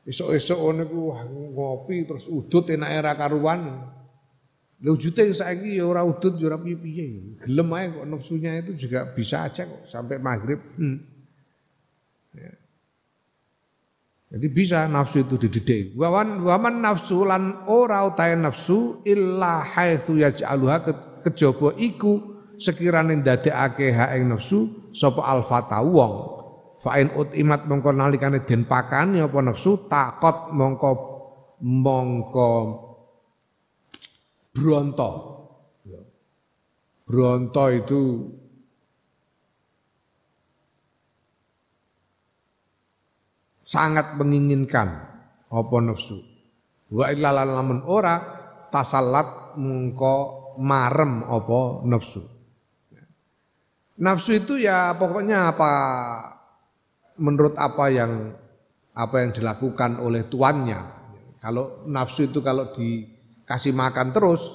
esok-esok 0.07 0.59
ngopi 1.51 2.07
terus 2.07 2.31
udut 2.31 2.63
enak 2.71 2.91
era 2.95 3.11
karuan. 3.15 3.91
Wujute 4.79 5.27
saiki 5.35 5.75
ya 5.75 5.83
ora 5.83 6.07
udut 6.07 6.39
ya 6.39 6.47
ora 6.47 6.55
piye-piye. 6.55 7.05
Gelem 7.43 7.67
ae 7.75 7.91
kok 7.91 8.07
nafsunya 8.07 8.63
itu 8.63 8.87
juga 8.87 9.11
bisa 9.11 9.43
aja 9.43 9.67
kok 9.67 9.83
sampai 9.91 10.15
maghrib. 10.23 10.63
Hmm. 10.79 11.03
Ya. 12.31 12.55
Jadi 14.31 14.47
bisa 14.47 14.87
nafsu 14.87 15.27
itu 15.27 15.35
dididik. 15.35 15.99
Wawan 15.99 16.47
waman 16.47 16.79
nafsu 16.79 17.27
lan 17.27 17.67
ora 17.67 18.07
utahe 18.07 18.39
nafsu 18.39 19.03
illa 19.03 19.67
haitsu 19.67 20.15
yaj'aluha 20.15 20.87
kejaba 21.27 21.75
iku 21.75 22.39
sekirane 22.55 23.19
ndadekake 23.19 23.91
ha 23.91 24.15
ing 24.15 24.31
nafsu 24.31 24.91
sapa 24.95 25.27
alfata 25.27 25.83
wong. 25.83 26.39
Fa 26.79 27.03
in 27.03 27.11
utimat 27.19 27.67
mongko 27.67 27.91
nalikane 27.91 28.47
den 28.47 28.63
pakani 28.63 29.19
apa 29.19 29.43
nafsu 29.43 29.91
takot 29.91 30.55
mongko 30.55 30.91
mongko 31.59 32.49
Bronto. 34.53 35.09
Ya. 35.85 36.01
Bronto 37.05 37.63
itu 37.69 38.01
sangat 43.69 44.17
menginginkan 44.17 44.87
apa 45.49 45.75
nafsu. 45.85 46.17
Wa 46.89 47.13
illa 47.13 47.29
lamun 47.29 47.85
ora 47.85 48.17
tasallat 48.73 49.53
mengko 49.61 50.57
marem 50.57 51.21
apa 51.29 51.85
nafsu. 51.85 52.25
Nafsu 53.99 54.41
itu 54.41 54.57
ya 54.57 54.97
pokoknya 54.97 55.53
apa 55.53 55.71
menurut 57.19 57.53
apa 57.59 57.91
yang 57.91 58.33
apa 58.95 59.15
yang 59.21 59.31
dilakukan 59.35 60.01
oleh 60.01 60.25
tuannya. 60.25 60.97
Kalau 61.39 61.85
nafsu 61.85 62.31
itu 62.31 62.41
kalau 62.41 62.73
di 62.73 63.18
kasih 63.49 63.73
makan 63.73 64.13
terus, 64.13 64.45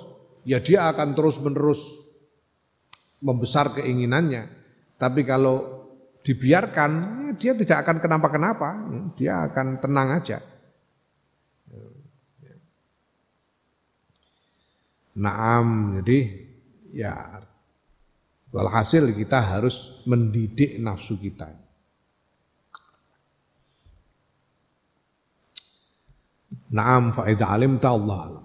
ya 0.47 0.63
dia 0.63 0.87
akan 0.87 1.19
terus-menerus 1.19 1.83
membesar 3.19 3.75
keinginannya. 3.75 4.47
Tapi 4.95 5.27
kalau 5.27 5.83
dibiarkan, 6.23 6.91
ya 7.27 7.33
dia 7.35 7.53
tidak 7.59 7.83
akan 7.83 7.97
kenapa-kenapa, 7.99 8.69
ya, 8.71 9.01
dia 9.19 9.33
akan 9.51 9.67
tenang 9.83 10.09
aja. 10.15 10.39
Naam, 15.15 15.99
jadi 15.99 16.19
ya 16.95 17.43
walhasil 18.55 19.11
kita 19.15 19.43
harus 19.43 20.03
mendidik 20.07 20.79
nafsu 20.79 21.19
kita. 21.19 21.51
Naam 26.75 27.15
faedah 27.15 27.55
alim 27.55 27.79
ta 27.79 27.95
Allah 27.95 28.19
alam. 28.27 28.44